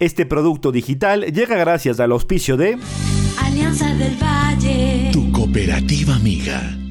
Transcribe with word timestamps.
Este 0.00 0.26
producto 0.26 0.70
digital 0.70 1.22
llega 1.22 1.56
gracias 1.56 1.98
al 1.98 2.12
auspicio 2.12 2.56
de 2.56 2.78
Alianza 3.42 3.92
del 3.96 4.16
Valle. 4.22 5.10
Tu 5.12 5.32
cooperativa 5.32 6.14
amiga. 6.14 6.87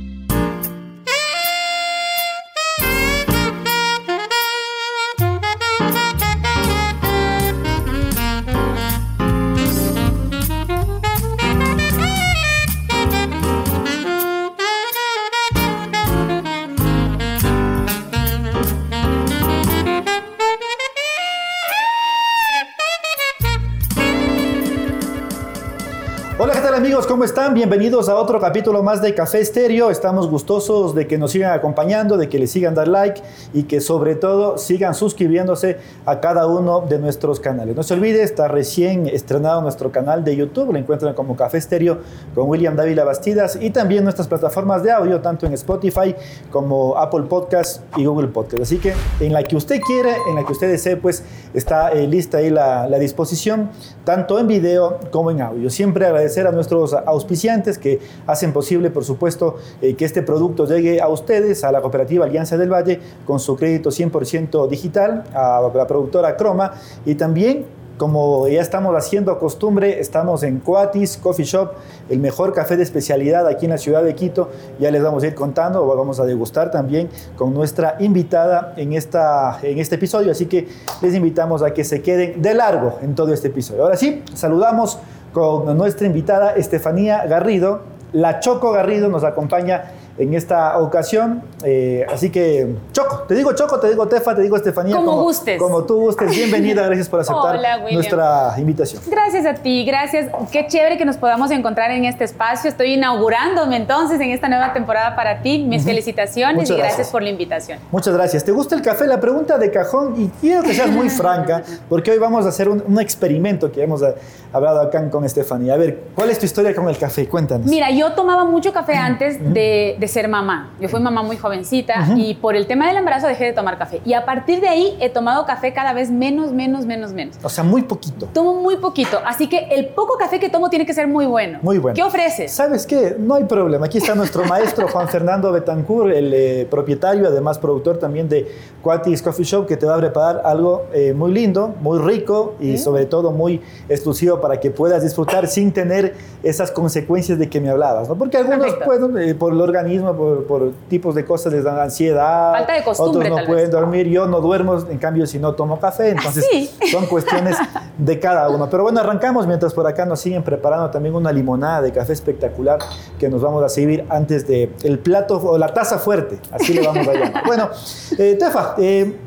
¿Cómo 27.08 27.24
están? 27.24 27.54
Bienvenidos 27.54 28.10
a 28.10 28.16
otro 28.18 28.38
capítulo 28.38 28.84
más 28.84 29.02
de 29.02 29.16
Café 29.16 29.40
Estéreo. 29.40 29.90
Estamos 29.90 30.30
gustosos 30.30 30.94
de 30.94 31.08
que 31.08 31.18
nos 31.18 31.32
sigan 31.32 31.54
acompañando, 31.54 32.18
de 32.18 32.28
que 32.28 32.38
le 32.38 32.48
sigan 32.48 32.76
dar 32.76 32.90
like 32.90 33.22
y 33.54 33.64
que 33.64 33.80
sobre 33.80 34.16
todo 34.16 34.58
sigan 34.58 34.94
suscribiéndose 34.94 35.78
a 36.06 36.20
cada 36.20 36.48
uno 36.48 36.82
de 36.82 37.00
nuestros 37.00 37.40
canales. 37.40 37.78
No 37.78 37.84
se 37.84 37.94
olvide, 37.94 38.24
está 38.24 38.50
recién 38.50 39.08
estrenado 39.08 39.62
nuestro 39.62 39.90
canal 39.90 40.26
de 40.26 40.36
YouTube, 40.36 40.74
lo 40.74 40.78
encuentran 40.78 41.14
como 41.14 41.38
Café 41.38 41.60
Estéreo 41.60 42.00
con 42.36 42.50
William 42.50 42.76
Dávila 42.76 43.06
Bastidas 43.06 43.58
y 43.62 43.70
también 43.70 44.04
nuestras 44.04 44.28
plataformas 44.28 44.84
de 44.84 44.92
audio, 44.92 45.22
tanto 45.22 45.46
en 45.46 45.54
Spotify 45.54 46.14
como 46.52 46.98
Apple 46.98 47.24
Podcast 47.30 47.84
y 47.96 48.04
Google 48.04 48.28
Podcast. 48.28 48.64
Así 48.64 48.80
que 48.80 48.94
en 49.22 49.32
la 49.32 49.44
que 49.44 49.56
usted 49.56 49.80
quiere, 49.80 50.14
en 50.30 50.36
la 50.36 50.46
que 50.46 50.52
usted 50.52 50.70
desee, 50.70 50.98
pues 50.98 51.24
está 51.54 51.94
eh, 51.94 52.06
lista 52.06 52.40
ahí 52.40 52.50
la, 52.50 52.86
la 52.90 53.00
disposición, 53.00 53.70
tanto 54.04 54.40
en 54.40 54.48
video 54.48 55.00
como 55.10 55.32
en 55.32 55.42
audio. 55.42 55.70
Siempre 55.70 56.06
agradecer 56.06 56.46
a 56.48 56.52
nuestros 56.52 56.97
auspiciantes 57.06 57.78
que 57.78 58.00
hacen 58.26 58.54
posible, 58.54 58.90
por 58.90 59.04
supuesto, 59.04 59.56
eh, 59.82 59.96
que 59.96 60.06
este 60.06 60.22
producto 60.22 60.66
llegue 60.66 61.02
a 61.02 61.08
ustedes, 61.08 61.64
a 61.64 61.72
la 61.72 61.82
cooperativa 61.82 62.26
Alianza 62.26 62.58
del 62.58 62.72
Valle, 62.72 63.00
con 63.26 63.40
su 63.40 63.56
crédito 63.56 63.90
100% 63.90 64.68
digital, 64.68 65.24
a 65.34 65.70
la 65.74 65.88
productora 65.88 66.36
Croma 66.38 66.74
y 67.06 67.16
también 67.16 67.66
como 67.98 68.48
ya 68.48 68.62
estamos 68.62 68.96
haciendo 68.96 69.38
costumbre, 69.40 70.00
estamos 70.00 70.44
en 70.44 70.60
Coatis 70.60 71.18
Coffee 71.18 71.46
Shop, 71.46 71.72
el 72.10 72.20
mejor 72.20 72.54
café 72.54 72.78
de 72.78 72.84
especialidad 72.84 73.48
aquí 73.48 73.66
en 73.66 73.72
la 73.72 73.78
ciudad 73.78 74.04
de 74.04 74.14
Quito. 74.14 74.50
Ya 74.80 74.92
les 74.92 75.02
vamos 75.02 75.24
a 75.24 75.28
ir 75.28 75.36
contando, 75.36 75.84
o 75.84 75.96
vamos 75.96 76.20
a 76.20 76.26
degustar 76.26 76.70
también 76.70 77.10
con 77.36 77.54
nuestra 77.54 77.96
invitada 78.00 78.74
en, 78.78 78.94
esta, 78.94 79.60
en 79.64 79.80
este 79.80 79.96
episodio. 79.96 80.32
Así 80.32 80.46
que 80.46 80.68
les 81.02 81.16
invitamos 81.16 81.64
a 81.64 81.74
que 81.74 81.84
se 81.84 82.02
queden 82.02 82.42
de 82.42 82.54
largo 82.54 83.00
en 83.02 83.16
todo 83.16 83.34
este 83.34 83.48
episodio. 83.48 83.84
Ahora 83.84 83.98
sí, 83.98 84.24
saludamos 84.34 85.00
con 85.38 85.78
nuestra 85.78 86.08
invitada 86.08 86.54
Estefanía 86.54 87.24
Garrido. 87.28 87.82
La 88.12 88.40
Choco 88.40 88.72
Garrido 88.72 89.08
nos 89.08 89.24
acompaña 89.24 89.92
en 90.18 90.34
esta 90.34 90.78
ocasión. 90.80 91.44
Eh, 91.64 92.06
así 92.12 92.30
que, 92.30 92.76
Choco, 92.92 93.24
te 93.28 93.36
digo 93.36 93.54
Choco, 93.54 93.80
te 93.80 93.90
digo 93.90 94.08
Tefa, 94.08 94.36
te 94.36 94.42
digo 94.42 94.56
Estefanía. 94.56 94.96
Como, 94.96 95.22
gustes. 95.24 95.60
Como 95.60 95.84
tú 95.84 96.00
gustes. 96.02 96.32
Bienvenida, 96.32 96.84
gracias 96.86 97.08
por 97.10 97.20
aceptar 97.20 97.58
Hola, 97.58 97.80
nuestra 97.92 98.54
invitación. 98.58 99.02
Gracias 99.08 99.46
a 99.46 99.54
ti, 99.54 99.86
gracias. 99.86 100.28
Qué 100.52 100.68
chévere 100.68 100.98
que 100.98 101.06
nos 101.06 101.18
podamos 101.18 101.52
encontrar 101.52 101.92
en 101.92 102.06
este 102.06 102.24
espacio. 102.24 102.70
Estoy 102.70 102.94
inaugurándome 102.94 103.78
entonces 103.78 104.20
en 104.20 104.32
esta 104.32 104.50
nueva 104.50 104.74
temporada 104.74 105.16
para 105.16 105.42
ti. 105.42 105.60
Mis 105.60 105.84
felicitaciones 105.84 106.56
Muchas 106.56 106.70
y 106.72 106.74
gracias. 106.74 106.98
gracias. 106.98 107.12
por 107.12 107.24
la 107.24 107.30
invitación. 107.30 107.80
Muchas 107.92 108.14
gracias. 108.14 108.44
¿Te 108.44 108.52
gusta 108.52 108.76
el 108.76 108.82
café? 108.82 109.08
La 109.08 109.20
pregunta 109.20 109.58
de 109.58 109.72
cajón, 109.72 110.14
y 110.20 110.28
quiero 110.42 110.64
que 110.64 110.74
seas 110.74 110.90
muy 110.90 111.10
franca, 111.12 111.64
porque 111.90 112.12
hoy 112.12 112.18
vamos 112.18 112.46
a 112.46 112.50
hacer 112.50 112.70
un, 112.70 112.84
un 112.88 113.00
experimento 113.00 113.72
que 113.72 113.84
hemos 113.84 114.02
eh, 114.02 114.16
hablado 114.52 114.82
acá 114.82 115.10
con 115.10 115.24
Estefanía. 115.26 115.74
A 115.74 115.78
ver, 115.78 116.00
¿cuál 116.16 116.30
es 116.30 116.40
tu 116.40 116.46
historia 116.46 116.74
con 116.76 116.90
el 116.90 116.98
café? 116.98 117.28
Cuéntanos. 117.28 117.68
Mira, 117.68 117.92
yo 117.92 118.14
tomaba 118.14 118.46
mucho 118.46 118.74
café 118.74 118.96
antes 118.96 119.42
de, 119.54 119.96
de 120.00 120.07
ser 120.08 120.28
mamá. 120.28 120.72
Yo 120.80 120.90
fui 120.90 121.00
mamá 121.00 121.24
muy 121.24 121.38
jovencita 121.38 122.08
y 122.16 122.36
por 122.36 122.56
el 122.56 122.68
tema 122.68 122.88
del 122.88 122.98
embarazo 122.98 123.28
dejé 123.28 123.46
de 123.46 123.54
tomar 123.54 123.78
café. 123.78 124.02
Y 124.06 124.14
a 124.14 124.26
partir 124.26 124.62
de 124.62 124.68
ahí 124.68 124.98
he 125.00 125.10
tomado 125.10 125.46
café 125.46 125.74
cada 125.74 125.94
vez 125.94 126.12
menos, 126.12 126.52
menos, 126.52 126.86
menos, 126.86 127.14
menos. 127.14 127.36
O 127.44 127.50
sea, 127.50 127.64
muy 127.64 127.84
poquito. 127.84 128.28
Tomo 128.34 128.56
muy 128.56 128.78
poquito, 128.78 129.20
así 129.26 129.48
que 129.48 129.68
el 129.72 129.88
poco 129.90 130.18
café 130.18 130.40
que 130.40 130.50
tomo 130.50 130.70
tiene 130.70 130.86
que 130.86 130.94
ser 130.94 131.08
muy 131.08 131.26
bueno. 131.26 131.60
Muy 131.62 131.78
bueno. 131.78 131.96
¿Qué 131.96 132.04
ofreces? 132.04 132.52
¿Sabes 132.52 132.86
qué? 132.86 133.16
No 133.18 133.36
hay 133.36 133.46
problema. 133.46 133.86
Aquí 133.86 133.98
está 133.98 134.16
nuestro 134.16 134.44
maestro 134.46 134.88
Juan 134.88 135.08
Fernando 135.08 135.52
Betancourt, 135.52 136.14
el 136.14 136.34
eh, 136.34 136.68
propietario, 136.70 137.28
además 137.28 137.58
productor 137.60 137.98
también 137.98 138.30
de 138.30 138.48
Quatis 138.82 139.22
Coffee 139.22 139.46
Shop, 139.46 139.66
que 139.66 139.78
te 139.78 139.86
va 139.86 139.96
a 139.96 140.00
preparar 140.00 140.42
algo 140.46 140.86
eh, 140.94 141.14
muy 141.14 141.32
lindo, 141.32 141.76
muy 141.82 142.00
rico 142.00 142.56
y 142.60 142.78
sobre 142.78 143.06
todo 143.06 143.32
muy 143.32 143.62
exclusivo 143.90 144.40
para 144.40 144.60
que 144.60 144.72
puedas 144.72 145.04
disfrutar 145.04 145.48
sin 145.48 145.72
tener 145.72 146.16
esas 146.44 146.72
consecuencias 146.72 147.40
de 147.40 147.50
que 147.50 147.60
me 147.60 147.70
hablabas, 147.70 148.08
¿no? 148.08 148.16
Porque 148.16 148.38
algunos, 148.38 148.74
Perfecto. 148.74 148.86
pueden, 148.86 149.18
eh, 149.18 149.36
por 149.36 149.54
el 149.54 149.62
organismo, 149.62 149.97
por, 150.02 150.46
por 150.46 150.72
tipos 150.90 151.16
de 151.16 151.26
cosas, 151.26 151.54
les 151.54 151.64
dan 151.64 151.80
ansiedad. 151.80 152.54
Falta 152.54 152.74
de 152.74 152.84
costumbre, 152.84 153.20
Otros 153.20 153.30
no 153.30 153.36
tal 153.38 153.46
pueden 153.46 153.64
vez. 153.66 153.72
dormir. 153.72 154.08
Yo 154.08 154.28
no 154.28 154.42
duermo, 154.42 154.78
en 154.90 154.98
cambio, 154.98 155.26
si 155.28 155.40
no 155.40 155.54
tomo 155.54 155.80
café. 155.80 156.10
Entonces, 156.10 156.46
sí? 156.52 156.70
son 156.92 157.06
cuestiones 157.08 157.58
de 157.98 158.20
cada 158.20 158.50
uno. 158.50 158.70
Pero 158.70 158.84
bueno, 158.84 159.00
arrancamos 159.00 159.48
mientras 159.48 159.74
por 159.74 159.88
acá 159.88 160.06
nos 160.06 160.20
siguen 160.20 160.44
preparando 160.44 160.90
también 160.90 161.16
una 161.16 161.32
limonada 161.32 161.82
de 161.82 161.92
café 161.92 162.14
espectacular 162.14 162.80
que 163.20 163.30
nos 163.30 163.42
vamos 163.42 163.64
a 163.64 163.70
servir 163.70 164.06
antes 164.10 164.48
de 164.48 164.72
el 164.84 165.00
plato 165.00 165.38
o 165.38 165.58
la 165.58 165.74
taza 165.74 165.98
fuerte. 165.98 166.40
Así 166.52 166.74
le 166.74 166.86
vamos 166.86 167.08
a 167.08 167.14
llamar. 167.14 167.44
Bueno, 167.46 167.70
eh, 168.18 168.36
Tefa, 168.40 168.76
eh, 168.78 169.18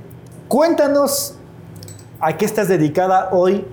cuéntanos 0.49 1.35
a 2.21 2.37
qué 2.37 2.45
estás 2.45 2.69
dedicada 2.69 3.31
hoy 3.33 3.65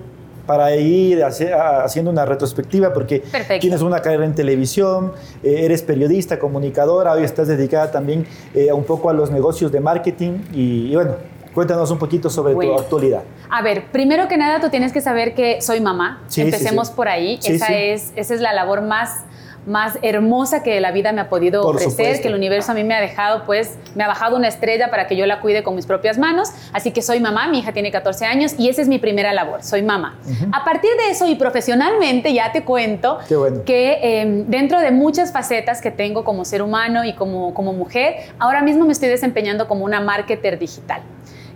para 0.48 0.74
ir 0.74 1.22
haciendo 1.22 2.10
una 2.10 2.24
retrospectiva, 2.24 2.94
porque 2.94 3.20
Perfecto. 3.20 3.60
tienes 3.60 3.82
una 3.82 4.00
carrera 4.00 4.24
en 4.24 4.34
televisión, 4.34 5.12
eh, 5.42 5.56
eres 5.66 5.82
periodista, 5.82 6.38
comunicadora, 6.38 7.12
hoy 7.12 7.22
estás 7.22 7.48
dedicada 7.48 7.90
también 7.90 8.26
eh, 8.54 8.72
un 8.72 8.84
poco 8.84 9.10
a 9.10 9.12
los 9.12 9.30
negocios 9.30 9.70
de 9.70 9.80
marketing 9.80 10.38
y, 10.54 10.90
y 10.90 10.94
bueno, 10.94 11.16
cuéntanos 11.52 11.90
un 11.90 11.98
poquito 11.98 12.30
sobre 12.30 12.54
Bueno. 12.54 12.72
tu 12.72 12.78
actualidad. 12.80 13.24
A 13.50 13.60
ver, 13.60 13.90
primero 13.92 14.26
que 14.26 14.38
nada 14.38 14.58
tú 14.58 14.70
tienes 14.70 14.90
que 14.90 15.02
saber 15.02 15.34
que 15.34 15.60
soy 15.60 15.82
mamá. 15.82 16.22
Sí, 16.28 16.40
Empecemos 16.40 16.88
sí, 16.88 16.92
sí. 16.92 16.96
por 16.96 17.08
ahí. 17.08 17.38
Esa. 17.44 17.66
Es, 17.74 18.12
esa 18.16 18.34
es 18.34 18.40
la 18.40 18.54
labor 18.54 18.80
más, 18.80 19.24
más 19.68 19.98
hermosa 20.02 20.62
que 20.62 20.80
la 20.80 20.90
vida 20.90 21.12
me 21.12 21.20
ha 21.20 21.28
podido 21.28 21.62
Por 21.62 21.76
ofrecer, 21.76 21.90
supuesto. 21.92 22.22
que 22.22 22.28
el 22.28 22.34
universo 22.34 22.72
a 22.72 22.74
mí 22.74 22.84
me 22.84 22.94
ha 22.94 23.00
dejado, 23.00 23.44
pues, 23.46 23.78
me 23.94 24.02
ha 24.04 24.08
bajado 24.08 24.36
una 24.36 24.48
estrella 24.48 24.90
para 24.90 25.06
que 25.06 25.16
yo 25.16 25.26
la 25.26 25.40
cuide 25.40 25.62
con 25.62 25.74
mis 25.74 25.86
propias 25.86 26.18
manos. 26.18 26.50
Así 26.72 26.90
que 26.90 27.02
soy 27.02 27.20
mamá, 27.20 27.48
mi 27.48 27.60
hija 27.60 27.72
tiene 27.72 27.90
14 27.90 28.26
años 28.26 28.54
y 28.58 28.68
esa 28.68 28.82
es 28.82 28.88
mi 28.88 28.98
primera 28.98 29.32
labor, 29.32 29.62
soy 29.62 29.82
mamá. 29.82 30.18
A 30.52 30.64
partir 30.64 30.90
de 31.04 31.10
eso 31.10 31.26
y 31.26 31.34
profesionalmente 31.34 32.32
ya 32.32 32.50
te 32.52 32.64
cuento 32.64 33.18
bueno. 33.30 33.62
que 33.64 33.98
eh, 34.02 34.44
dentro 34.48 34.80
de 34.80 34.90
muchas 34.90 35.32
facetas 35.32 35.80
que 35.80 35.90
tengo 35.90 36.24
como 36.24 36.44
ser 36.44 36.62
humano 36.62 37.04
y 37.04 37.12
como, 37.14 37.54
como 37.54 37.72
mujer, 37.72 38.16
ahora 38.38 38.62
mismo 38.62 38.84
me 38.84 38.92
estoy 38.92 39.08
desempeñando 39.08 39.68
como 39.68 39.84
una 39.84 40.00
marketer 40.00 40.58
digital. 40.58 41.02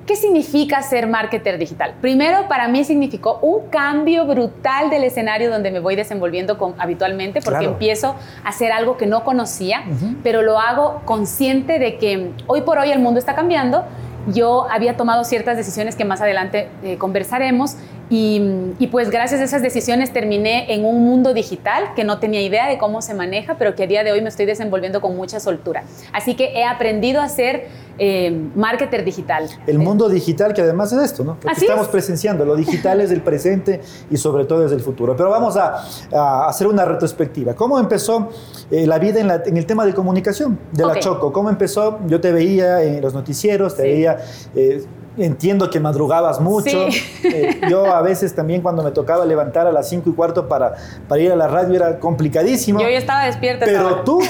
¿Qué 0.06 0.16
significa 0.16 0.82
ser 0.82 1.06
marketer 1.06 1.58
digital? 1.58 1.94
Primero, 2.00 2.48
para 2.48 2.66
mí 2.66 2.82
significó 2.84 3.38
un 3.40 3.68
cambio 3.68 4.26
brutal 4.26 4.90
del 4.90 5.04
escenario 5.04 5.48
donde 5.50 5.70
me 5.70 5.78
voy 5.78 5.94
desenvolviendo 5.94 6.58
con- 6.58 6.74
habitualmente, 6.78 7.40
porque 7.40 7.60
Claro. 7.60 7.72
empiezo 7.74 8.16
a 8.44 8.48
hacer 8.48 8.72
algo 8.72 8.96
que 8.96 9.06
no 9.06 9.22
conocía, 9.22 9.84
pero 10.24 10.42
lo 10.42 10.58
hago 10.58 11.02
consciente 11.04 11.78
de 11.78 11.98
que 11.98 12.32
hoy 12.48 12.62
por 12.62 12.78
hoy 12.78 12.90
el 12.90 12.98
mundo 12.98 13.20
está 13.20 13.36
cambiando. 13.36 13.84
Yo 14.26 14.66
había 14.70 14.96
tomado 14.96 15.24
ciertas 15.24 15.56
decisiones 15.56 15.94
que 15.96 16.04
más 16.04 16.20
adelante 16.20 16.68
eh, 16.82 16.96
conversaremos 16.98 17.76
y, 18.12 18.74
y 18.78 18.88
pues 18.88 19.08
gracias 19.10 19.40
a 19.40 19.44
esas 19.44 19.62
decisiones 19.62 20.12
terminé 20.12 20.72
en 20.74 20.84
un 20.84 21.02
mundo 21.04 21.32
digital 21.32 21.94
que 21.96 22.04
no 22.04 22.18
tenía 22.18 22.42
idea 22.42 22.68
de 22.68 22.76
cómo 22.76 23.00
se 23.00 23.14
maneja, 23.14 23.56
pero 23.58 23.74
que 23.74 23.84
a 23.84 23.86
día 23.86 24.04
de 24.04 24.12
hoy 24.12 24.20
me 24.20 24.28
estoy 24.28 24.44
desenvolviendo 24.44 25.00
con 25.00 25.16
mucha 25.16 25.40
soltura. 25.40 25.84
Así 26.12 26.34
que 26.34 26.52
he 26.54 26.64
aprendido 26.64 27.22
a 27.22 27.28
ser 27.30 27.68
eh, 27.98 28.30
marketer 28.54 29.04
digital. 29.04 29.48
El 29.66 29.78
mundo 29.78 30.10
digital, 30.10 30.52
que 30.52 30.60
además 30.60 30.92
es 30.92 31.02
esto, 31.02 31.24
¿no? 31.24 31.38
Así 31.50 31.62
estamos 31.64 31.86
es. 31.86 31.92
presenciando, 31.92 32.44
lo 32.44 32.54
digital 32.54 33.00
es 33.00 33.08
del 33.08 33.22
presente 33.22 33.80
y 34.10 34.18
sobre 34.18 34.44
todo 34.44 34.64
es 34.66 34.70
del 34.70 34.80
futuro. 34.80 35.16
Pero 35.16 35.30
vamos 35.30 35.56
a, 35.56 35.82
a 36.12 36.48
hacer 36.48 36.66
una 36.66 36.84
retrospectiva. 36.84 37.54
¿Cómo 37.54 37.78
empezó 37.78 38.28
eh, 38.70 38.86
la 38.86 38.98
vida 38.98 39.20
en, 39.20 39.28
la- 39.28 39.42
en 39.46 39.56
el 39.56 39.64
tema 39.64 39.86
de 39.86 39.94
comunicación 39.94 40.58
de 40.72 40.84
la. 40.84 40.98
Choco? 41.00 41.32
¿Cómo 41.32 41.48
empezó? 41.48 41.98
Yo 42.06 42.20
te 42.20 42.30
veía 42.32 42.82
en 42.82 43.00
los 43.00 43.14
noticieros, 43.14 43.74
te 43.74 43.82
Sí. 43.84 43.88
veía... 43.88 44.18
eh, 44.54 44.84
Entiendo 45.16 45.68
que 45.68 45.78
madrugabas 45.78 46.40
mucho. 46.40 46.90
Sí. 46.90 47.02
Eh, 47.24 47.60
yo 47.68 47.86
a 47.86 48.00
veces 48.02 48.34
también 48.34 48.62
cuando 48.62 48.82
me 48.82 48.90
tocaba 48.90 49.24
levantar 49.24 49.66
a 49.66 49.72
las 49.72 49.88
5 49.88 50.08
y 50.08 50.12
cuarto 50.14 50.48
para, 50.48 50.74
para 51.06 51.20
ir 51.20 51.30
a 51.30 51.36
la 51.36 51.48
radio 51.48 51.74
era 51.74 51.98
complicadísimo. 51.98 52.80
Yo 52.80 52.88
ya 52.88 52.98
estaba 52.98 53.24
despierta. 53.24 53.66
Pero 53.66 54.02
tú 54.04 54.20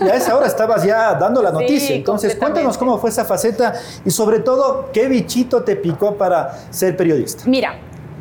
a 0.00 0.14
esa 0.14 0.36
hora 0.36 0.46
estabas 0.46 0.84
ya 0.84 1.14
dando 1.14 1.40
la 1.42 1.50
Sí, 1.50 1.54
noticia. 1.56 1.96
Entonces, 1.96 2.34
cuéntanos 2.34 2.76
cómo 2.76 2.98
fue 2.98 3.10
esa 3.10 3.24
faceta 3.24 3.74
y 4.04 4.10
sobre 4.10 4.40
todo, 4.40 4.90
¿qué 4.92 5.08
bichito 5.08 5.62
te 5.62 5.76
picó 5.76 6.14
para 6.16 6.58
ser 6.70 6.96
periodista? 6.96 7.44
Mira, 7.46 7.76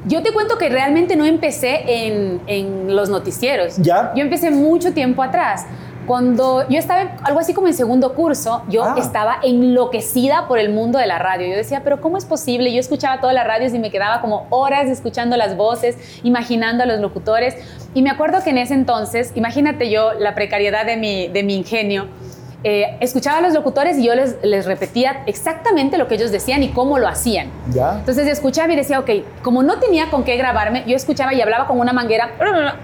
yo 0.06 0.22
te 0.22 0.32
cuento 0.34 0.58
que 0.58 0.70
realmente 0.70 1.16
no 1.16 1.26
empecé 1.26 2.08
en, 2.08 2.42
en 2.46 2.96
los 2.96 3.10
noticieros. 3.10 3.78
¿Ya? 3.78 4.14
Yo 4.16 4.22
empecé 4.22 4.52
mucho 4.52 4.94
tiempo 4.94 5.24
atrás. 5.24 5.66
Cuando 6.08 6.68
yo 6.70 6.78
estaba 6.80 7.02
en- 7.02 7.12
algo 7.24 7.40
así 7.40 7.54
como 7.54 7.68
en 7.68 7.74
segundo 7.74 8.14
curso, 8.14 8.64
yo 8.68 8.84
Ah. 8.84 8.96
estaba 8.98 9.38
enloquecida 9.44 10.48
por 10.48 10.60
el 10.60 10.70
mundo 10.70 11.00
de 11.00 11.08
la 11.08 11.18
radio. 11.20 11.48
Yo 11.48 11.56
decía, 11.56 11.82
pero 11.84 12.02
¿cómo 12.02 12.18
es 12.18 12.26
posible? 12.26 12.72
Yo 12.74 12.80
escuchaba 12.80 13.20
todas 13.22 13.34
las 13.34 13.46
radios 13.48 13.74
y 13.74 13.80
me 13.80 13.90
quedaba 13.92 14.22
como 14.22 14.46
horas 14.50 14.88
escuchando 14.90 15.38
las 15.38 15.56
voces, 15.56 15.98
imaginando 16.24 16.84
a 16.84 16.86
los 16.86 17.00
locutores. 17.00 17.56
Y 17.94 18.02
me 18.02 18.10
acuerdo 18.10 18.44
que 18.44 18.50
en 18.50 18.58
ese 18.58 18.74
entonces, 18.74 19.32
imagínate 19.36 19.90
yo 19.90 20.14
la 20.14 20.36
precariedad 20.36 20.86
de 20.86 20.98
mi, 20.98 21.28
de 21.30 21.44
mi 21.44 21.56
ingenio, 21.56 22.08
eh, 22.64 22.98
escuchaba 23.02 23.38
a 23.40 23.42
los 23.42 23.54
locutores 23.54 23.98
y 23.98 24.04
yo 24.06 24.16
les, 24.16 24.38
les 24.44 24.66
repetía 24.66 25.24
exactamente 25.26 25.98
lo 25.98 26.08
que 26.08 26.16
ellos 26.16 26.32
decían 26.32 26.64
y 26.64 26.70
cómo 26.70 26.98
lo 27.00 27.08
hacían. 27.08 27.50
¿Ya? 27.72 27.96
Entonces 28.00 28.28
escuchaba 28.28 28.72
y 28.72 28.76
decía, 28.76 29.00
ok, 29.00 29.10
como 29.42 29.64
no 29.64 29.80
tenía 29.80 30.10
con 30.10 30.24
qué 30.24 30.38
grabarme, 30.38 30.84
yo 30.88 30.96
escuchaba 30.96 31.34
y 31.34 31.42
hablaba 31.42 31.68
con 31.68 31.80
una 31.80 31.94
manguera 31.94 32.32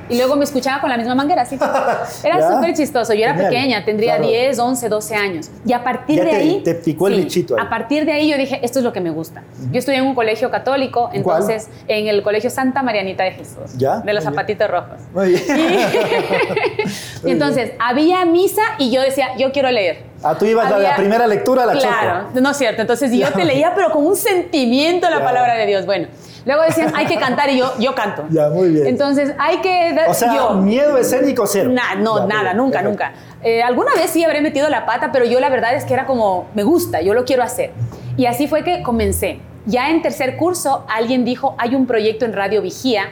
y 0.09 0.17
luego 0.17 0.35
me 0.35 0.43
escuchaba 0.43 0.81
con 0.81 0.89
la 0.89 0.97
misma 0.97 1.15
manguera, 1.15 1.43
así. 1.43 1.57
Era 2.23 2.51
súper 2.55 2.73
chistoso. 2.73 3.13
Yo 3.13 3.23
era 3.23 3.33
Genial. 3.33 3.51
pequeña, 3.51 3.85
tendría 3.85 4.15
Claro. 4.17 4.27
10, 4.29 4.59
11, 4.59 4.89
12 4.89 5.15
años. 5.15 5.49
Y 5.65 5.73
a 5.73 5.83
partir 5.83 6.17
Ya 6.17 6.23
de 6.25 6.29
te- 6.31 6.35
ahí... 6.35 6.61
te 6.63 6.73
picó 6.75 7.07
el 7.07 7.15
bichito 7.15 7.55
ahí. 7.57 7.65
A 7.65 7.69
partir 7.69 8.05
de 8.05 8.11
ahí 8.11 8.29
yo 8.29 8.37
dije, 8.37 8.59
esto 8.63 8.79
es 8.79 8.85
lo 8.85 8.91
que 8.93 9.01
me 9.01 9.09
gusta. 9.11 9.43
Yo 9.71 9.79
estudié 9.79 9.99
en 9.99 10.05
un 10.05 10.15
colegio 10.15 10.49
católico, 10.51 11.09
¿En 11.13 11.23
cuál? 11.23 11.41
entonces 11.41 11.69
en 11.87 12.07
el 12.07 12.21
colegio 12.23 12.49
Santa 12.49 12.81
Marianita 12.83 13.23
de 13.23 13.31
Jesús, 13.31 13.77
Ya, 13.77 13.99
de 13.99 14.13
los 14.13 14.23
muy 14.25 14.31
bien. 14.31 14.33
zapatitos 14.33 14.69
rojos. 14.69 14.97
Muy 15.13 15.29
bien. 15.29 15.43
Y, 15.47 15.51
Muy 17.23 17.29
y 17.29 17.31
entonces 17.31 17.71
había 17.79 18.25
misa 18.25 18.61
y 18.77 18.91
yo 18.91 19.01
decía, 19.01 19.29
yo 19.37 19.51
quiero 19.51 19.68
leer. 19.71 20.03
Ah, 20.23 20.35
tú 20.37 20.45
ibas 20.45 20.67
a 20.67 20.69
la 20.71 20.75
Había- 20.77 20.95
primera 20.95 21.27
lectura 21.27 21.63
a 21.63 21.65
la 21.65 21.73
Claro, 21.73 22.27
choco. 22.27 22.39
no 22.41 22.51
es 22.51 22.57
cierto. 22.57 22.81
Entonces 22.81 23.11
yo 23.11 23.31
te 23.31 23.45
leía, 23.45 23.73
pero 23.75 23.91
con 23.91 24.05
un 24.05 24.15
sentimiento 24.15 25.09
la 25.09 25.23
palabra 25.23 25.55
de 25.55 25.65
Dios. 25.65 25.85
Bueno, 25.85 26.07
luego 26.45 26.61
decían, 26.63 26.91
hay 26.95 27.05
que 27.05 27.17
cantar 27.17 27.49
y 27.49 27.57
yo, 27.59 27.73
yo 27.79 27.95
canto. 27.95 28.25
Ya, 28.29 28.49
muy 28.49 28.69
bien. 28.69 28.87
Entonces 28.87 29.33
hay 29.39 29.57
que... 29.61 29.95
O 30.07 30.13
sea, 30.13 30.35
yo, 30.35 30.51
miedo 30.55 30.97
escénico 30.97 31.45
cero. 31.47 31.69
Na- 31.71 31.95
no, 31.95 32.27
Ya, 32.27 32.35
nada, 32.35 32.53
nunca, 32.53 32.79
perfecto. 32.81 32.89
nunca. 32.89 33.13
Eh, 33.43 33.61
alguna 33.63 33.93
vez 33.93 34.09
sí 34.09 34.23
habré 34.23 34.41
metido 34.41 34.67
la 34.69 34.85
pata, 34.85 35.11
pero 35.13 35.25
yo 35.25 35.39
la 35.39 35.49
verdad 35.49 35.73
es 35.73 35.85
que 35.85 35.93
era 35.93 36.05
como, 36.05 36.47
me 36.55 36.63
gusta, 36.63 37.01
yo 37.01 37.13
lo 37.13 37.23
quiero 37.25 37.43
hacer. 37.43 37.71
Y 38.17 38.25
así 38.25 38.47
fue 38.47 38.63
que 38.63 38.83
comencé. 38.83 39.39
Ya 39.65 39.89
en 39.89 40.01
tercer 40.01 40.35
curso, 40.35 40.85
alguien 40.89 41.23
dijo, 41.23 41.55
hay 41.57 41.75
un 41.75 41.85
proyecto 41.85 42.25
en 42.25 42.33
Radio 42.33 42.61
Vigía. 42.61 43.03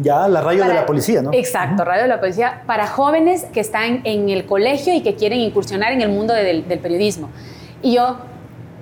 Ya, 0.00 0.28
la 0.28 0.40
radio 0.40 0.64
de 0.64 0.74
la 0.74 0.86
policía, 0.86 1.22
¿no? 1.22 1.30
Exacto, 1.32 1.84
Radio 1.84 2.02
de 2.02 2.08
la 2.08 2.20
Policía, 2.20 2.62
para 2.66 2.86
jóvenes 2.86 3.44
que 3.52 3.60
están 3.60 4.00
en 4.04 4.28
el 4.28 4.46
colegio 4.46 4.94
y 4.94 5.02
que 5.02 5.16
quieren 5.16 5.40
incursionar 5.40 5.92
en 5.92 6.00
el 6.00 6.08
mundo 6.08 6.34
del, 6.34 6.68
del 6.68 6.78
periodismo. 6.78 7.30
Y 7.82 7.94
yo, 7.96 8.16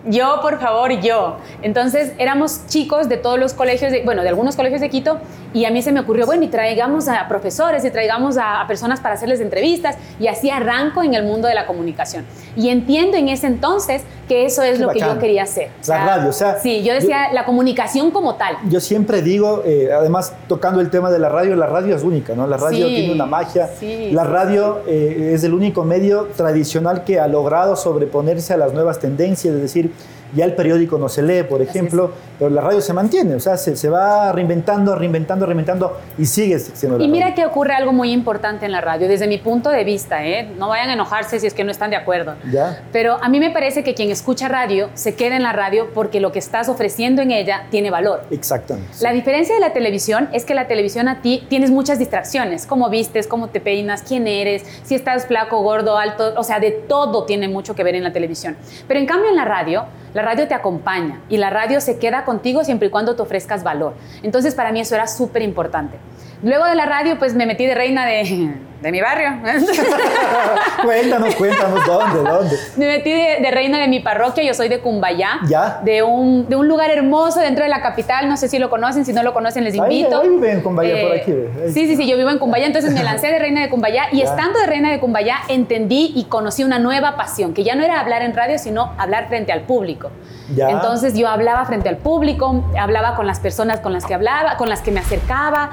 yo, 0.06 0.40
por 0.42 0.60
favor, 0.60 0.90
yo. 1.00 1.38
Entonces 1.62 2.12
éramos 2.18 2.66
chicos 2.66 3.08
de 3.08 3.16
todos 3.16 3.38
los 3.38 3.54
colegios, 3.54 3.90
de- 3.92 4.02
bueno, 4.04 4.22
de 4.22 4.28
algunos 4.28 4.56
colegios 4.56 4.80
de 4.82 4.90
Quito, 4.90 5.18
y 5.56 5.64
a 5.64 5.70
mí 5.70 5.80
se 5.82 5.90
me 5.92 6.00
ocurrió, 6.00 6.26
bueno, 6.26 6.42
y 6.44 6.48
traigamos 6.48 7.08
a 7.08 7.26
profesores 7.28 7.84
y 7.84 7.90
traigamos 7.90 8.36
a, 8.36 8.60
a 8.60 8.66
personas 8.66 9.00
para 9.00 9.14
hacerles 9.14 9.40
entrevistas, 9.40 9.96
y 10.20 10.26
así 10.28 10.50
arranco 10.50 11.02
en 11.02 11.14
el 11.14 11.24
mundo 11.24 11.48
de 11.48 11.54
la 11.54 11.66
comunicación. 11.66 12.24
Y 12.56 12.68
entiendo 12.68 13.16
en 13.16 13.28
ese 13.28 13.46
entonces 13.46 14.02
que 14.28 14.44
eso 14.44 14.62
es 14.62 14.78
Qué 14.78 14.82
lo 14.84 14.90
que 14.90 14.98
bacán. 15.00 15.14
yo 15.14 15.20
quería 15.20 15.42
hacer. 15.44 15.70
La 15.86 16.04
radio, 16.04 16.30
o 16.30 16.32
sea, 16.32 16.58
Sí, 16.60 16.82
yo 16.82 16.92
decía 16.94 17.32
la 17.32 17.44
comunicación 17.44 18.10
como 18.10 18.34
tal. 18.34 18.56
Yo 18.68 18.80
siempre 18.80 19.22
digo, 19.22 19.62
eh, 19.64 19.88
además 19.96 20.32
tocando 20.48 20.80
el 20.80 20.90
tema 20.90 21.10
de 21.10 21.18
la 21.20 21.28
radio, 21.28 21.54
la 21.56 21.66
radio 21.66 21.94
es 21.96 22.02
única, 22.02 22.34
¿no? 22.34 22.46
La 22.46 22.56
radio 22.56 22.88
Sí, 22.88 22.94
tiene 22.94 23.12
una 23.12 23.26
magia. 23.26 23.68
sí, 23.78 24.10
la 24.12 24.24
sí, 24.24 24.28
radio 24.28 24.82
eh, 24.86 25.30
es 25.34 25.44
el 25.44 25.54
único 25.54 25.84
medio 25.84 26.28
tradicional 26.36 27.04
que 27.04 27.18
ha 27.20 27.28
logrado 27.28 27.76
sobreponerse 27.76 28.52
a 28.52 28.56
las 28.56 28.72
nuevas 28.72 28.98
tendencias, 28.98 29.54
es 29.54 29.62
decir, 29.62 29.92
ya 30.34 30.44
el 30.44 30.54
periódico 30.54 30.98
no 30.98 31.08
se 31.08 31.22
lee, 31.22 31.42
por 31.42 31.62
ejemplo, 31.62 32.12
pero 32.38 32.50
la 32.50 32.60
radio 32.60 32.80
se 32.80 32.92
mantiene, 32.92 33.34
o 33.34 33.40
sea, 33.40 33.56
se, 33.56 33.76
se 33.76 33.88
va 33.88 34.32
reinventando, 34.32 34.94
reinventando, 34.94 35.46
reinventando 35.46 35.96
y 36.18 36.26
sigue 36.26 36.58
siendo 36.58 36.98
la 36.98 37.04
Y 37.04 37.08
mira 37.08 37.26
radio. 37.28 37.36
que 37.44 37.46
ocurre 37.46 37.74
algo 37.74 37.92
muy 37.92 38.12
importante 38.12 38.66
en 38.66 38.72
la 38.72 38.80
radio, 38.80 39.08
desde 39.08 39.26
mi 39.26 39.38
punto 39.38 39.70
de 39.70 39.84
vista, 39.84 40.26
¿eh? 40.26 40.48
no 40.58 40.68
vayan 40.68 40.90
a 40.90 40.92
enojarse 40.94 41.40
si 41.40 41.46
es 41.46 41.54
que 41.54 41.64
no 41.64 41.70
están 41.70 41.90
de 41.90 41.96
acuerdo. 41.96 42.34
Ya. 42.50 42.82
Pero 42.92 43.18
a 43.22 43.28
mí 43.28 43.40
me 43.40 43.50
parece 43.50 43.84
que 43.84 43.94
quien 43.94 44.10
escucha 44.10 44.48
radio 44.48 44.90
se 44.94 45.14
queda 45.14 45.36
en 45.36 45.42
la 45.42 45.52
radio 45.52 45.88
porque 45.94 46.20
lo 46.20 46.32
que 46.32 46.38
estás 46.38 46.68
ofreciendo 46.68 47.22
en 47.22 47.30
ella 47.30 47.66
tiene 47.70 47.90
valor. 47.90 48.22
Exactamente. 48.30 48.90
La 49.00 49.12
diferencia 49.12 49.54
de 49.54 49.60
la 49.60 49.72
televisión 49.72 50.28
es 50.32 50.44
que 50.44 50.54
la 50.54 50.66
televisión 50.66 51.08
a 51.08 51.22
ti 51.22 51.44
tienes 51.48 51.70
muchas 51.70 51.98
distracciones, 51.98 52.66
cómo 52.66 52.90
vistes, 52.90 53.26
cómo 53.26 53.48
te 53.48 53.60
peinas, 53.60 54.02
quién 54.02 54.26
eres, 54.26 54.64
si 54.82 54.94
estás 54.94 55.26
flaco, 55.26 55.62
gordo, 55.62 55.96
alto, 55.98 56.34
o 56.36 56.42
sea, 56.42 56.60
de 56.60 56.70
todo 56.72 57.24
tiene 57.24 57.48
mucho 57.48 57.74
que 57.74 57.82
ver 57.84 57.94
en 57.94 58.04
la 58.04 58.12
televisión. 58.12 58.56
Pero 58.88 59.00
en 59.00 59.06
cambio 59.06 59.30
en 59.30 59.36
la 59.36 59.44
radio, 59.44 59.84
la 60.16 60.22
radio 60.22 60.48
te 60.48 60.54
acompaña 60.54 61.20
y 61.28 61.36
la 61.36 61.50
radio 61.50 61.78
se 61.82 61.98
queda 61.98 62.24
contigo 62.24 62.64
siempre 62.64 62.88
y 62.88 62.90
cuando 62.90 63.14
te 63.14 63.20
ofrezcas 63.20 63.62
valor. 63.62 63.92
Entonces 64.22 64.54
para 64.54 64.72
mí 64.72 64.80
eso 64.80 64.94
era 64.94 65.06
súper 65.08 65.42
importante. 65.42 65.98
Luego 66.42 66.64
de 66.66 66.74
la 66.74 66.86
radio, 66.86 67.18
pues 67.18 67.34
me 67.34 67.46
metí 67.46 67.64
de 67.66 67.74
reina 67.74 68.04
de, 68.06 68.54
de 68.82 68.92
mi 68.92 69.00
barrio. 69.00 69.30
cuéntanos, 70.84 71.34
cuéntanos, 71.34 71.86
¿dónde, 71.86 72.30
dónde? 72.30 72.56
Me 72.76 72.86
metí 72.86 73.10
de, 73.10 73.38
de 73.40 73.50
reina 73.50 73.78
de 73.78 73.88
mi 73.88 74.00
parroquia, 74.00 74.44
yo 74.44 74.54
soy 74.54 74.68
de 74.68 74.80
Cumbayá, 74.80 75.40
Ya. 75.48 75.80
De, 75.82 76.02
un, 76.02 76.48
de 76.48 76.56
un 76.56 76.68
lugar 76.68 76.90
hermoso 76.90 77.40
dentro 77.40 77.64
de 77.64 77.70
la 77.70 77.80
capital, 77.80 78.28
no 78.28 78.36
sé 78.36 78.48
si 78.48 78.58
lo 78.58 78.68
conocen, 78.70 79.04
si 79.04 79.12
no 79.12 79.22
lo 79.22 79.32
conocen 79.32 79.64
les 79.64 79.74
Ahí- 79.74 80.00
invito. 80.00 80.20
ahí 80.20 80.28
vive 80.28 80.52
en 80.52 80.60
Cumbayá, 80.60 81.02
por 81.08 81.16
aquí, 81.16 81.32
ve. 81.32 81.50
Ahí. 81.64 81.72
Sí, 81.72 81.86
sí, 81.86 81.96
sí, 81.96 82.06
yo 82.06 82.16
vivo 82.16 82.30
en 82.30 82.38
Cumbayá, 82.38 82.66
entonces 82.66 82.92
me 82.92 83.02
lancé 83.02 83.28
de 83.28 83.38
reina 83.38 83.62
de 83.62 83.68
Cumbayá 83.70 84.04
y 84.12 84.18
Ya. 84.18 84.24
estando 84.24 84.58
de 84.60 84.66
reina 84.66 84.90
de 84.90 85.00
Cumbayá 85.00 85.38
entendí 85.48 86.12
y 86.14 86.24
conocí 86.24 86.64
una 86.64 86.78
nueva 86.78 87.16
pasión, 87.16 87.54
que 87.54 87.64
ya 87.64 87.74
no 87.74 87.82
era 87.82 87.98
hablar 88.00 88.22
en 88.22 88.34
radio, 88.34 88.58
sino 88.58 88.92
hablar 88.98 89.28
frente 89.28 89.52
al 89.52 89.62
público. 89.62 90.10
Ya. 90.54 90.70
Entonces 90.70 91.14
yo 91.14 91.28
hablaba 91.28 91.64
frente 91.64 91.88
al 91.88 91.96
público, 91.96 92.64
hablaba 92.78 93.16
con 93.16 93.26
las 93.26 93.40
personas 93.40 93.80
con 93.80 93.92
las 93.92 94.04
que 94.04 94.14
hablaba, 94.14 94.56
con 94.56 94.68
las 94.68 94.80
que 94.80 94.92
me 94.92 95.00
acercaba, 95.00 95.70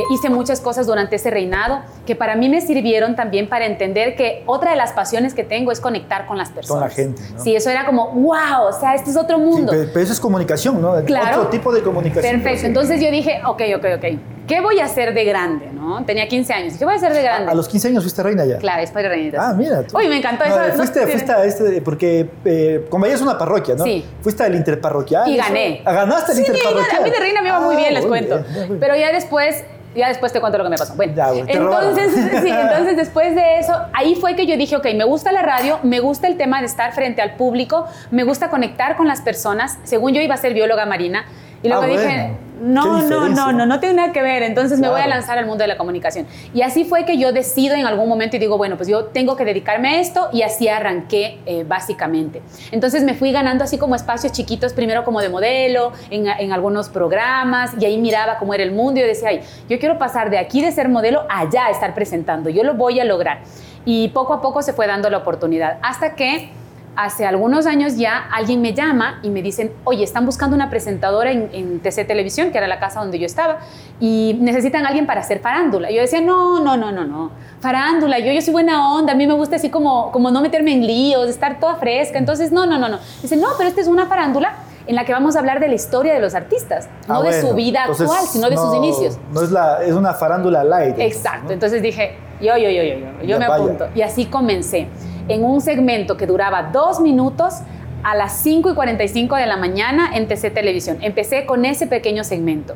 eh, 0.00 0.02
hice 0.10 0.30
muchas 0.30 0.60
cosas 0.60 0.86
durante 0.86 1.16
ese 1.16 1.30
reinado 1.30 1.80
que 2.06 2.16
para 2.16 2.34
mí 2.36 2.48
me 2.48 2.60
sirvieron 2.60 3.14
también 3.16 3.48
para 3.48 3.66
entender 3.66 4.16
que 4.16 4.42
otra 4.46 4.70
de 4.70 4.76
las 4.76 4.92
pasiones 4.92 5.34
que 5.34 5.44
tengo 5.44 5.70
es 5.72 5.80
conectar 5.80 6.26
con 6.26 6.38
las 6.38 6.50
personas. 6.50 6.94
gente, 6.94 7.22
¿no? 7.34 7.42
Sí, 7.42 7.54
eso 7.54 7.70
era 7.70 7.84
como, 7.86 8.08
wow, 8.12 8.68
o 8.68 8.72
sea, 8.72 8.94
este 8.94 9.10
es 9.10 9.16
otro 9.16 9.36
Sí, 9.38 9.42
mundo. 9.44 9.72
pero, 9.72 9.88
pero 9.92 10.04
eso 10.04 10.12
es 10.12 10.20
comunicación, 10.20 10.80
¿no? 10.80 10.94
Claro. 11.04 11.38
Otro 11.40 11.50
tipo 11.50 11.72
de 11.72 11.82
comunicación. 11.82 12.40
Perfecto, 12.40 12.66
entonces 12.66 13.00
yo 13.00 13.10
dije, 13.10 13.40
ok, 13.46 13.62
ok, 13.76 13.84
ok, 13.96 14.04
¿qué 14.46 14.60
voy 14.60 14.80
a 14.80 14.84
hacer 14.86 15.14
de 15.14 15.24
grande? 15.24 15.68
¿no? 15.72 16.04
Tenía 16.04 16.28
15 16.28 16.52
años, 16.52 16.74
¿qué 16.78 16.84
voy 16.84 16.94
a 16.94 16.96
hacer 16.96 17.12
de 17.12 17.22
grande? 17.22 17.48
A, 17.48 17.52
a 17.52 17.54
los 17.54 17.68
15 17.68 17.88
años 17.88 18.02
fuiste 18.04 18.22
reina 18.22 18.44
ya. 18.44 18.58
Claro, 18.58 18.82
es 18.82 18.90
para 18.90 19.08
reinitas. 19.08 19.40
Ah, 19.44 19.52
mira. 19.52 19.82
tú. 19.82 19.96
Uy, 19.96 20.06
me 20.08 20.18
encantó 20.18 20.44
No, 20.46 20.54
eso. 20.54 20.68
no 20.68 20.74
fuiste, 20.74 21.00
tiene- 21.00 21.12
fuiste 21.12 21.32
a 21.32 21.44
este, 21.44 21.82
porque 21.82 22.28
eh, 22.44 22.86
Combaya 22.88 23.14
es 23.14 23.20
una 23.20 23.36
parroquia, 23.36 23.74
¿no? 23.74 23.84
Sí. 23.84 24.04
Fuiste 24.22 24.42
al 24.44 24.54
interparroquial. 24.54 25.28
Y 25.28 25.34
eso. 25.38 25.44
gané. 25.48 25.82
Ah, 25.84 25.92
¿Ganaste 25.92 26.32
el 26.32 26.38
Sí, 26.38 26.44
interparroquial? 26.46 27.00
a 27.02 27.04
mí 27.04 27.10
de 27.10 27.18
reina 27.18 27.42
me 27.42 27.48
iba 27.48 27.60
muy 27.60 27.74
Ah, 27.74 27.78
bien, 27.78 27.94
les 27.94 28.02
muy 28.02 28.10
cuento. 28.10 28.36
bien, 28.38 28.52
muy 28.52 28.64
bien. 28.66 28.80
Pero 28.80 28.96
ya 28.96 29.12
después, 29.12 29.64
ya 29.94 30.08
después 30.08 30.32
te 30.32 30.40
cuento 30.40 30.58
lo 30.58 30.64
que 30.64 30.70
me 30.70 30.76
pasó. 30.78 30.94
Bueno, 30.94 31.12
Ya, 31.14 31.30
entonces, 31.32 32.12
sí, 32.42 32.48
entonces 32.48 32.96
después 32.96 33.34
de 33.34 33.58
eso, 33.58 33.74
ahí 33.92 34.14
fue 34.14 34.34
que 34.36 34.46
yo 34.46 34.56
dije, 34.56 34.76
ok, 34.76 34.86
me 34.94 35.04
gusta 35.04 35.32
la 35.32 35.42
radio, 35.42 35.78
me 35.82 36.00
gusta 36.00 36.26
el 36.26 36.36
tema 36.36 36.60
de 36.60 36.66
estar 36.66 36.92
frente 36.92 37.22
al 37.22 37.34
público, 37.34 37.86
me 38.10 38.24
gusta 38.24 38.50
conectar 38.50 38.96
con 38.96 39.08
las 39.08 39.20
personas. 39.20 39.78
Según 39.84 40.14
yo 40.14 40.20
iba 40.20 40.34
a 40.34 40.38
ser 40.38 40.54
bióloga 40.54 40.86
marina. 40.86 41.24
Y 41.62 41.68
luego 41.68 41.82
Ah, 41.84 41.86
dije, 41.86 42.04
bueno. 42.04 42.36
no, 42.60 43.02
no, 43.02 43.28
no, 43.28 43.52
no, 43.52 43.66
no 43.66 43.80
tiene 43.80 43.94
nada 43.96 44.12
que 44.12 44.20
ver. 44.22 44.42
Entonces 44.42 44.78
me 44.80 44.88
voy 44.88 45.00
a 45.00 45.06
lanzar 45.06 45.38
al 45.38 45.46
mundo 45.46 45.62
de 45.62 45.68
la 45.68 45.76
comunicación. 45.76 46.26
Y 46.52 46.62
así 46.62 46.84
fue 46.84 47.04
que 47.04 47.18
yo 47.18 47.32
decido 47.32 47.74
en 47.76 47.86
algún 47.86 48.08
momento 48.08 48.36
y 48.36 48.38
digo, 48.40 48.56
bueno, 48.58 48.76
pues 48.76 48.88
yo 48.88 49.04
tengo 49.06 49.36
que 49.36 49.44
dedicarme 49.44 49.88
a 49.96 50.00
esto 50.00 50.28
y 50.32 50.42
así 50.42 50.68
arranqué 50.68 51.38
eh, 51.46 51.64
básicamente. 51.66 52.42
Entonces 52.72 53.04
me 53.04 53.14
fui 53.14 53.30
ganando 53.32 53.62
así 53.64 53.78
como 53.78 53.94
espacios 53.94 54.32
chiquitos, 54.32 54.72
primero 54.72 55.04
como 55.04 55.20
de 55.20 55.28
modelo, 55.28 55.92
en, 56.10 56.26
en 56.26 56.52
algunos 56.52 56.88
programas 56.88 57.70
y 57.80 57.84
ahí 57.84 57.98
miraba 57.98 58.38
cómo 58.38 58.54
era 58.54 58.62
el 58.64 58.72
mundo 58.72 58.98
y 58.98 59.02
yo 59.02 59.06
decía, 59.08 59.28
ay, 59.28 59.40
yo 59.68 59.78
quiero 59.78 59.98
pasar 59.98 60.30
de 60.30 60.38
aquí 60.38 60.60
de 60.62 60.72
ser 60.72 60.88
modelo 60.88 61.24
allá 61.28 61.66
a 61.66 61.70
estar 61.70 61.94
presentando, 61.94 62.50
yo 62.50 62.64
lo 62.64 62.74
voy 62.74 62.98
a 63.00 63.04
lograr. 63.04 63.40
Y 63.84 64.08
poco 64.08 64.34
a 64.34 64.40
poco 64.40 64.62
se 64.62 64.72
fue 64.72 64.86
dando 64.86 65.10
la 65.10 65.18
oportunidad 65.18 65.78
hasta 65.82 66.14
que 66.14 66.50
hace 66.94 67.24
algunos 67.26 67.66
años 67.66 67.96
ya 67.96 68.18
alguien 68.32 68.60
me 68.60 68.74
llama 68.74 69.18
y 69.22 69.30
me 69.30 69.40
dicen, 69.42 69.72
oye, 69.84 70.04
están 70.04 70.26
buscando 70.26 70.54
una 70.54 70.68
presentadora 70.68 71.30
en, 71.32 71.48
en 71.52 71.80
TC 71.80 72.06
Televisión, 72.06 72.50
que 72.50 72.58
era 72.58 72.66
la 72.68 72.78
casa 72.80 73.00
donde 73.00 73.18
yo 73.18 73.26
estaba, 73.26 73.58
y 73.98 74.36
necesitan 74.40 74.84
a 74.84 74.88
alguien 74.88 75.06
para 75.06 75.20
hacer 75.22 75.40
farándula. 75.40 75.90
Y 75.90 75.94
yo 75.94 76.02
decía, 76.02 76.20
no, 76.20 76.60
no, 76.60 76.76
no, 76.76 76.92
no, 76.92 77.04
no, 77.04 77.30
farándula, 77.60 78.18
yo, 78.18 78.32
yo 78.32 78.42
soy 78.42 78.52
buena 78.52 78.92
onda, 78.94 79.12
a 79.12 79.16
mí 79.16 79.26
me 79.26 79.34
gusta 79.34 79.56
así 79.56 79.70
como, 79.70 80.12
como 80.12 80.30
no 80.30 80.40
meterme 80.42 80.72
en 80.74 80.86
líos, 80.86 81.28
estar 81.28 81.58
toda 81.60 81.76
fresca, 81.76 82.18
entonces, 82.18 82.52
no, 82.52 82.66
no, 82.66 82.78
no, 82.78 82.88
no. 82.88 82.98
Dicen, 83.22 83.40
no, 83.40 83.48
pero 83.56 83.68
esta 83.68 83.80
es 83.80 83.86
una 83.88 84.06
farándula 84.06 84.54
en 84.86 84.96
la 84.96 85.04
que 85.04 85.12
vamos 85.12 85.36
a 85.36 85.38
hablar 85.38 85.60
de 85.60 85.68
la 85.68 85.74
historia 85.74 86.12
de 86.12 86.20
los 86.20 86.34
artistas, 86.34 86.88
no 87.08 87.20
Ah, 87.20 87.22
de 87.22 87.32
su 87.34 87.46
bueno. 87.46 87.54
vida 87.56 87.80
Entonces, 87.82 88.08
actual, 88.10 88.26
sino 88.26 88.50
de 88.50 88.56
sus 88.56 88.74
inicios. 88.74 89.16
No 89.32 89.42
es, 89.42 89.50
la, 89.52 89.82
es 89.84 89.92
una 89.92 90.12
farándula 90.12 90.64
light. 90.64 90.90
entonces, 90.98 91.16
Exacto, 91.16 91.46
¿no? 91.46 91.52
entonces 91.52 91.80
dije, 91.82 92.16
yo, 92.40 92.56
yo, 92.56 92.68
yo, 92.68 92.82
yo, 92.82 92.94
yo, 92.98 93.24
yo 93.24 93.38
me 93.38 93.46
vaya. 93.48 93.64
apunto. 93.64 93.86
Y 93.94 94.02
así 94.02 94.26
comencé, 94.26 94.88
en 95.28 95.44
un 95.44 95.60
segmento 95.60 96.16
que 96.16 96.26
duraba 96.26 96.64
dos 96.72 97.00
minutos 97.00 97.60
a 98.04 98.14
las 98.16 98.32
5 98.38 98.70
y 98.70 98.74
45 98.74 99.36
de 99.36 99.46
la 99.46 99.56
mañana 99.56 100.10
en 100.14 100.26
TC 100.26 100.52
Televisión. 100.52 100.98
Empecé 101.02 101.46
con 101.46 101.64
ese 101.64 101.86
pequeño 101.86 102.24
segmento. 102.24 102.74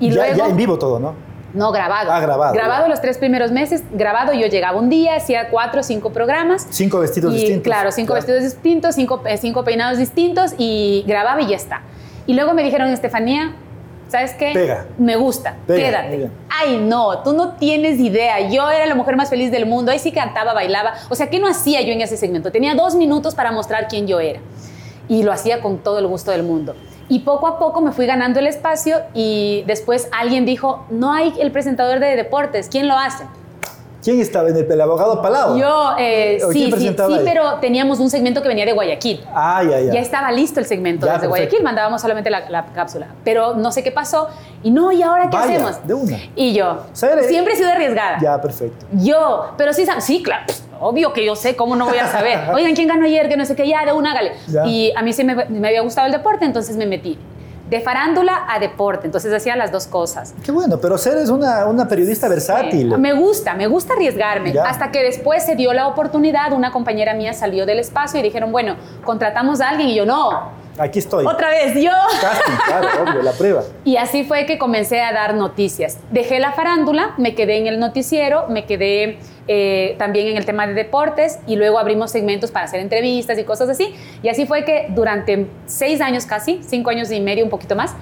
Y 0.00 0.10
ya, 0.10 0.16
luego... 0.16 0.36
ya 0.38 0.46
en 0.48 0.56
vivo 0.56 0.78
todo, 0.78 0.98
¿no? 0.98 1.14
No, 1.54 1.72
grabado. 1.72 2.10
Ah, 2.12 2.20
grabado, 2.20 2.52
Grabado 2.52 2.82
ya. 2.84 2.88
los 2.88 3.00
tres 3.00 3.16
primeros 3.16 3.50
meses. 3.50 3.82
Grabado, 3.92 4.34
yo 4.34 4.46
llegaba 4.46 4.78
un 4.78 4.90
día, 4.90 5.14
hacía 5.16 5.48
cuatro 5.48 5.80
o 5.80 5.82
cinco 5.82 6.10
programas. 6.10 6.66
Cinco 6.70 6.98
vestidos 6.98 7.32
Y, 7.32 7.36
distintos. 7.38 7.62
Claro, 7.64 7.92
cinco 7.92 8.08
Claro. 8.12 8.26
vestidos 8.26 8.42
distintos, 8.42 8.94
cinco, 8.94 9.22
eh, 9.26 9.38
cinco 9.38 9.64
peinados 9.64 9.96
distintos 9.98 10.52
y 10.58 11.04
grababa 11.06 11.40
y 11.40 11.46
ya 11.46 11.56
está. 11.56 11.80
Y 12.26 12.34
luego 12.34 12.52
me 12.52 12.62
dijeron, 12.62 12.88
Estefanía, 12.88 13.54
¿sabes 14.08 14.32
qué? 14.34 14.52
Pega. 14.54 14.86
Me 14.98 15.16
gusta, 15.16 15.56
Pega, 15.66 15.78
quédate. 16.02 16.16
bien. 16.16 16.32
Ay, 16.48 16.78
no, 16.78 17.22
tú 17.22 17.32
no 17.32 17.54
tienes 17.54 17.98
idea. 18.00 18.48
Yo 18.48 18.70
era 18.70 18.86
la 18.86 18.94
mujer 18.94 19.16
más 19.16 19.28
feliz 19.30 19.50
del 19.50 19.66
mundo. 19.66 19.92
Ahí 19.92 19.98
sí 19.98 20.12
cantaba, 20.12 20.52
bailaba. 20.54 20.94
O 21.08 21.14
sea, 21.14 21.28
¿qué 21.30 21.38
no 21.38 21.48
hacía 21.48 21.80
yo 21.82 21.92
en 21.92 22.00
ese 22.00 22.16
segmento? 22.16 22.50
Tenía 22.52 22.74
dos 22.74 22.94
minutos 22.94 23.34
para 23.34 23.52
mostrar 23.52 23.88
quién 23.88 24.06
yo 24.06 24.20
era. 24.20 24.40
Y 25.08 25.22
lo 25.22 25.32
hacía 25.32 25.60
con 25.60 25.78
todo 25.78 25.98
el 25.98 26.06
gusto 26.06 26.30
del 26.30 26.42
mundo. 26.42 26.74
Y 27.08 27.20
poco 27.20 27.46
a 27.46 27.58
poco 27.58 27.80
me 27.80 27.92
fui 27.92 28.06
ganando 28.06 28.40
el 28.40 28.48
espacio 28.48 28.98
y 29.14 29.62
después 29.66 30.08
alguien 30.10 30.44
dijo, 30.44 30.84
no 30.90 31.12
hay 31.12 31.32
el 31.38 31.52
presentador 31.52 32.00
de 32.00 32.16
deportes, 32.16 32.68
¿quién 32.68 32.88
lo 32.88 32.98
hace? 32.98 33.24
¿Quién 34.06 34.20
estaba 34.20 34.48
en 34.50 34.56
el, 34.56 34.70
el 34.70 34.80
abogado 34.80 35.20
Palau? 35.20 35.58
Yo, 35.58 35.94
eh, 35.98 36.38
¿O 36.44 36.50
quién 36.50 36.70
sí, 36.70 36.78
sí, 36.78 36.94
sí, 36.96 37.02
ahí? 37.02 37.22
pero 37.24 37.54
teníamos 37.54 37.98
un 37.98 38.08
segmento 38.08 38.40
que 38.40 38.46
venía 38.46 38.64
de 38.64 38.72
Guayaquil. 38.72 39.20
Ah, 39.34 39.64
ya, 39.68 39.80
ya. 39.80 39.94
Ya 39.94 40.00
estaba 40.00 40.30
listo 40.30 40.60
el 40.60 40.66
segmento 40.66 41.06
Ya, 41.06 41.14
desde 41.14 41.22
perfecto. 41.22 41.30
Guayaquil, 41.30 41.64
mandábamos 41.64 42.00
solamente 42.02 42.30
la, 42.30 42.48
la 42.48 42.66
cápsula. 42.66 43.08
Pero 43.24 43.56
no 43.56 43.72
sé 43.72 43.82
qué 43.82 43.90
pasó. 43.90 44.28
Y 44.62 44.70
no, 44.70 44.92
¿y 44.92 45.02
ahora 45.02 45.28
qué 45.28 45.36
Vaya, 45.36 45.54
hacemos? 45.56 45.84
de 45.84 45.94
una. 45.94 46.18
Y 46.36 46.52
yo, 46.52 46.84
¿Sabe? 46.92 47.24
siempre 47.24 47.54
he 47.54 47.56
sido 47.56 47.68
arriesgada. 47.72 48.18
Ya, 48.22 48.40
perfecto. 48.40 48.86
Yo, 48.92 49.46
pero 49.58 49.72
sí, 49.72 49.84
sí, 49.98 50.22
claro, 50.22 50.44
obvio 50.78 51.12
que 51.12 51.24
yo 51.24 51.34
sé, 51.34 51.56
¿cómo 51.56 51.74
no 51.74 51.86
voy 51.88 51.98
a 51.98 52.06
saber? 52.06 52.38
Oigan, 52.54 52.76
¿quién 52.76 52.86
ganó 52.86 53.06
ayer? 53.06 53.28
Que 53.28 53.36
no 53.36 53.44
sé 53.44 53.56
qué, 53.56 53.66
ya, 53.66 53.84
de 53.84 53.92
una, 53.92 54.12
hágale. 54.12 54.34
Ya. 54.46 54.64
Y 54.68 54.92
a 54.94 55.02
mí 55.02 55.12
sí 55.12 55.24
me, 55.24 55.34
me 55.46 55.66
había 55.66 55.80
gustado 55.80 56.06
el 56.06 56.12
deporte, 56.12 56.44
entonces 56.44 56.76
me 56.76 56.86
metí 56.86 57.18
de 57.68 57.80
farándula 57.80 58.44
a 58.48 58.58
deporte, 58.58 59.06
entonces 59.06 59.32
hacía 59.32 59.56
las 59.56 59.72
dos 59.72 59.86
cosas. 59.86 60.34
Qué 60.44 60.52
bueno, 60.52 60.78
pero 60.78 60.96
ser 60.98 61.18
es 61.18 61.30
una, 61.30 61.66
una 61.66 61.88
periodista 61.88 62.28
versátil. 62.28 62.92
Sí, 62.92 63.00
Me 63.00 63.12
gusta, 63.12 63.54
me 63.54 63.66
gusta 63.66 63.94
arriesgarme. 63.94 64.52
Ya. 64.52 64.64
Hasta 64.64 64.92
que 64.92 65.02
después 65.02 65.44
se 65.44 65.56
dio 65.56 65.72
la 65.72 65.88
oportunidad, 65.88 66.52
una 66.52 66.70
compañera 66.70 67.14
mía 67.14 67.32
salió 67.32 67.66
del 67.66 67.80
espacio 67.80 68.20
y 68.20 68.22
dijeron, 68.22 68.52
bueno, 68.52 68.76
contratamos 69.04 69.60
a 69.60 69.70
alguien 69.70 69.88
y 69.88 69.94
yo 69.96 70.06
no. 70.06 70.65
Aquí 70.78 70.98
estoy. 70.98 71.24
Otra 71.26 71.50
vez 71.50 71.74
yo. 71.74 71.90
Casting, 72.20 72.52
claro, 72.66 72.88
obvio, 73.02 73.22
la 73.22 73.32
prueba. 73.32 73.62
Y 73.84 73.96
así 73.96 74.24
fue 74.24 74.46
que 74.46 74.58
comencé 74.58 75.00
a 75.00 75.12
dar 75.12 75.34
noticias. 75.34 75.98
Dejé 76.10 76.38
la 76.38 76.52
farándula, 76.52 77.14
me 77.16 77.34
quedé 77.34 77.56
en 77.56 77.66
el 77.66 77.78
noticiero, 77.78 78.46
me 78.48 78.66
quedé 78.66 79.18
eh, 79.48 79.94
también 79.98 80.26
en 80.28 80.36
el 80.36 80.44
tema 80.44 80.66
de 80.66 80.74
deportes 80.74 81.38
y 81.46 81.56
luego 81.56 81.78
abrimos 81.78 82.10
segmentos 82.10 82.50
para 82.50 82.66
hacer 82.66 82.80
entrevistas 82.80 83.38
y 83.38 83.44
cosas 83.44 83.68
así. 83.68 83.94
Y 84.22 84.28
así 84.28 84.46
fue 84.46 84.64
que 84.64 84.88
durante 84.90 85.46
seis 85.66 86.00
años 86.00 86.26
casi, 86.26 86.60
cinco 86.66 86.90
años 86.90 87.10
y 87.10 87.20
medio, 87.20 87.44
un 87.44 87.50
poquito 87.50 87.74
más, 87.74 87.94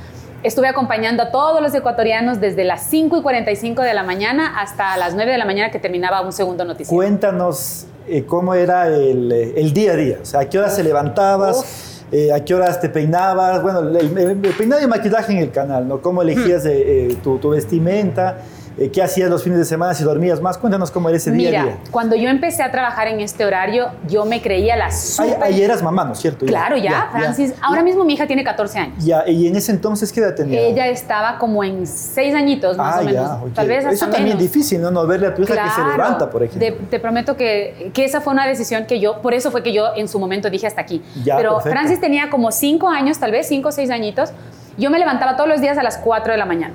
estuve 0.42 0.66
acompañando 0.66 1.22
a 1.22 1.30
todos 1.30 1.62
los 1.62 1.74
ecuatorianos 1.74 2.40
desde 2.40 2.64
las 2.64 2.82
5 2.86 3.18
y 3.18 3.22
45 3.22 3.82
de 3.82 3.94
la 3.94 4.02
mañana 4.02 4.60
hasta 4.60 4.96
las 4.96 5.14
9 5.14 5.32
de 5.32 5.38
la 5.38 5.46
mañana 5.46 5.70
que 5.70 5.78
terminaba 5.78 6.20
un 6.20 6.32
segundo 6.32 6.64
noticiero. 6.64 6.94
Cuéntanos 6.94 7.86
eh, 8.06 8.24
cómo 8.26 8.54
era 8.54 8.88
el, 8.88 9.32
eh, 9.32 9.54
el 9.56 9.72
día 9.72 9.92
a 9.92 9.96
día. 9.96 10.18
O 10.20 10.24
sea, 10.24 10.40
¿a 10.40 10.48
qué 10.48 10.58
horas 10.58 10.76
se 10.76 10.84
levantabas? 10.84 11.93
Eh, 12.16 12.32
¿A 12.32 12.44
qué 12.44 12.54
horas 12.54 12.80
te 12.80 12.88
peinabas? 12.88 13.60
Bueno, 13.60 13.80
el, 13.80 13.96
el- 13.96 14.18
el 14.44 14.54
peinado 14.56 14.80
y 14.80 14.86
maquillaje 14.86 15.32
en 15.32 15.38
el 15.38 15.50
canal, 15.50 15.88
¿no? 15.88 16.00
¿Cómo 16.00 16.22
elegías 16.22 16.64
eh, 16.64 17.08
eh, 17.10 17.16
tu, 17.24 17.38
tu 17.38 17.48
vestimenta? 17.50 18.38
Eh, 18.76 18.90
¿Qué 18.90 19.02
hacías 19.02 19.30
los 19.30 19.44
fines 19.44 19.58
de 19.58 19.64
semana 19.64 19.94
si 19.94 20.02
dormías 20.02 20.40
más? 20.40 20.58
Cuéntanos 20.58 20.90
cómo 20.90 21.08
era 21.08 21.16
ese 21.16 21.30
día 21.30 21.50
Mira, 21.50 21.62
a 21.62 21.64
día. 21.66 21.78
cuando 21.92 22.16
yo 22.16 22.28
empecé 22.28 22.62
a 22.64 22.72
trabajar 22.72 23.06
en 23.06 23.20
este 23.20 23.44
horario, 23.44 23.86
yo 24.08 24.24
me 24.24 24.42
creía 24.42 24.74
la 24.76 24.90
super... 24.90 25.40
ahí 25.42 25.62
eras 25.62 25.80
mamá, 25.80 26.04
¿no 26.04 26.12
es 26.12 26.18
cierto? 26.18 26.44
Claro, 26.44 26.76
ya, 26.76 27.08
Francis. 27.12 27.54
Ahora 27.62 27.84
mismo 27.84 28.04
mi 28.04 28.14
hija 28.14 28.26
tiene 28.26 28.42
14 28.42 28.78
años. 28.80 29.04
Ya, 29.04 29.28
y 29.28 29.46
en 29.46 29.54
ese 29.54 29.70
entonces, 29.70 30.12
¿qué 30.12 30.20
edad 30.20 30.34
tenía? 30.34 30.60
Ella 30.60 30.88
estaba 30.88 31.38
como 31.38 31.62
en 31.62 31.86
seis 31.86 32.34
añitos, 32.34 32.76
más 32.76 32.96
ah, 32.96 33.00
o 33.00 33.04
menos. 33.04 33.28
ya, 33.28 33.34
ok. 33.36 33.52
Tal 33.54 33.68
vez 33.68 33.78
hasta 33.84 33.92
Eso 33.92 34.04
también 34.06 34.24
menos. 34.24 34.42
es 34.42 34.52
difícil, 34.52 34.82
¿no? 34.82 34.90
No 34.90 35.06
verle 35.06 35.28
a 35.28 35.34
tu 35.34 35.42
hija 35.42 35.54
que 35.54 35.68
se 35.70 35.74
Claro. 35.76 35.90
levanta, 35.92 36.30
por 36.30 36.42
ejemplo. 36.42 36.66
Te, 36.66 36.72
te 36.72 36.98
prometo 36.98 37.36
que, 37.36 37.90
que 37.94 38.04
esa 38.04 38.20
fue 38.20 38.32
una 38.32 38.46
decisión 38.46 38.86
que 38.86 38.98
yo, 38.98 39.22
por 39.22 39.34
eso 39.34 39.52
fue 39.52 39.62
que 39.62 39.72
yo 39.72 39.94
en 39.94 40.08
su 40.08 40.18
momento 40.18 40.50
dije 40.50 40.66
hasta 40.66 40.80
aquí. 40.80 41.00
Ya, 41.24 41.36
Pero 41.36 41.54
perfecto. 41.54 41.70
Francis 41.78 42.00
tenía 42.00 42.28
como 42.28 42.50
cinco 42.50 42.88
años, 42.88 43.18
tal 43.20 43.30
vez 43.30 43.46
cinco 43.46 43.68
o 43.68 43.72
seis 43.72 43.90
añitos. 43.90 44.30
Yo 44.76 44.90
me 44.90 44.98
levantaba 44.98 45.36
todos 45.36 45.48
los 45.48 45.60
días 45.60 45.78
a 45.78 45.84
las 45.84 45.98
4 45.98 46.32
de 46.32 46.38
la 46.38 46.46
mañana. 46.46 46.74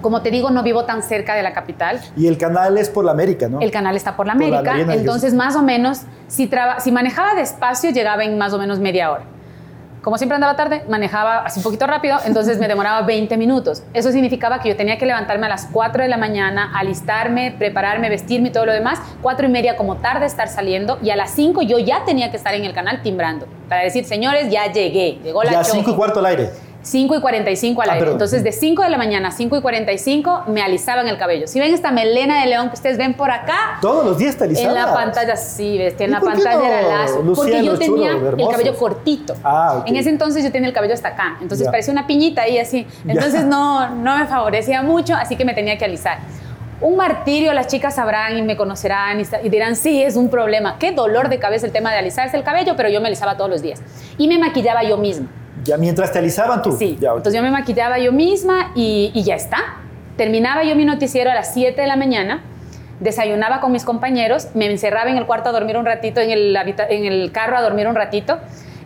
Como 0.00 0.22
te 0.22 0.30
digo, 0.30 0.50
no 0.50 0.62
vivo 0.62 0.84
tan 0.84 1.02
cerca 1.02 1.34
de 1.34 1.42
la 1.42 1.52
capital. 1.52 2.00
Y 2.16 2.26
el 2.26 2.38
canal 2.38 2.78
es 2.78 2.88
por 2.88 3.04
la 3.04 3.12
América, 3.12 3.48
¿no? 3.48 3.60
El 3.60 3.70
canal 3.70 3.96
está 3.96 4.16
por 4.16 4.26
la 4.26 4.32
Por 4.34 4.42
la 4.48 4.58
América, 4.60 4.92
entonces 4.94 5.34
más 5.34 5.56
o 5.56 5.62
menos, 5.62 6.02
si, 6.28 6.46
traba- 6.46 6.80
si 6.80 6.90
manejaba 6.92 7.34
despacio, 7.34 7.90
llegaba 7.90 8.24
en 8.24 8.38
más 8.38 8.52
o 8.52 8.58
menos 8.58 8.78
media 8.78 9.10
hora. 9.10 9.24
Como 10.02 10.16
siempre 10.16 10.34
andaba 10.36 10.56
tarde, 10.56 10.82
manejaba 10.88 11.40
así 11.44 11.60
un 11.60 11.64
poquito 11.64 11.86
rápido, 11.86 12.16
entonces 12.24 12.58
me 12.58 12.68
demoraba 12.68 13.02
20 13.02 13.36
minutos. 13.36 13.82
Eso 13.92 14.10
significaba 14.10 14.58
que 14.60 14.70
yo 14.70 14.76
tenía 14.76 14.96
que 14.96 15.04
levantarme 15.04 15.44
a 15.44 15.50
las 15.50 15.66
4 15.70 16.02
de 16.02 16.08
la 16.08 16.16
mañana, 16.16 16.72
alistarme, 16.74 17.54
prepararme, 17.58 18.08
vestirme 18.08 18.48
y 18.48 18.50
todo 18.52 18.64
lo 18.64 18.72
demás. 18.72 18.98
4 19.20 19.46
y 19.46 19.50
media 19.50 19.76
como 19.76 19.96
tarde 19.96 20.24
estar 20.24 20.48
saliendo 20.48 20.98
y 21.02 21.10
a 21.10 21.16
las 21.16 21.32
5 21.32 21.60
yo 21.60 21.78
ya 21.78 22.06
tenía 22.06 22.30
que 22.30 22.38
estar 22.38 22.54
en 22.54 22.64
el 22.64 22.72
canal 22.72 23.02
timbrando 23.02 23.46
para 23.68 23.82
decir, 23.82 24.06
señores, 24.06 24.50
ya 24.50 24.72
llegué, 24.72 25.18
llegó 25.22 25.44
la 25.44 25.50
Ya 25.52 25.62
Choco". 25.64 25.74
5 25.76 25.90
y 25.90 25.94
cuarto 25.94 26.20
al 26.20 26.26
aire. 26.26 26.50
5 26.82 27.14
y 27.16 27.20
45 27.20 27.82
al 27.82 27.88
Ah, 27.88 27.92
aire. 27.92 28.00
perdón. 28.04 28.14
Entonces, 28.14 28.42
de 28.42 28.52
5 28.52 28.82
de 28.82 28.88
la 28.90 28.96
mañana 28.96 29.28
a 29.28 29.32
5 29.32 29.56
y 29.56 29.60
45 29.60 30.44
me 30.48 30.62
alisaban 30.62 31.06
el 31.08 31.18
cabello. 31.18 31.46
Si 31.46 31.60
ven 31.60 31.74
esta 31.74 31.90
melena 31.92 32.40
de 32.40 32.46
león 32.46 32.68
que 32.68 32.74
ustedes 32.74 32.96
ven 32.96 33.14
por 33.14 33.30
acá, 33.30 33.78
Todos 33.82 34.04
los 34.04 34.16
días 34.18 34.36
te 34.36 34.44
en 34.44 34.50
alisabas. 34.50 34.74
la 34.74 34.94
pantalla, 34.94 35.36
sí, 35.36 35.76
bestia, 35.76 36.04
en 36.04 36.10
¿Y 36.10 36.14
la 36.14 36.20
pantalla 36.20 36.56
no, 36.58 36.64
era 36.64 36.82
lazo. 36.82 37.22
porque 37.36 37.62
yo 37.64 37.78
tenía 37.78 38.12
chulo, 38.14 38.36
el 38.36 38.48
cabello 38.48 38.76
cortito. 38.76 39.34
Ah, 39.44 39.76
ok. 39.80 39.88
En 39.88 39.96
ese 39.96 40.08
entonces 40.10 40.42
yo 40.42 40.50
tenía 40.50 40.68
el 40.68 40.74
cabello 40.74 40.94
hasta 40.94 41.08
acá. 41.08 41.36
Entonces 41.42 41.66
parecía 41.68 41.92
una 41.92 42.06
piñita 42.06 42.42
ahí 42.42 42.58
así. 42.58 42.86
Entonces 43.06 43.44
no, 43.44 43.90
no 43.96 44.16
me 44.18 44.26
favorecía 44.26 44.82
mucho, 44.82 45.14
así 45.14 45.36
que 45.36 45.44
me 45.44 45.52
tenía 45.54 45.76
que 45.76 45.84
alisar. 45.84 46.18
Un 46.80 46.96
martirio, 46.96 47.52
las 47.52 47.66
chicas 47.66 47.96
sabrán 47.96 48.38
y 48.38 48.42
me 48.42 48.56
conocerán 48.56 49.20
y 49.20 49.48
dirán, 49.50 49.76
sí, 49.76 50.02
es 50.02 50.16
un 50.16 50.30
problema. 50.30 50.76
Qué 50.78 50.92
dolor 50.92 51.28
de 51.28 51.38
cabeza 51.38 51.66
el 51.66 51.72
tema 51.72 51.92
de 51.92 51.98
alisarse 51.98 52.38
el 52.38 52.42
cabello, 52.42 52.72
pero 52.74 52.88
yo 52.88 53.02
me 53.02 53.08
alisaba 53.08 53.36
todos 53.36 53.50
los 53.50 53.60
días. 53.60 53.82
Y 54.16 54.28
me 54.28 54.38
maquillaba 54.38 54.82
yo 54.82 54.96
misma. 54.96 55.26
Ya 55.64 55.76
mientras 55.76 56.12
te 56.12 56.18
alisaban 56.18 56.62
tú. 56.62 56.72
Sí, 56.72 56.96
Ya, 57.00 57.08
entonces 57.10 57.34
yo 57.34 57.42
me 57.42 57.50
maquillaba 57.50 57.98
yo 57.98 58.12
misma 58.12 58.72
y, 58.74 59.10
y 59.14 59.22
ya 59.22 59.34
está. 59.34 59.58
Terminaba 60.16 60.64
yo 60.64 60.76
mi 60.76 60.84
noticiero 60.84 61.30
a 61.30 61.34
las 61.34 61.52
7 61.54 61.80
de 61.80 61.86
la 61.86 61.96
mañana, 61.96 62.42
desayunaba 63.00 63.60
con 63.60 63.72
mis 63.72 63.84
compañeros, 63.84 64.48
me 64.54 64.70
encerraba 64.70 65.10
en 65.10 65.16
el 65.16 65.26
cuarto 65.26 65.48
a 65.48 65.52
dormir 65.52 65.76
un 65.76 65.86
ratito, 65.86 66.20
en 66.20 66.30
el, 66.30 66.56
en 66.56 67.04
el 67.06 67.32
carro 67.32 67.56
a 67.56 67.62
dormir 67.62 67.88
un 67.88 67.94
ratito 67.94 68.38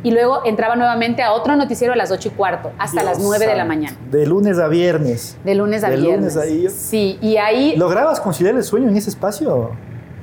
y 0.05 0.11
luego 0.11 0.43
entraba 0.45 0.77
nuevamente 0.77 1.23
a 1.23 1.33
otro 1.33 1.57
noticiero 1.57 1.95
a 1.95 1.97
las 1.97 2.11
8 2.13 2.29
y 2.29 2.31
cuarto, 2.33 2.71
hasta 2.79 3.01
Dios 3.03 3.17
las 3.17 3.19
9 3.25 3.47
de 3.47 3.57
la 3.57 3.65
mañana. 3.65 3.97
De 4.11 4.27
lunes 4.27 4.59
a 4.59 4.69
viernes. 4.69 5.37
De 5.45 5.55
lunes 5.55 5.83
a 5.83 5.89
De 5.91 5.97
viernes. 5.97 6.37
lunes 6.37 6.71
a. 6.71 6.71
Sí, 6.71 7.19
y 7.21 7.39
ahí, 7.39 7.75
¿Lograbas 7.77 8.21
conciliar 8.21 8.55
el 8.55 8.63
sueño 8.63 8.89
en 8.89 8.97
ese 8.97 9.11
espacio? 9.11 9.71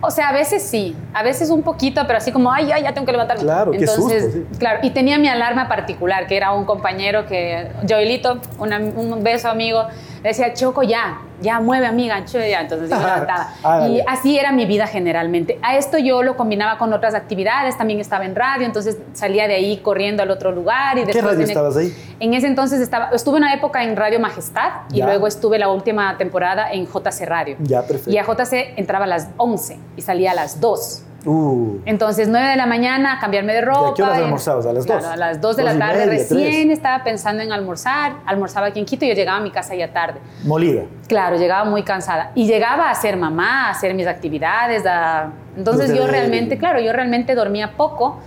O 0.02 0.12
sea, 0.12 0.30
a 0.30 0.34
veces 0.34 0.64
sí, 0.64 0.96
a 1.14 1.24
veces 1.24 1.50
un 1.50 1.62
poquito, 1.64 2.02
pero 2.08 2.18
así 2.18 2.32
como, 2.32 2.52
ay, 2.52 2.68
ya, 2.68 2.80
ya 2.80 2.94
tengo 2.94 3.06
que 3.06 3.12
levantarme. 3.12 3.44
Claro, 3.44 3.72
qué 3.72 3.78
Entonces, 3.78 4.24
susto, 4.24 4.40
sí. 4.52 4.58
claro, 4.58 4.80
y 4.84 4.90
tenía 4.92 5.18
mi 5.20 5.28
alarma 5.28 5.68
particular, 5.68 6.28
que 6.28 6.36
era 6.38 6.52
un 6.54 6.66
compañero 6.66 7.26
que, 7.26 7.70
Joelito, 7.88 8.40
una- 8.58 8.78
un 8.80 9.24
beso 9.24 9.50
amigo, 9.50 9.86
le 10.24 10.30
decía, 10.30 10.54
Choco, 10.54 10.84
ya, 10.84 11.20
ya, 11.42 11.60
mueve 11.60 11.86
amiga, 11.88 12.16
ya. 12.26 12.62
Entonces 12.62 12.90
yo 12.90 12.96
levantaba. 13.00 13.54
Hágale. 13.64 13.94
Y 13.96 14.02
así 14.08 14.38
era 14.40 14.52
mi 14.52 14.66
vida 14.66 14.88
generalmente. 14.88 15.60
A 15.62 15.76
esto 15.78 15.98
yo 15.98 16.24
lo 16.24 16.38
combinaba 16.38 16.78
con 16.78 16.94
otras 16.94 17.14
actividades, 17.14 17.78
también 17.78 18.00
estaba 18.00 18.26
en 18.26 18.36
radio, 18.36 18.66
entonces 18.66 18.98
salía 19.14 19.48
de 19.48 19.56
ahí 19.56 19.78
corriendo 19.78 20.24
al 20.24 20.32
otro 20.32 20.52
lugar. 20.52 20.98
Y 20.98 21.02
¿Qué 21.02 21.06
después 21.08 21.24
radio 21.26 21.38
tenía- 21.40 21.52
estabas 21.54 21.78
ahí? 21.78 21.96
En 22.20 22.34
ese 22.34 22.48
entonces 22.48 22.80
estaba, 22.82 23.10
estuve 23.14 23.38
una 23.38 23.54
época 23.54 23.84
en 23.84 23.96
Radio 23.96 24.20
Majestad 24.20 24.72
y 24.94 25.02
luego 25.02 25.28
estuve 25.28 25.58
la 25.60 25.70
última 25.70 26.18
temporada 26.18 26.72
en 26.72 26.86
JC 26.86 27.26
Radio. 27.26 27.58
Ya, 27.60 27.82
perfecto. 27.82 28.12
Y 28.12 28.18
a 28.18 28.24
JC 28.24 28.74
entraba 28.78 29.06
a 29.06 29.08
las 29.08 29.30
11 29.38 29.78
y 29.98 30.02
salía 30.02 30.32
a 30.32 30.36
las 30.36 30.60
2. 30.62 31.04
Uh, 31.26 31.78
Entonces, 31.86 32.28
9 32.28 32.48
de 32.48 32.56
la 32.56 32.66
mañana, 32.66 33.20
cambiarme 33.20 33.54
de 33.54 33.62
ropa. 33.62 33.90
¿Y 33.90 33.92
a 33.92 33.94
qué 33.94 34.04
horas 34.04 34.18
almorzabas? 34.18 34.66
¿A 34.66 34.74
las 34.74 34.86
Claro, 34.86 35.02
dos? 35.04 35.12
a 35.12 35.16
las 35.16 35.40
2 35.42 35.56
de 35.58 35.64
la 35.64 35.78
tarde 35.78 36.06
media, 36.08 36.18
recién 36.18 36.72
estaba 36.72 37.04
pensando 37.04 37.44
en 37.44 37.52
almorzar. 37.52 38.14
Almorzaba 38.26 38.68
aquí 38.68 38.80
en 38.80 38.86
Quito 38.86 39.06
y 39.06 39.10
yo 39.10 39.14
llegaba 39.14 39.38
a 39.38 39.42
mi 39.42 39.52
casa 39.52 39.76
ya 39.76 39.92
tarde. 39.94 40.20
molida. 40.44 40.82
Claro, 41.08 41.38
llegaba 41.38 41.64
muy 41.70 41.84
cansada. 41.84 42.32
Y 42.34 42.48
llegaba 42.48 42.90
a 42.90 42.96
ser 42.96 43.18
mamá, 43.18 43.68
a 43.68 43.72
hacer 43.72 43.94
mis 43.94 44.08
actividades. 44.08 44.84
a- 44.88 45.30
Entonces 45.56 45.94
yo 45.94 46.08
realmente, 46.08 46.58
claro, 46.58 46.80
yo 46.80 46.92
realmente 46.94 47.36
dormía 47.36 47.74
poco. 47.78 48.20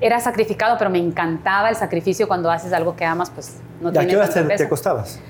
Era 0.00 0.18
sacrificado, 0.18 0.76
pero 0.78 0.90
me 0.90 0.98
encantaba 0.98 1.68
el 1.68 1.76
sacrificio 1.76 2.26
cuando 2.26 2.50
haces 2.50 2.72
algo 2.72 2.96
que 2.96 3.04
amas, 3.04 3.30
pues 3.30 3.60
no 3.80 3.92
¿Y 3.92 3.98
a 3.98 4.04
qué 4.06 4.16
horas 4.16 4.34
te, 4.34 4.42
te 4.42 4.64
acostabas? 4.64 5.20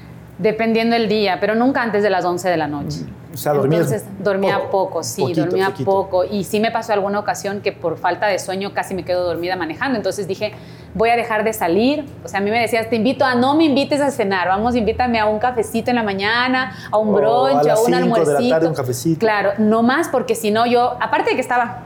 Dependiendo 0.43 0.97
el 0.97 1.09
día, 1.09 1.39
pero 1.41 1.55
nunca 1.55 1.83
antes 1.83 2.03
de 2.03 2.11
las 2.11 2.25
11 2.25 2.49
de 2.49 2.57
la 2.57 2.67
noche. 2.67 3.01
O 3.33 3.37
sea, 3.37 3.55
dormías 3.55 3.91
Entonces, 3.91 4.09
dormía 4.19 4.59
poco, 4.59 4.71
poco, 4.71 5.03
sí, 5.03 5.23
poquito, 5.23 5.41
dormía 5.43 5.67
poquito. 5.67 5.91
poco. 5.91 6.25
Y 6.25 6.45
sí 6.45 6.61
me 6.61 6.71
pasó 6.71 6.93
alguna 6.93 7.19
ocasión 7.19 7.61
que 7.61 7.73
por 7.73 7.97
falta 7.97 8.27
de 8.27 8.39
sueño 8.39 8.75
casi 8.75 8.95
me 8.95 9.05
quedo 9.05 9.25
dormida 9.25 9.57
manejando. 9.57 9.97
Entonces 9.97 10.29
dije, 10.29 10.53
voy 10.95 11.09
a 11.11 11.17
dejar 11.17 11.45
de 11.45 11.53
salir. 11.53 12.05
O 12.25 12.29
sea, 12.29 12.41
a 12.41 12.43
mí 12.43 12.51
me 12.51 12.61
decías, 12.61 12.91
te 12.91 12.97
invito 12.97 13.25
a, 13.25 13.35
no 13.35 13.55
me 13.55 13.65
invites 13.65 14.01
a 14.01 14.11
cenar, 14.11 14.49
vamos, 14.49 14.77
invítame 14.77 15.19
a 15.19 15.27
un 15.27 15.39
cafecito 15.39 15.91
en 15.91 15.97
la 15.97 16.03
mañana, 16.03 16.77
a 16.91 16.99
un 16.99 17.09
a 17.15 17.19
brunch, 17.19 17.67
a, 17.69 17.75
un 17.75 17.77
cinco 17.77 17.85
de 17.85 17.91
la 17.91 17.99
almuercito. 17.99 18.49
tarde, 18.51 18.67
un 18.67 18.75
cafecito. 18.75 19.19
Claro, 19.21 19.53
no 19.59 19.83
más 19.83 20.09
porque 20.09 20.35
si 20.35 20.51
no 20.51 20.67
yo, 20.67 20.97
aparte 21.01 21.31
de 21.31 21.37
que 21.37 21.43
estaba... 21.43 21.85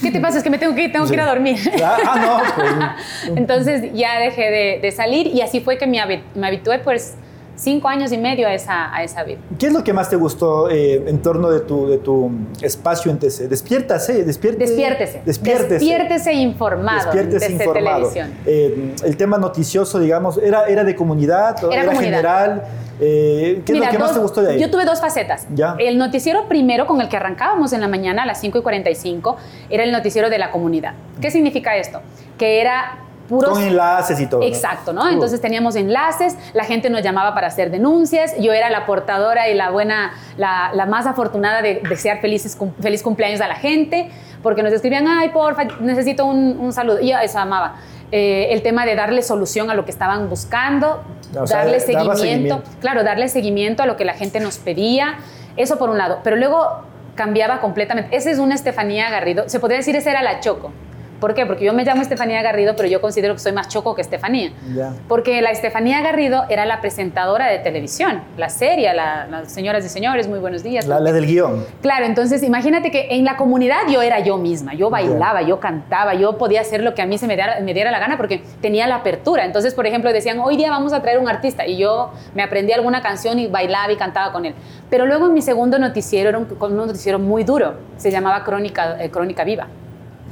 ¿Qué 0.00 0.10
te 0.10 0.20
pasa? 0.20 0.38
Es 0.38 0.44
que 0.44 0.50
me 0.50 0.58
tengo 0.58 0.74
que 0.74 0.84
ir, 0.84 0.92
tengo 0.92 1.06
que 1.06 1.14
ir 1.14 1.20
a 1.20 1.26
dormir. 1.26 1.58
Ah, 1.82 1.96
ah, 2.06 2.18
no, 2.18 2.54
pues. 2.54 3.36
Entonces 3.36 3.92
ya 3.92 4.18
dejé 4.18 4.50
de, 4.50 4.78
de 4.80 4.92
salir 4.92 5.26
y 5.26 5.40
así 5.40 5.60
fue 5.60 5.78
que 5.78 5.86
me, 5.86 5.98
me 6.34 6.46
habitué, 6.46 6.78
pues 6.80 7.14
cinco 7.60 7.88
años 7.88 8.10
y 8.12 8.18
medio 8.18 8.48
a 8.48 8.54
esa, 8.54 8.94
a 8.94 9.02
esa 9.04 9.22
vida. 9.22 9.38
¿Qué 9.58 9.66
es 9.66 9.72
lo 9.72 9.84
que 9.84 9.92
más 9.92 10.08
te 10.08 10.16
gustó 10.16 10.70
eh, 10.70 11.04
en 11.06 11.20
torno 11.20 11.50
de 11.50 11.60
tu, 11.60 11.88
de 11.88 11.98
tu 11.98 12.30
espacio 12.62 13.10
en 13.10 13.18
TC? 13.18 13.48
Despiértase, 13.48 14.24
despierte, 14.24 14.60
Despiértese. 14.64 15.22
Despiértese. 15.24 15.74
Despiértese 15.74 16.32
informado. 16.32 17.04
Despiértese 17.04 17.48
desde 17.50 17.64
informado. 17.64 18.08
televisión. 18.10 18.34
Eh, 18.46 18.94
el 19.04 19.16
tema 19.16 19.36
noticioso, 19.38 19.98
digamos, 20.00 20.38
¿era, 20.38 20.66
era 20.66 20.84
de 20.84 20.96
comunidad? 20.96 21.56
Era 21.64 21.74
¿Era 21.74 21.86
comunidad. 21.86 22.10
general? 22.10 22.62
Eh, 23.00 23.62
¿Qué 23.64 23.72
es 23.72 23.78
Mira, 23.78 23.86
lo 23.86 23.92
que 23.92 23.98
más 23.98 24.08
dos- 24.08 24.16
te 24.16 24.22
gustó 24.22 24.42
de 24.42 24.52
ahí? 24.52 24.60
Yo 24.60 24.70
tuve 24.70 24.84
dos 24.84 25.00
facetas. 25.00 25.46
Ya. 25.54 25.74
El 25.78 25.96
noticiero 25.98 26.46
primero 26.48 26.86
con 26.86 27.00
el 27.00 27.08
que 27.08 27.16
arrancábamos 27.16 27.72
en 27.72 27.80
la 27.80 27.88
mañana 27.88 28.22
a 28.24 28.26
las 28.26 28.40
5 28.40 28.58
y 28.58 28.62
45 28.62 29.36
era 29.70 29.84
el 29.84 29.92
noticiero 29.92 30.28
de 30.30 30.38
la 30.38 30.50
comunidad. 30.50 30.94
¿Qué 31.20 31.30
significa 31.30 31.76
esto? 31.76 32.00
Que 32.38 32.60
era 32.60 32.98
puros... 33.28 33.50
Con 33.50 33.62
enlaces 33.62 34.18
y 34.20 34.26
todo. 34.26 34.42
Exacto, 34.42 34.92
¿no? 34.92 35.08
Entonces 35.08 35.40
teníamos 35.40 35.76
enlaces, 35.76 36.36
la 36.52 36.64
gente 36.64 36.90
nos 36.90 37.02
llamaba 37.02 37.32
para 37.32 37.46
hacer 37.46 37.70
denuncias, 37.70 38.34
yo 38.40 38.52
era 38.52 38.70
la 38.70 38.86
portadora 38.86 39.48
y 39.48 39.54
la 39.54 39.70
buena, 39.70 40.12
la, 40.36 40.72
la 40.74 40.84
más 40.86 41.06
afortunada 41.06 41.62
de 41.62 41.80
desear 41.88 42.20
felices, 42.20 42.56
cum- 42.56 42.72
feliz 42.80 43.02
cumpleaños 43.04 43.40
a 43.40 43.46
la 43.46 43.54
gente, 43.54 44.10
porque 44.42 44.62
nos 44.64 44.72
escribían, 44.72 45.06
ay, 45.06 45.28
porfa, 45.28 45.62
necesito 45.80 46.24
un, 46.24 46.58
un 46.58 46.72
saludo. 46.72 47.00
Y 47.00 47.10
yo 47.10 47.18
eso 47.18 47.38
amaba. 47.38 47.76
Eh, 48.10 48.48
el 48.50 48.62
tema 48.62 48.84
de 48.84 48.96
darle 48.96 49.22
solución 49.22 49.70
a 49.70 49.74
lo 49.74 49.84
que 49.84 49.92
estaban 49.92 50.28
buscando, 50.28 51.00
O 51.38 51.46
sea, 51.46 51.58
darle 51.58 51.80
seguimiento, 51.80 52.16
seguimiento. 52.16 52.62
claro, 52.80 53.04
darle 53.04 53.28
seguimiento 53.28 53.82
a 53.82 53.86
lo 53.86 53.96
que 53.96 54.04
la 54.04 54.14
gente 54.14 54.40
nos 54.40 54.58
pedía, 54.58 55.18
eso 55.56 55.78
por 55.78 55.90
un 55.90 55.98
lado, 55.98 56.20
pero 56.24 56.36
luego 56.36 56.82
cambiaba 57.14 57.60
completamente. 57.60 58.16
Esa 58.16 58.30
es 58.30 58.38
una 58.38 58.54
Estefanía 58.54 59.10
Garrido, 59.10 59.48
se 59.48 59.60
podría 59.60 59.78
decir 59.78 59.96
esa 59.96 60.10
era 60.10 60.22
la 60.22 60.40
Choco. 60.40 60.72
¿Por 61.20 61.34
qué? 61.34 61.44
Porque 61.46 61.64
yo 61.64 61.72
me 61.74 61.84
llamo 61.84 62.02
Estefanía 62.02 62.40
Garrido, 62.42 62.74
pero 62.76 62.88
yo 62.88 63.00
considero 63.00 63.34
que 63.34 63.40
soy 63.40 63.52
más 63.52 63.68
Choco 63.68 63.94
que 63.94 64.00
Estefanía. 64.02 64.52
Ya. 64.74 64.92
Porque 65.08 65.40
la 65.42 65.50
Estefanía 65.50 66.00
Garrido 66.00 66.44
era 66.48 66.64
la 66.66 66.80
presentadora 66.80 67.46
de 67.48 67.58
televisión, 67.58 68.22
la 68.36 68.48
serie, 68.48 68.92
la- 68.94 69.26
las 69.26 69.52
señoras 69.52 69.84
y 69.84 69.88
señores, 69.88 70.28
muy 70.28 70.38
buenos 70.38 70.62
días. 70.62 70.86
La, 70.86 70.98
la 70.98 71.12
del 71.12 71.26
guion. 71.26 71.64
Claro, 71.82 72.06
entonces 72.06 72.42
imagínate 72.42 72.90
que 72.90 73.08
en 73.10 73.24
la 73.24 73.36
comunidad 73.36 73.80
yo 73.90 74.00
era 74.02 74.20
yo 74.20 74.38
misma, 74.38 74.74
yo 74.74 74.88
bailaba, 74.90 75.42
yo 75.42 75.60
cantaba, 75.60 76.14
yo 76.14 76.38
podía 76.38 76.62
hacer 76.62 76.82
lo 76.82 76.94
que 76.94 77.02
a 77.02 77.06
mí 77.06 77.18
se 77.18 77.26
me 77.26 77.36
diera, 77.36 77.58
me 77.60 77.74
diera 77.74 77.90
la 77.90 77.98
gana 77.98 78.16
porque 78.16 78.42
tenía 78.62 78.86
la 78.86 78.96
apertura. 78.96 79.44
Entonces, 79.44 79.74
por 79.74 79.86
ejemplo, 79.86 80.12
decían, 80.12 80.38
hoy 80.40 80.56
día 80.56 80.70
vamos 80.70 80.92
a 80.92 81.02
traer 81.02 81.18
un 81.18 81.28
artista 81.28 81.66
y 81.66 81.76
yo 81.76 82.12
me 82.34 82.42
aprendí 82.42 82.72
alguna 82.72 83.02
canción 83.02 83.38
y 83.38 83.46
bailaba 83.46 83.92
y 83.92 83.96
cantaba 83.96 84.32
con 84.32 84.46
él. 84.46 84.54
Pero 84.88 85.04
luego 85.06 85.26
en 85.26 85.34
mi 85.34 85.42
segundo 85.42 85.78
noticiero 85.78 86.30
era 86.30 86.38
un, 86.38 86.48
un 86.58 86.76
noticiero 86.76 87.18
muy 87.18 87.44
duro, 87.44 87.74
se 87.98 88.10
llamaba 88.10 88.42
Crónica, 88.44 88.96
eh, 89.02 89.10
Crónica 89.10 89.44
Viva. 89.44 89.66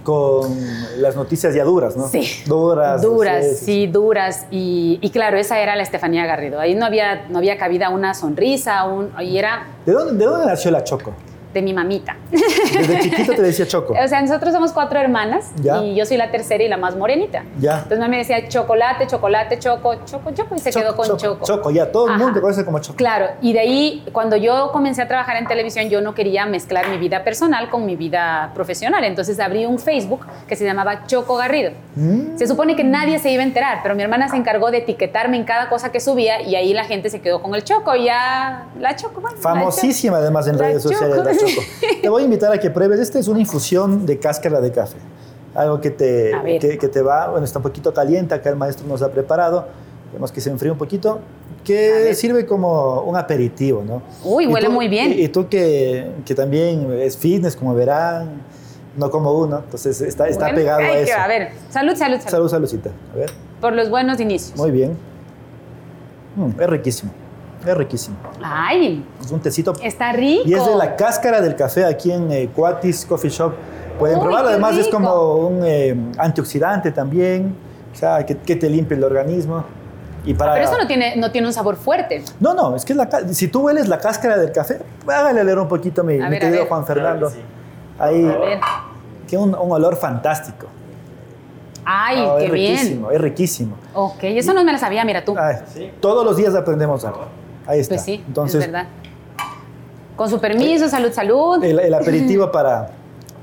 Con 0.09 0.57
las 1.03 1.17
noticias 1.17 1.55
ya 1.55 1.65
duras, 1.65 1.95
¿no? 1.95 2.09
Sí. 2.09 2.43
Duras. 2.47 3.03
Duras, 3.03 3.45
sí, 3.45 3.55
sí, 3.57 3.65
sí. 3.65 3.87
duras. 3.89 4.47
Y, 4.51 4.99
y 5.03 5.11
claro, 5.11 5.37
esa 5.37 5.61
era 5.61 5.77
la 5.77 5.83
Estefanía 5.83 6.25
Garrido. 6.25 6.59
Ahí 6.59 6.75
no 6.75 6.87
había, 6.87 7.27
no 7.29 7.37
había 7.37 7.59
cabida 7.59 7.91
una 7.91 8.15
sonrisa, 8.15 8.87
un, 8.87 9.13
y 9.21 9.37
era 9.37 9.67
¿De 9.85 9.93
dónde, 9.93 10.25
¿De 10.25 10.25
dónde 10.25 10.47
nació 10.47 10.71
la 10.71 10.83
Choco? 10.83 11.13
De 11.59 11.63
mi 11.63 11.73
mamita. 11.75 12.17
Desde 12.31 13.01
chiquito 13.01 13.33
te 13.35 13.43
decía 13.43 13.67
Choco. 13.67 13.95
O 14.05 14.09
sea, 14.09 14.23
nosotros 14.23 14.53
somos 14.55 14.73
cuatro 14.73 14.99
hermanas 15.01 15.51
Ya. 15.61 15.83
y 15.83 15.95
yo 15.97 16.07
soy 16.07 16.17
la 16.17 16.31
tercera 16.31 16.63
y 16.63 16.69
la 16.69 16.77
más 16.77 16.97
morenita. 16.97 17.43
Ya. 17.59 17.75
Entonces 17.79 17.99
mamá 17.99 18.09
me 18.11 18.19
decía 18.19 18.49
chocolate, 18.49 19.07
chocolate, 19.07 19.59
choco, 19.59 19.97
choco, 20.05 20.31
choco 20.33 20.55
y 20.55 20.59
se 20.61 20.71
quedó 20.71 20.95
con 20.97 21.17
choco. 21.17 21.45
Choco, 21.45 21.71
ya. 21.71 21.91
Todo 21.91 22.07
el 22.07 22.15
Ajá. 22.15 22.25
mundo 22.25 22.41
conoce 22.41 22.65
como 22.65 22.79
Choco. 22.79 22.97
Claro, 22.97 23.27
y 23.41 23.53
de 23.53 23.61
ahí 23.61 24.05
cuando 24.13 24.37
yo 24.37 24.71
comencé 24.73 25.03
a 25.03 25.09
trabajar 25.09 25.37
en 25.37 25.47
televisión 25.47 25.89
yo 25.91 26.01
no 26.01 26.15
quería 26.15 26.47
mezclar 26.47 26.89
mi 26.89 26.97
vida 26.99 27.25
personal 27.25 27.69
con 27.71 27.85
mi 27.87 27.97
vida 27.97 28.53
profesional, 28.55 29.03
entonces 29.05 29.39
abrí 29.41 29.67
un 29.67 29.79
Facebook 29.79 30.25
que 30.47 30.55
se 30.57 30.65
llamaba 30.65 31.07
Choco 31.07 31.37
Garrido. 31.37 31.73
Mm. 31.97 32.37
Se 32.37 32.47
supone 32.47 32.77
que 32.77 32.85
nadie 32.85 33.19
se 33.19 33.31
iba 33.31 33.43
a 33.43 33.47
enterar, 33.47 33.81
pero 33.83 33.95
mi 33.95 34.03
hermana 34.03 34.29
se 34.29 34.37
encargó 34.37 34.71
de 34.71 34.79
etiquetarme 34.79 35.37
en 35.37 35.45
cada 35.45 35.69
cosa 35.69 35.91
que 35.91 36.01
subía 36.01 36.41
y 36.43 36.55
ahí 36.55 36.73
la 36.73 36.85
gente 36.85 37.11
se 37.11 37.21
quedó 37.21 37.43
con 37.43 37.55
el 37.55 37.65
Choco 37.65 37.95
y 37.97 38.05
ya 38.05 38.67
la 38.79 38.95
Choco. 38.97 39.21
bueno, 39.21 39.37
la 39.37 39.43
Famosísima 39.43 40.19
además 40.19 40.47
en 40.47 40.57
La 40.59 40.69
redes 40.69 40.83
sociales 40.83 41.17
Choco. 41.17 41.29
la 41.29 41.37
Choco. 41.37 41.47
Te 42.03 42.09
voy 42.09 42.23
a 42.23 42.25
invitar 42.25 42.53
a 42.53 42.59
que 42.59 42.71
pruebes. 42.71 43.01
Esta 43.01 43.19
es 43.19 43.29
una 43.29 43.41
infusión 43.41 44.07
de 44.07 44.19
cáscara 44.19 44.61
de 44.61 44.71
café. 44.73 44.99
Algo 45.55 45.81
que 45.81 45.91
te, 45.91 46.33
que, 46.61 46.79
que 46.79 46.89
te 46.89 47.03
va, 47.03 47.29
bueno, 47.31 47.45
está 47.45 47.59
un 47.59 47.63
poquito 47.65 47.93
caliente, 47.93 48.35
acá 48.35 48.51
el 48.51 48.57
maestro 48.57 48.87
nos 48.87 49.03
ha 49.03 49.11
preparado. 49.11 49.67
Vemos 50.13 50.31
que 50.33 50.41
se 50.41 50.49
enfría 50.51 50.73
un 50.73 50.79
poquito, 50.79 51.19
que 51.65 52.15
sirve 52.15 52.47
como 52.47 53.03
un 53.03 53.17
aperitivo, 53.17 53.83
¿no? 53.87 54.03
Uy, 54.25 54.45
Y 54.45 54.47
huele 54.47 54.67
tú- 54.69 54.73
muy 54.73 54.89
bien. 54.89 55.13
Y, 55.13 55.23
y 55.25 55.29
tú 55.29 55.49
que, 55.49 56.11
que 56.25 56.35
también 56.35 56.91
es 57.01 57.17
fitness, 57.17 57.57
como 57.57 57.75
verán, 57.75 58.41
no 58.97 59.11
como 59.11 59.33
uno, 59.33 59.59
entonces 59.65 60.01
está, 60.01 60.29
está 60.29 60.45
Bueno, 60.47 60.57
pegado 60.59 60.81
a 60.81 60.99
eso. 60.99 61.13
a 61.19 61.27
ver, 61.29 61.51
salud, 61.71 61.95
salud, 61.95 62.17
salud. 62.19 62.31
Salud, 62.31 62.49
saludcita. 62.49 62.91
A 63.15 63.17
ver, 63.19 63.31
Por 63.61 63.75
los 63.75 63.91
buenos 63.91 64.19
inicios. 64.21 64.57
muy 64.59 64.71
bien. 64.71 64.97
Mm, 66.37 66.61
es 66.61 66.71
riquísimo, 66.71 67.11
es 67.69 67.77
riquísimo. 67.77 68.17
Ay, 68.43 69.05
Es 69.21 69.31
un 69.31 69.41
tecito 69.41 69.73
está 69.83 70.13
rico. 70.13 70.43
Y 70.47 70.55
es 70.55 70.65
de 70.65 70.75
la 70.77 70.97
cáscara 70.97 71.41
del 71.41 71.55
café 71.57 71.85
aquí 71.85 72.11
en 72.13 72.31
eh, 72.33 72.49
Cuatis 72.55 73.05
Coffee 73.07 73.31
Shop. 73.31 73.53
Pueden 73.99 74.19
Uy, 74.19 74.25
probarlo. 74.25 74.49
Además, 74.51 74.77
es 74.77 74.89
como 74.89 75.35
un 75.37 75.61
eh, 75.65 75.97
antioxidante 76.19 76.93
también. 76.93 77.55
O 77.93 77.97
sea, 77.97 78.25
que, 78.25 78.37
que 78.37 78.55
te 78.57 78.69
limpia 78.71 78.97
el 78.97 79.05
organismo. 79.05 79.65
Y 80.25 80.35
para... 80.35 80.55
Pero 80.55 80.67
eso 80.67 80.79
no 80.79 80.87
tiene, 80.87 81.17
no 81.17 81.31
tiene 81.33 81.47
un 81.47 81.53
sabor 81.53 81.77
fuerte. 81.77 82.23
No, 82.39 82.55
no, 82.55 82.77
es 82.77 82.85
que 82.85 82.95
la, 82.95 83.09
si 83.33 83.49
tú 83.49 83.61
hueles 83.63 83.89
la 83.89 83.99
cáscara 83.99 84.37
del 84.37 84.53
café, 84.53 84.79
hágale 85.07 85.43
leer 85.43 85.59
un 85.59 85.69
poquito 85.69 86.03
a 86.03 86.05
mi, 86.05 86.15
A 86.21 86.25
mi 86.25 86.31
ver, 86.31 86.37
a 86.37 86.41
querido 86.41 86.59
ver. 86.61 86.69
Juan 86.69 86.87
Fernando. 86.87 87.33
Ahí, 87.99 88.25
A 88.25 88.39
ver. 88.39 88.61
que 89.27 89.37
un, 89.37 89.55
un 89.55 89.73
olor 89.73 89.97
fantástico. 89.97 90.67
Ay, 91.85 92.17
qué 92.39 92.45
es 92.45 92.53
bien. 92.53 92.73
riquísimo, 92.77 93.11
es 93.11 93.21
riquísimo. 93.21 93.77
Ok, 93.95 94.19
eso 94.25 94.53
no 94.53 94.63
me 94.63 94.73
lo 94.73 94.79
sabía, 94.79 95.05
mira 95.07 95.25
tú. 95.25 95.35
Ay, 95.39 95.93
Todos 96.01 96.25
los 96.25 96.37
días 96.37 96.55
aprendemos 96.55 97.03
algo. 97.05 97.25
Ahí 97.69 97.81
está. 97.81 97.95
pues 97.95 98.05
sí, 98.05 98.25
Entonces, 98.27 98.61
es 98.65 98.67
verdad. 98.73 98.89
Con 100.17 100.29
su 100.29 100.41
permiso, 100.41 100.89
salud, 100.89 101.13
salud. 101.13 101.63
el, 101.63 101.79
el 101.79 101.95
aperitivo 101.95 102.51
para, 102.53 102.91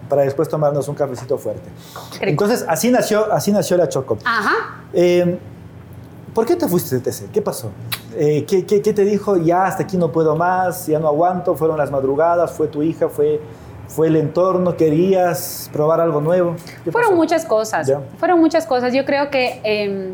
para 0.10 0.24
después 0.24 0.50
tomarnos 0.50 0.88
un 0.90 0.96
cafecito 0.96 1.38
fuerte. 1.38 1.70
Rico. 2.14 2.26
Entonces, 2.44 2.66
así 2.68 2.92
nació, 2.92 3.32
así 3.32 3.52
nació 3.52 3.78
la 3.78 3.88
Choco. 3.88 4.18
Ajá. 4.26 4.84
Eh, 4.92 5.38
¿Por 6.34 6.46
qué 6.46 6.58
te 6.58 6.68
fuiste 6.68 6.96
de 7.00 7.02
TC? 7.02 7.32
¿Qué 7.32 7.42
pasó? 7.42 7.72
Eh, 8.14 8.44
¿qué, 8.46 8.66
qué, 8.66 8.82
qué 8.82 8.92
te 8.94 9.06
dijo? 9.06 9.38
Ya 9.38 9.66
hasta 9.66 9.84
aquí 9.84 9.96
no 9.96 10.12
puedo 10.12 10.36
más, 10.36 10.86
ya 10.88 11.00
no 11.00 11.08
aguanto. 11.08 11.56
¿Fueron 11.56 11.78
las 11.78 11.92
madrugadas? 11.92 12.52
¿Fue 12.52 12.68
tu 12.68 12.84
hija? 12.84 13.08
¿Fue, 13.08 13.40
fue 13.88 14.08
el 14.08 14.18
entorno? 14.18 14.76
¿Querías 14.76 15.70
probar 15.72 16.02
algo 16.02 16.20
nuevo? 16.20 16.56
¿Qué 16.84 16.92
Fueron 16.92 17.12
pasó? 17.12 17.16
muchas 17.16 17.46
cosas. 17.46 17.88
Ya. 17.88 18.02
Fueron 18.20 18.40
muchas 18.42 18.66
cosas. 18.66 18.94
Yo 18.94 19.06
creo 19.06 19.30
que 19.30 19.62
eh, 19.64 20.14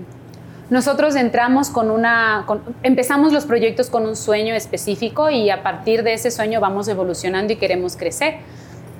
nosotros 0.72 1.16
entramos 1.16 1.70
con 1.70 1.92
una. 1.92 2.46
con- 2.48 2.64
empezamos 2.82 3.34
los 3.34 3.46
proyectos 3.46 3.90
con 3.90 4.06
un 4.08 4.16
sueño 4.16 4.56
específico 4.56 5.30
y 5.30 5.50
a 5.52 5.62
partir 5.62 6.02
de 6.02 6.14
ese 6.14 6.32
sueño 6.32 6.60
vamos 6.60 6.88
evolucionando 6.88 7.54
y 7.54 7.58
queremos 7.58 7.96
crecer. 7.96 8.38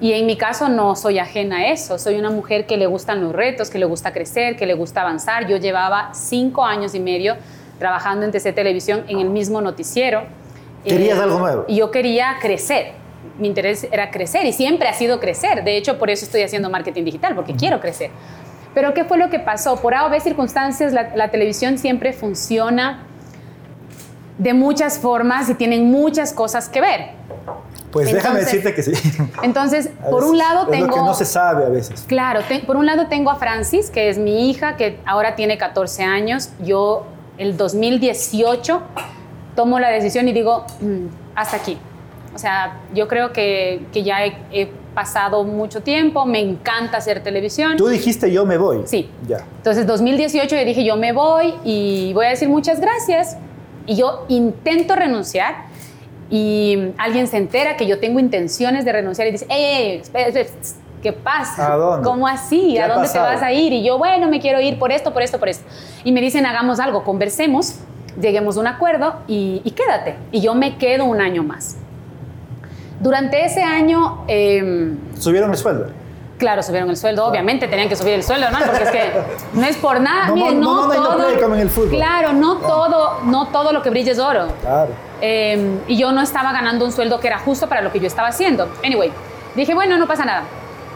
Y 0.02 0.14
en 0.14 0.26
mi 0.26 0.36
caso 0.36 0.68
no 0.68 0.96
soy 0.96 1.18
ajena 1.20 1.58
a 1.60 1.68
eso. 1.68 1.98
Soy 1.98 2.16
una 2.20 2.30
mujer 2.30 2.66
que 2.68 2.76
le 2.76 2.88
gustan 2.88 3.24
los 3.24 3.34
retos, 3.34 3.70
que 3.70 3.80
le 3.80 3.86
gusta 3.86 4.12
crecer, 4.12 4.58
que 4.58 4.66
le 4.66 4.74
gusta 4.74 5.02
avanzar. 5.02 5.48
Yo 5.48 5.58
llevaba 5.58 6.10
cinco 6.14 6.66
años 6.66 6.94
y 6.94 7.00
medio 7.00 7.36
trabajando 7.80 8.26
en 8.26 8.32
TC 8.32 8.52
Televisión 8.54 9.04
en 9.08 9.20
el 9.20 9.30
mismo 9.30 9.62
noticiero. 9.62 10.24
Querías 10.84 11.20
algo 11.20 11.40
nuevo. 11.40 11.66
Y 11.68 11.76
yo 11.78 11.90
quería 11.92 12.36
crecer. 12.42 12.94
Mi 13.38 13.48
interés 13.48 13.88
era 13.92 14.12
crecer 14.12 14.46
y 14.46 14.52
siempre 14.54 14.88
ha 14.90 14.94
sido 14.94 15.20
crecer. 15.20 15.64
De 15.64 15.78
hecho, 15.78 15.98
por 15.98 16.10
eso 16.10 16.26
estoy 16.26 16.42
haciendo 16.42 16.70
marketing 16.70 17.06
digital, 17.06 17.34
porque 17.36 17.54
quiero 17.56 17.80
crecer. 17.80 18.10
Pero 18.74 18.94
¿qué 18.94 19.04
fue 19.06 19.18
lo 19.18 19.30
que 19.30 19.40
pasó? 19.40 19.76
Por 19.82 19.94
A 19.94 20.06
o 20.06 20.10
B 20.10 20.20
circunstancias, 20.20 20.94
la, 20.94 21.16
la 21.16 21.30
televisión 21.30 21.78
siempre 21.78 22.14
funciona 22.14 23.04
de 24.38 24.54
muchas 24.54 24.98
formas 24.98 25.50
y 25.50 25.56
tienen 25.56 25.92
muchas 25.92 26.34
cosas 26.34 26.70
que 26.70 26.82
ver. 26.82 27.10
Pues 27.92 28.12
déjame 28.14 28.40
decirte 28.40 28.74
que 28.74 28.82
sí. 28.84 28.94
Entonces, 29.44 29.90
A 30.02 30.10
por 30.10 30.24
un 30.24 30.38
lado 30.38 30.64
es 30.64 30.70
tengo... 30.72 30.88
lo 30.88 30.94
que 30.94 31.00
no 31.02 31.14
se 31.14 31.26
sabe 31.26 31.66
a 31.66 31.70
veces. 31.70 32.06
Claro, 32.08 32.40
te- 32.48 32.60
por 32.62 32.78
un 32.78 32.86
lado 32.86 33.08
tengo 33.08 33.30
a 33.30 33.36
Francis, 33.36 33.90
que 33.90 34.10
es 34.10 34.18
mi 34.18 34.50
hija, 34.50 34.78
que 34.78 34.98
ahora 35.06 35.36
tiene 35.36 35.58
14 35.58 36.04
años. 36.04 36.50
Yo, 36.64 37.06
el 37.38 37.58
2018, 37.58 38.82
tomo 39.56 39.80
la 39.80 39.90
decisión 39.90 40.28
y 40.30 40.32
digo, 40.34 40.66
"Mm, 40.80 41.08
hasta 41.36 41.58
aquí. 41.58 41.78
O 42.34 42.38
sea, 42.38 42.78
yo 42.94 43.10
creo 43.10 43.34
que, 43.34 43.86
que 43.92 44.04
ya 44.04 44.26
he, 44.26 44.38
he 44.54 44.72
pasado 44.94 45.44
mucho 45.44 45.82
tiempo, 45.82 46.26
me 46.26 46.40
encanta 46.40 46.98
hacer 46.98 47.24
televisión. 47.24 47.78
Tú 47.78 47.88
dijiste 47.88 48.32
yo 48.32 48.46
me 48.46 48.58
voy. 48.58 48.82
Sí. 48.86 49.10
Ya. 49.28 49.46
Entonces, 49.58 49.88
2018 49.88 50.56
yo 50.56 50.66
dije, 50.66 50.84
yo 50.84 50.96
me 50.98 51.12
voy 51.14 51.56
y 51.64 52.12
voy 52.14 52.26
a 52.26 52.30
decir 52.30 52.50
muchas 52.50 52.80
gracias. 52.80 53.38
Y 53.88 53.96
yo 53.96 54.26
intento 54.28 54.96
renunciar 54.96 55.66
y 56.30 56.94
alguien 56.98 57.28
se 57.28 57.38
entera 57.38 57.76
que 57.76 57.88
yo 57.88 58.00
tengo 58.00 58.20
intenciones 58.20 58.86
de 58.86 58.92
renunciar 58.92 59.28
y 59.28 59.32
dice, 59.32 59.46
¡Ey, 59.50 59.64
ey, 59.64 59.98
espera, 59.98 60.28
espera, 60.28 60.50
¿qué 61.02 61.14
pasa? 61.14 61.74
¿A 61.74 61.78
dónde? 61.78 62.06
¿Cómo 62.08 62.28
así? 62.28 62.74
¿Qué 62.74 62.82
¿A 62.82 62.88
dónde 62.88 63.10
te 63.10 63.20
vas 63.20 63.42
a 63.42 63.52
ir? 63.52 63.74
Y 63.74 63.84
yo, 63.84 63.98
bueno, 63.98 64.30
me 64.30 64.40
quiero 64.40 64.62
ir 64.62 64.78
por 64.80 64.92
esto, 64.92 65.12
por 65.14 65.24
esto, 65.24 65.40
por 65.40 65.50
esto. 65.50 65.66
Y 66.04 66.12
me 66.12 66.22
dicen, 66.22 66.46
hagamos 66.46 66.80
algo, 66.80 67.04
conversemos, 67.04 67.80
lleguemos 68.20 68.58
a 68.58 68.60
un 68.62 68.68
acuerdo 68.68 69.16
y, 69.28 69.62
y 69.64 69.72
quédate. 69.72 70.16
Y 70.32 70.42
yo 70.42 70.56
me 70.56 70.78
quedo 70.78 71.06
un 71.06 71.20
año 71.20 71.44
más. 71.44 71.78
Durante 73.02 73.44
ese 73.46 73.64
año... 73.64 74.24
em, 74.28 74.98
Subieron 75.18 75.52
el 75.52 75.58
sueldo. 75.58 75.88
Claro, 76.38 76.64
subieron 76.64 76.90
el 76.90 76.98
sueldo, 76.98 77.26
obviamente 77.26 77.68
tenían 77.68 77.88
que 77.88 77.96
subir 77.96 78.14
el 78.14 78.24
sueldo, 78.24 78.48
hermano, 78.48 78.66
porque 78.68 78.84
es 78.84 78.90
que 78.90 79.12
no 79.54 79.64
es 79.66 79.78
por 79.78 80.00
nada. 80.02 80.26
No, 80.30 80.36
Miren, 80.36 80.60
no, 80.60 80.88
no, 80.88 80.94
no, 80.94 81.04
todo. 81.04 81.54
en 81.54 81.60
el 81.60 81.70
fútbol. 81.70 81.90
Claro, 81.92 82.34
no 82.34 82.58
todo, 82.58 83.20
no 83.26 83.48
todo 83.50 83.72
lo 83.74 83.82
que 83.84 83.90
brilla 83.92 84.12
es 84.12 84.20
oro. 84.20 84.48
Claro. 84.62 84.90
Eh, 85.22 85.80
y 85.88 85.98
yo 85.98 86.12
no 86.12 86.22
estaba 86.22 86.52
ganando 86.52 86.84
un 86.86 86.92
sueldo 86.92 87.20
que 87.20 87.28
era 87.28 87.38
justo 87.38 87.68
para 87.68 87.82
lo 87.82 87.92
que 87.92 88.00
yo 88.00 88.08
estaba 88.08 88.30
haciendo. 88.30 88.70
Anyway, 88.84 89.12
dije, 89.56 89.76
bueno, 89.76 89.98
no 90.00 90.08
pasa 90.08 90.26
nada. 90.26 90.44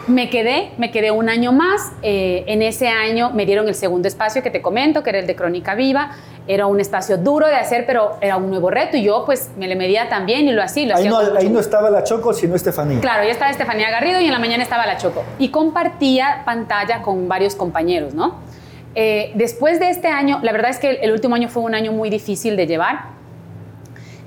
Me 0.08 0.30
quedé, 0.30 0.70
me 0.78 0.92
quedé 0.92 1.10
un 1.10 1.28
año 1.28 1.52
más. 1.52 1.92
Eh, 2.02 2.44
en 2.46 2.62
ese 2.62 2.88
año 2.88 3.30
me 3.30 3.44
dieron 3.44 3.66
el 3.66 3.74
segundo 3.74 4.06
espacio 4.06 4.42
que 4.42 4.50
te 4.50 4.62
comento, 4.62 5.02
que 5.02 5.10
era 5.10 5.18
el 5.18 5.26
de 5.26 5.34
Crónica 5.34 5.74
Viva. 5.74 6.12
Era 6.46 6.66
un 6.66 6.78
espacio 6.80 7.18
duro 7.18 7.48
de 7.48 7.56
hacer, 7.56 7.86
pero 7.86 8.16
era 8.20 8.36
un 8.36 8.48
nuevo 8.48 8.70
reto 8.70 8.96
y 8.96 9.02
yo 9.02 9.24
pues 9.26 9.50
me 9.56 9.66
le 9.66 9.74
medía 9.74 10.08
también 10.08 10.46
y 10.46 10.52
lo 10.52 10.56
Lo 10.56 10.62
Ahí 10.62 10.90
hacía 10.90 11.10
no, 11.10 11.18
ahí 11.18 11.48
no 11.48 11.58
estaba 11.58 11.90
la 11.90 12.04
Choco, 12.04 12.32
sino 12.32 12.54
Estefanía. 12.54 13.00
Claro, 13.00 13.24
ya 13.24 13.32
estaba 13.32 13.50
Estefanía 13.50 13.90
Garrido 13.90 14.20
y 14.20 14.26
en 14.26 14.32
la 14.32 14.38
mañana 14.38 14.62
estaba 14.62 14.86
la 14.86 14.96
Choco. 14.96 15.24
Y 15.40 15.48
compartía 15.48 16.42
pantalla 16.44 17.02
con 17.02 17.26
varios 17.26 17.56
compañeros, 17.56 18.14
¿no? 18.14 18.36
Eh, 18.94 19.32
después 19.34 19.80
de 19.80 19.90
este 19.90 20.08
año, 20.08 20.38
la 20.42 20.52
verdad 20.52 20.70
es 20.70 20.78
que 20.78 20.90
el, 20.90 20.98
el 21.02 21.12
último 21.12 21.34
año 21.34 21.48
fue 21.48 21.64
un 21.64 21.74
año 21.74 21.90
muy 21.90 22.10
difícil 22.10 22.56
de 22.56 22.68
llevar. 22.68 23.15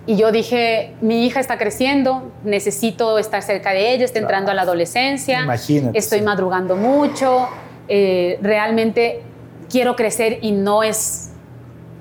Y 0.06 0.16
yo 0.16 0.32
dije, 0.32 0.96
mi 1.02 1.26
hija 1.26 1.40
está 1.40 1.58
creciendo, 1.58 2.32
necesito 2.44 3.20
estar 3.20 3.44
cerca 3.44 3.72
de 3.72 3.94
ella, 3.94 4.06
está 4.06 4.20
entrando 4.20 4.52
a 4.52 4.54
la 4.54 4.64
adolescencia, 4.64 5.44
Imagínate, 5.44 5.98
estoy 5.98 6.20
sí. 6.20 6.26
madrugando 6.26 6.76
mucho, 6.76 7.48
eh, 7.88 8.40
realmente 8.42 9.22
quiero 9.70 9.96
crecer 9.96 10.40
y 10.42 10.52
no 10.52 10.84
es, 10.84 11.32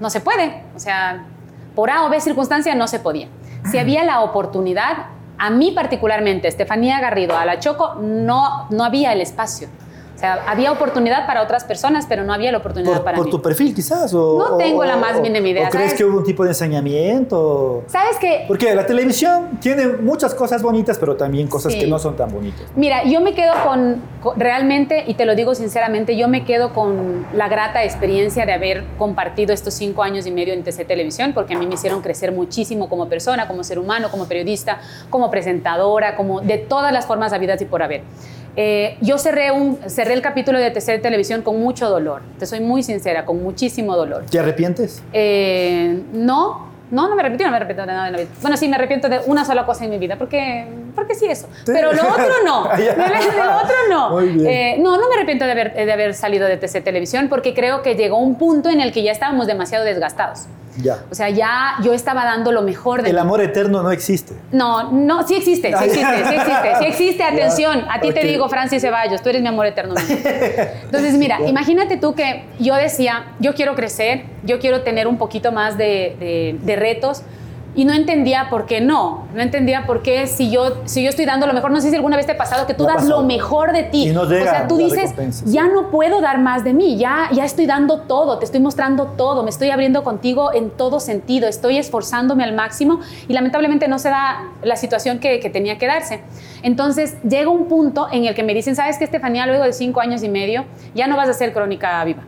no 0.01 0.11
se 0.11 0.21
puede. 0.21 0.63
O 0.75 0.79
sea, 0.79 1.27
por 1.75 1.91
A 1.91 2.05
o 2.05 2.11
B 2.11 2.21
circunstancia 2.21 2.75
no 2.75 2.89
se 2.89 2.99
podía. 2.99 3.29
Si 3.71 3.79
había 3.79 4.05
la 4.05 4.21
oportunidad, 4.21 5.09
a 5.37 5.51
mí 5.51 5.73
particularmente, 5.73 6.49
Estefanía 6.49 7.01
Garrido, 7.01 7.37
a 7.37 7.45
la 7.45 7.61
Choco, 7.61 7.95
no, 8.01 8.67
no 8.71 8.85
había 8.85 9.13
el 9.13 9.21
espacio. 9.21 9.69
O 10.19 10.21
sea, 10.21 10.43
había 10.49 10.73
oportunidad 10.73 11.29
para 11.29 11.45
otras 11.45 11.63
personas, 11.63 12.05
pero 12.09 12.25
no 12.25 12.33
había 12.35 12.51
la 12.51 12.59
oportunidad 12.59 12.93
Por, 12.95 13.05
para 13.05 13.17
por 13.19 13.27
mí. 13.27 13.31
tu 13.31 13.41
perfil, 13.41 13.73
quizás. 13.73 14.13
O, 14.13 14.37
No 14.37 14.57
tengo 14.57 14.85
la 14.85 14.97
más 14.97 15.21
mínima 15.21 15.47
idea, 15.47 15.69
¿O 15.69 15.71
crees 15.71 15.95
que 15.95 16.05
hubo 16.05 16.19
un 16.19 16.25
tipo 16.25 16.43
de 16.43 16.51
ensañamiento? 16.51 17.85
¿Sabes 17.87 18.17
qué? 18.21 18.45
Porque 18.49 18.75
la 18.75 18.85
televisión 18.85 19.61
tiene 19.61 19.87
muchas 19.87 20.35
cosas 20.35 20.61
bonitas, 20.61 20.99
pero 20.99 21.15
también 21.17 21.47
cosas 21.47 21.73
Sí. 21.73 21.79
que 21.79 21.87
no 21.87 22.01
son 22.01 22.17
tan 22.17 22.33
bonitas. 22.33 22.63
Mira, 22.75 23.05
yo 23.05 23.21
me 23.21 23.33
quedo 23.33 23.53
con, 23.65 24.03
con- 24.21 24.41
realmente, 24.41 25.05
y 25.07 25.15
te 25.15 25.25
lo 25.25 25.37
digo 25.37 25.55
sinceramente, 25.55 26.17
yo 26.17 26.27
me 26.27 26.45
quedo 26.45 26.73
con 26.75 27.25
la 27.33 27.49
grata 27.49 27.85
experiencia 27.85 28.45
de 28.45 28.53
haber 28.53 28.83
compartido 28.99 29.55
estos 29.55 29.75
cinco 29.75 30.03
años 30.03 30.27
y 30.27 30.33
medio 30.33 30.53
en 30.53 30.65
TC 30.65 30.85
Televisión, 30.85 31.33
porque 31.33 31.55
a 31.55 31.59
mí 31.61 31.69
me 31.69 31.75
hicieron 31.75 32.01
crecer 32.03 32.33
muchísimo 32.33 32.89
como 32.89 33.09
persona, 33.09 33.47
como 33.47 33.63
ser 33.63 33.79
humano, 33.79 34.11
como 34.11 34.27
periodista, 34.27 34.81
como 35.11 35.31
presentadora, 35.31 36.17
como 36.17 36.41
de 36.41 36.59
todas 36.59 36.93
las 36.93 37.07
formas 37.07 37.33
habidas 37.33 37.63
y 37.63 37.67
por 37.67 37.85
haber. 37.85 38.03
Eh, 38.61 38.97
yo 39.01 39.19
cerré, 39.19 39.53
un, 39.53 39.79
cerré 39.87 40.15
el 40.15 40.21
capítulo 40.21 40.59
de 40.59 40.73
TC 40.73 41.01
Televisión 41.01 41.43
con 41.43 41.61
mucho 41.61 41.89
dolor, 41.89 42.23
te 42.41 42.45
soy 42.45 42.59
muy 42.59 42.83
sincera, 42.83 43.25
con 43.25 43.41
muchísimo 43.41 43.95
dolor. 43.95 44.25
¿Te 44.29 44.41
arrepientes? 44.41 45.01
Eh, 45.13 46.03
no, 46.13 46.67
no, 46.91 47.09
no 47.09 47.15
me 47.15 47.21
arrepiento, 47.21 47.45
no 47.45 47.51
me 47.53 47.57
arrepiento 47.59 47.83
de 47.83 47.87
nada 47.87 48.07
en 48.09 48.13
la 48.15 48.19
vida. 48.19 48.31
Bueno, 48.43 48.57
sí, 48.57 48.67
me 48.69 48.75
arrepiento 48.75 49.09
de 49.09 49.21
una 49.27 49.45
sola 49.45 49.65
cosa 49.65 49.85
en 49.85 49.91
mi 49.91 49.99
vida, 49.99 50.17
porque, 50.19 50.67
porque 50.99 51.15
sí 51.15 51.27
eso. 51.27 51.49
Pero 51.65 51.93
lo 51.93 52.03
otro 52.09 52.27
no. 52.45 52.69
Ya. 52.79 52.95
De 52.95 53.37
lo 53.37 53.57
otro 53.57 53.77
no. 53.89 54.11
Muy 54.11 54.29
bien. 54.29 54.47
Eh, 54.47 54.77
no, 54.81 54.97
no 54.99 55.09
me 55.09 55.15
arrepiento 55.17 55.45
de 55.45 55.53
haber, 55.53 55.75
de 55.75 55.93
haber 55.93 56.15
salido 56.15 56.47
de 56.49 56.57
TC 56.57 56.83
Televisión, 56.83 57.29
porque 57.29 57.55
creo 57.55 57.83
que 57.83 57.95
llegó 57.95 58.19
un 58.19 58.37
punto 58.37 58.69
en 58.69 58.81
el 58.81 58.93
que 58.93 59.03
ya 59.03 59.13
estábamos 59.13 59.47
demasiado 59.47 59.85
desgastados. 59.85 60.47
Ya. 60.81 60.99
O 61.11 61.15
sea, 61.17 61.29
ya 61.29 61.75
yo 61.83 61.93
estaba 61.93 62.25
dando 62.25 62.53
lo 62.53 62.63
mejor 62.63 63.03
de 63.03 63.09
El 63.11 63.17
mí. 63.17 63.21
amor 63.21 63.41
eterno 63.41 63.83
no 63.83 63.91
existe. 63.91 64.35
No, 64.53 64.93
no, 64.93 65.27
sí 65.27 65.35
existe, 65.35 65.77
sí 65.77 65.85
existe, 65.85 66.17
sí 66.29 66.35
existe, 66.37 66.69
sí 66.79 66.85
existe, 66.87 67.23
atención. 67.25 67.85
A 67.91 68.01
ti 68.01 68.13
te 68.13 68.21
digo, 68.25 68.49
Francis 68.49 68.83
Ceballos, 68.83 69.21
tú 69.21 69.29
eres 69.29 69.43
mi 69.43 69.49
amor 69.49 69.67
eterno. 69.67 69.95
Entonces, 70.85 71.15
mira, 71.15 71.41
imagínate 71.47 71.97
tú 71.97 72.15
que 72.15 72.45
yo 72.61 72.75
decía, 72.77 73.27
yo 73.41 73.55
quiero 73.55 73.75
crecer, 73.75 74.23
yo 74.45 74.61
quiero 74.61 74.83
tener 74.83 75.09
un 75.09 75.19
poquito 75.19 75.51
más 75.53 75.77
de, 75.77 76.17
de- 76.21 76.57
de 76.63 76.77
retos. 76.77 77.23
Y 77.75 77.85
no 77.85 77.93
entendía 77.93 78.49
por 78.51 78.67
qué 78.67 78.81
no. 78.81 79.27
No 79.35 79.41
entendía 79.41 79.87
por 79.87 80.03
qué 80.03 80.27
si 80.27 80.51
yo, 80.51 80.83
si 80.85 81.03
yo 81.03 81.11
estoy 81.11 81.27
dando 81.27 81.47
lo 81.47 81.53
mejor. 81.53 81.71
No 81.71 81.81
sé 81.81 81.91
si 81.91 81.97
alguna 81.97 82.17
vez 82.17 82.27
te 82.27 82.33
ha 82.33 82.37
pasado 82.39 82.67
que 82.67 82.75
tú 82.75 82.85
das 82.85 83.07
lo 83.07 83.23
mejor 83.23 83.73
de 83.73 83.85
ti. 83.85 84.09
Y 84.09 84.13
no 84.13 84.25
llega 84.25 84.43
o 84.43 84.55
sea, 84.55 84.69
tú 84.69 84.79
dices, 84.79 85.15
ya 85.45 85.69
no 85.69 85.91
puedo 85.91 86.21
dar 86.21 86.39
más 86.41 86.65
de 86.65 86.73
mí. 86.73 86.97
Ya, 86.97 87.29
ya 87.33 87.45
estoy 87.45 87.67
dando 87.67 88.01
todo. 88.01 88.39
Te 88.39 88.47
estoy 88.47 88.61
mostrando 88.61 89.07
todo. 89.17 89.45
Me 89.45 89.51
estoy 89.51 89.71
abriendo 89.71 90.03
contigo 90.03 90.53
en 90.53 90.71
todo 90.71 90.99
sentido. 90.99 91.47
Estoy 91.49 91.79
esforzándome 91.79 92.43
al 92.43 92.53
máximo. 92.53 93.01
Y 93.29 93.33
lamentablemente 93.33 93.87
no 93.87 93.99
se 93.99 94.09
da 94.09 94.49
la 94.63 94.77
situación 94.77 95.21
que, 95.21 95.39
que 95.39 95.51
tenía 95.51 95.79
que 95.79 95.87
darse. 95.87 96.23
Entonces 96.63 97.17
llega 97.23 97.49
un 97.49 97.67
punto 97.67 98.09
en 98.11 98.25
el 98.25 98.35
que 98.35 98.43
me 98.43 98.55
dicen, 98.55 98.75
¿sabes 98.75 98.99
qué, 98.99 99.05
Estefanía? 99.05 99.47
Luego 99.47 99.63
de 99.63 99.73
cinco 99.73 100.01
años 100.01 100.23
y 100.25 100.29
medio, 100.29 100.65
ya 100.95 101.07
no 101.07 101.17
vas 101.17 101.29
a 101.29 101.31
hacer 101.31 101.53
crónica 101.53 102.03
viva. 102.05 102.25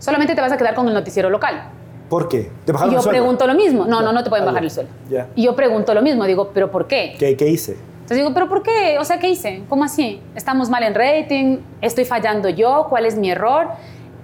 Solamente 0.00 0.34
te 0.34 0.40
vas 0.40 0.50
a 0.50 0.56
quedar 0.56 0.74
con 0.74 0.88
el 0.88 0.94
noticiero 0.94 1.30
local. 1.30 1.62
¿Por 2.10 2.28
qué? 2.28 2.50
¿Te 2.66 2.72
bajaron 2.72 2.92
yo 2.92 2.98
el 2.98 3.02
sueldo? 3.04 3.18
pregunto 3.22 3.46
lo 3.46 3.54
mismo. 3.54 3.86
No, 3.86 4.02
no, 4.02 4.12
no 4.12 4.22
te 4.22 4.28
pueden 4.28 4.44
bajar 4.44 4.60
ya. 4.60 4.64
el 4.66 4.70
sueldo. 4.70 4.92
Ya. 5.08 5.28
Y 5.34 5.44
yo 5.44 5.56
pregunto 5.56 5.94
lo 5.94 6.02
mismo. 6.02 6.24
Digo, 6.26 6.50
¿pero 6.52 6.70
por 6.70 6.86
qué? 6.86 7.14
¿Qué, 7.18 7.36
qué 7.36 7.48
hice? 7.48 7.72
Entonces 7.72 8.18
digo, 8.18 8.34
¿pero 8.34 8.48
por 8.48 8.62
qué? 8.62 8.98
O 8.98 9.04
sea, 9.04 9.18
¿qué 9.20 9.28
hice? 9.30 9.62
¿Cómo 9.68 9.84
así? 9.84 10.20
¿Estamos 10.34 10.68
mal 10.68 10.82
en 10.82 10.94
rating? 10.94 11.58
¿Estoy 11.80 12.04
fallando 12.04 12.48
yo? 12.50 12.86
¿Cuál 12.90 13.06
es 13.06 13.16
mi 13.16 13.30
error? 13.30 13.68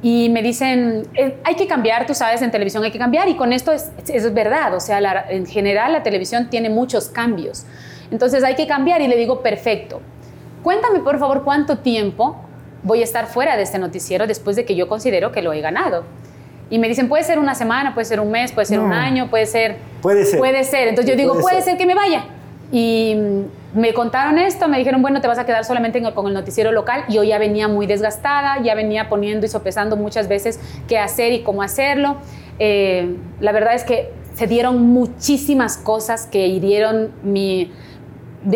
Y 0.03 0.29
me 0.31 0.43
dicen, 0.43 1.07
"Eh, 1.15 1.39
hay 1.45 1.55
que 1.55 1.67
cambiar, 1.67 2.05
tú 2.07 2.13
sabes, 2.15 2.43
en 2.43 2.51
televisión 2.51 2.83
hay 2.85 2.91
que 2.91 2.99
cambiar. 2.99 3.29
Y 3.29 3.37
con 3.37 3.53
esto 3.53 3.73
es, 3.73 3.91
es 4.09 4.35
verdad. 4.35 4.75
O 4.75 4.81
sea, 4.81 5.01
la- 5.01 5.25
en 5.31 5.47
general 5.47 5.93
la 5.93 6.03
televisión 6.03 6.51
tiene 6.51 6.69
muchos 6.69 7.09
cambios. 7.09 7.65
Entonces 8.11 8.43
hay 8.45 8.57
que 8.57 8.67
cambiar. 8.67 9.01
Y 9.01 9.07
le 9.09 9.17
digo, 9.17 9.41
perfecto. 9.41 10.01
Cuéntame, 10.65 10.99
por 11.01 11.19
favor, 11.21 11.45
cuánto 11.45 11.79
tiempo 11.79 12.37
voy 12.83 13.01
a 13.01 13.05
estar 13.05 13.27
fuera 13.27 13.57
de 13.57 13.63
este 13.63 13.79
noticiero 13.79 14.27
después 14.27 14.57
de 14.57 14.65
que 14.65 14.75
yo 14.75 14.89
considero 14.89 15.31
que 15.31 15.41
lo 15.43 15.53
he 15.53 15.61
ganado. 15.61 16.03
Y 16.71 16.79
me 16.79 16.89
dicen, 16.89 17.09
puede 17.09 17.23
ser 17.25 17.39
una 17.39 17.55
semana, 17.55 17.95
puede 17.95 18.05
ser 18.07 18.19
un 18.21 18.31
mes, 18.31 18.51
puede 18.53 18.67
ser 18.67 18.81
un 18.81 18.91
No. 18.91 18.95
año, 18.97 19.29
puede 19.31 19.47
ser... 19.47 19.77
Puede 20.03 20.25
ser. 20.25 20.39
Puede 20.39 20.65
ser. 20.65 20.89
Entonces 20.89 21.11
yo 21.13 21.17
digo, 21.17 21.33
Puede 21.33 21.43
puede 21.43 21.57
ser. 21.57 21.65
ser 21.65 21.79
que 21.79 21.87
me 21.87 21.95
vaya. 21.95 22.25
Y 22.73 23.15
mm, 23.15 23.79
me 23.79 23.95
contaron 23.95 24.39
esto, 24.39 24.67
me 24.67 24.77
dijeron, 24.79 25.01
bueno, 25.03 25.21
te 25.21 25.29
vas 25.29 25.39
a 25.39 25.47
quedar 25.47 25.65
solamente 25.65 25.99
en 25.99 26.07
el- 26.07 26.15
con 26.15 26.27
el 26.27 26.35
noticiero 26.35 26.73
local. 26.73 27.05
Yo 27.09 27.23
ya 27.23 27.39
venía 27.39 27.69
muy 27.69 27.87
desgastada, 27.87 28.61
ya 28.63 28.75
venía 28.75 29.09
poniendo 29.09 29.47
y 29.47 29.49
sopesando 29.49 29.97
muchas 29.97 30.27
veces 30.29 30.59
qué 30.89 30.99
hacer 30.99 31.33
y 31.33 31.43
cómo 31.43 31.63
hacerlo. 31.63 32.17
Eh, 32.59 33.15
la 33.41 33.53
verdad 33.53 33.75
es 33.75 33.85
que 33.85 34.11
se 34.35 34.47
dieron 34.49 34.83
muchísimas 34.83 35.77
cosas 35.77 36.27
que 36.27 36.47
hirieron 36.49 37.11
mi 37.23 37.71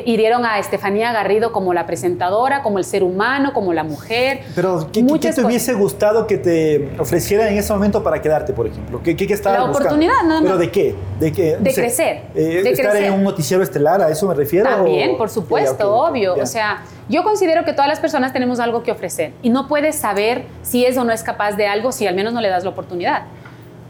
hirieron 0.04 0.44
a 0.46 0.58
Estefanía 0.58 1.12
Garrido 1.12 1.52
como 1.52 1.74
la 1.74 1.86
presentadora, 1.86 2.62
como 2.62 2.78
el 2.78 2.84
ser 2.84 3.02
humano, 3.02 3.52
como 3.52 3.72
la 3.72 3.82
mujer. 3.84 4.40
Pero, 4.54 4.88
¿qué, 4.92 5.04
qué- 5.20 5.32
te 5.32 5.44
hubiese 5.44 5.74
gustado 5.74 6.26
que 6.26 6.38
te 6.38 6.90
ofrecieran 6.98 7.48
en 7.48 7.58
ese 7.58 7.72
momento 7.72 8.02
para 8.02 8.20
quedarte, 8.22 8.52
por 8.52 8.66
ejemplo? 8.66 9.00
¿Qué, 9.02 9.16
qué, 9.16 9.26
qué 9.26 9.34
estabas 9.34 9.58
La 9.60 9.66
buscando? 9.66 9.88
oportunidad, 9.96 10.22
nada 10.24 10.40
¿Pero 10.40 10.50
más. 10.54 10.60
de 10.60 10.70
qué? 10.70 10.94
¿De, 11.18 11.32
qué? 11.32 11.56
De 11.58 11.74
crecer, 11.74 12.22
eh, 12.34 12.40
de 12.62 12.70
¿Estar 12.70 12.90
crecer. 12.92 13.04
en 13.08 13.12
un 13.14 13.22
noticiero 13.24 13.62
estelar? 13.62 14.00
¿A 14.02 14.10
eso 14.10 14.26
me 14.28 14.34
refiero? 14.34 14.68
También, 14.68 15.12
o- 15.14 15.18
por 15.18 15.28
supuesto, 15.30 15.76
Ya, 15.78 15.86
ok, 15.88 15.94
ok, 16.04 16.10
obvio. 16.10 16.36
ya. 16.36 16.42
O 16.42 16.46
sea, 16.46 16.82
yo 17.08 17.22
considero 17.24 17.64
que 17.64 17.72
todas 17.72 17.88
las 17.88 17.98
personas 18.00 18.32
tenemos 18.32 18.60
algo 18.60 18.82
que 18.82 18.92
ofrecer 18.92 19.32
y 19.42 19.50
no 19.50 19.66
puedes 19.68 19.96
saber 19.96 20.44
si 20.62 20.84
es 20.84 20.96
o 20.96 21.04
no 21.04 21.12
es 21.12 21.22
capaz 21.22 21.52
de 21.52 21.66
algo 21.66 21.90
si 21.92 22.06
al 22.06 22.14
menos 22.14 22.32
no 22.32 22.40
le 22.40 22.48
das 22.48 22.62
la 22.64 22.70
oportunidad. 22.70 23.22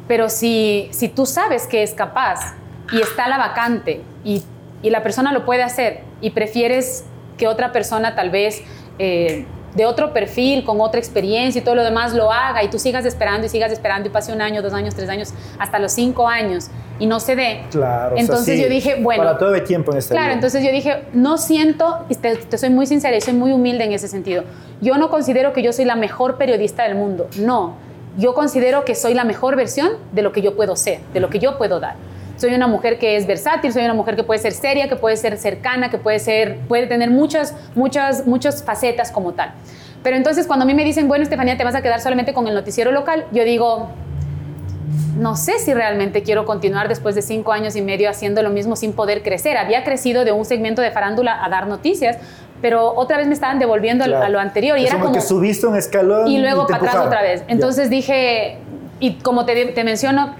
Pero 0.08 0.28
si, 0.28 0.88
si 0.92 1.08
tú 1.08 1.26
sabes 1.26 1.66
que 1.66 1.82
es 1.82 1.92
capaz 1.94 2.54
y 2.92 3.00
está 3.00 3.28
la 3.28 3.38
vacante 3.38 4.00
y, 4.24 4.42
y 4.82 4.90
la 4.90 5.02
persona 5.02 5.32
lo 5.32 5.44
puede 5.44 5.62
hacer 5.62 6.00
y 6.20 6.30
prefieres 6.30 7.04
que 7.36 7.48
otra 7.48 7.72
persona 7.72 8.14
tal 8.14 8.30
vez 8.30 8.62
eh, 8.98 9.46
de 9.74 9.86
otro 9.86 10.12
perfil, 10.12 10.64
con 10.64 10.80
otra 10.80 10.98
experiencia 10.98 11.60
y 11.60 11.64
todo 11.64 11.74
lo 11.74 11.84
demás 11.84 12.12
lo 12.12 12.32
haga 12.32 12.62
y 12.64 12.68
tú 12.68 12.78
sigas 12.78 13.04
esperando 13.04 13.46
y 13.46 13.48
sigas 13.48 13.70
esperando 13.70 14.08
y 14.08 14.12
pase 14.12 14.32
un 14.32 14.42
año, 14.42 14.62
dos 14.62 14.72
años, 14.72 14.94
tres 14.94 15.08
años, 15.08 15.32
hasta 15.58 15.78
los 15.78 15.92
cinco 15.92 16.28
años 16.28 16.68
y 16.98 17.06
no 17.06 17.20
se 17.20 17.36
dé. 17.36 17.62
Claro. 17.70 18.14
o 18.14 18.16
sea, 18.16 18.20
Entonces 18.20 18.56
sí, 18.56 18.62
yo 18.62 18.68
dije, 18.68 18.96
bueno. 19.00 19.22
Para 19.22 19.38
todo 19.38 19.54
hay 19.54 19.62
tiempo 19.62 19.92
en 19.92 19.98
esta 19.98 20.14
Claro, 20.14 20.32
entonces 20.32 20.64
yo 20.64 20.70
dije, 20.72 21.04
no 21.12 21.38
siento, 21.38 22.04
y 22.08 22.14
te, 22.16 22.36
te 22.36 22.58
soy 22.58 22.70
muy 22.70 22.86
sincera 22.86 23.16
y 23.16 23.20
soy 23.20 23.34
muy 23.34 23.52
humilde 23.52 23.84
en 23.84 23.92
ese 23.92 24.08
sentido. 24.08 24.44
Yo 24.80 24.96
no 24.98 25.08
considero 25.08 25.52
que 25.52 25.62
yo 25.62 25.72
soy 25.72 25.84
la 25.84 25.96
mejor 25.96 26.36
periodista 26.36 26.82
del 26.82 26.96
mundo, 26.96 27.28
no. 27.38 27.74
Yo 28.18 28.34
considero 28.34 28.84
que 28.84 28.96
soy 28.96 29.14
la 29.14 29.24
mejor 29.24 29.54
versión 29.56 29.92
de 30.12 30.22
lo 30.22 30.32
que 30.32 30.42
yo 30.42 30.56
puedo 30.56 30.74
ser, 30.74 31.00
de 31.14 31.20
lo 31.20 31.30
que 31.30 31.38
yo 31.38 31.58
puedo 31.58 31.78
dar. 31.78 31.94
Soy 32.40 32.54
una 32.54 32.66
mujer 32.66 32.98
que 32.98 33.16
es 33.16 33.26
versátil, 33.26 33.70
soy 33.70 33.84
una 33.84 33.92
mujer 33.92 34.16
que 34.16 34.22
puede 34.24 34.40
ser 34.40 34.52
seria, 34.52 34.88
que 34.88 34.96
puede 34.96 35.16
ser 35.18 35.36
cercana, 35.36 35.90
que 35.90 35.98
puede 35.98 36.18
ser, 36.18 36.56
puede 36.68 36.86
tener 36.86 37.10
muchas, 37.10 37.54
muchas, 37.74 38.26
muchas 38.26 38.64
facetas 38.64 39.10
como 39.12 39.32
tal. 39.32 39.52
Pero 40.02 40.16
entonces 40.16 40.46
cuando 40.46 40.62
a 40.64 40.66
mí 40.66 40.72
me 40.72 40.82
dicen, 40.82 41.06
bueno, 41.06 41.22
Estefanía, 41.22 41.58
te 41.58 41.64
vas 41.64 41.74
a 41.74 41.82
quedar 41.82 42.00
solamente 42.00 42.32
con 42.32 42.48
el 42.48 42.54
noticiero 42.54 42.92
local, 42.92 43.26
yo 43.32 43.44
digo, 43.44 43.88
no 45.18 45.36
sé 45.36 45.58
si 45.58 45.74
realmente 45.74 46.22
quiero 46.22 46.46
continuar 46.46 46.88
después 46.88 47.14
de 47.14 47.20
cinco 47.20 47.52
años 47.52 47.76
y 47.76 47.82
medio 47.82 48.08
haciendo 48.08 48.42
lo 48.42 48.48
mismo 48.48 48.74
sin 48.74 48.94
poder 48.94 49.22
crecer. 49.22 49.58
Había 49.58 49.84
crecido 49.84 50.24
de 50.24 50.32
un 50.32 50.46
segmento 50.46 50.80
de 50.80 50.90
farándula 50.92 51.44
a 51.44 51.50
dar 51.50 51.66
noticias, 51.66 52.16
pero 52.62 52.94
otra 52.94 53.18
vez 53.18 53.26
me 53.26 53.34
estaban 53.34 53.58
devolviendo 53.58 54.06
Claro. 54.06 54.24
a 54.24 54.28
lo 54.30 54.40
anterior 54.40 54.78
y 54.78 54.84
Es 54.84 54.90
era 54.92 54.98
como, 55.00 55.12
que 55.12 55.20
subiste 55.20 55.66
un 55.66 55.76
escalón 55.76 56.26
Y 56.26 56.38
luego 56.38 56.64
te 56.64 56.72
para 56.72 56.86
atrás 56.90 57.06
otra 57.06 57.20
vez. 57.20 57.40
Ya. 57.40 57.46
Entonces 57.48 57.90
dije, 57.90 58.56
y 58.98 59.16
como 59.16 59.44
te, 59.44 59.66
te 59.66 59.84
menciono, 59.84 60.34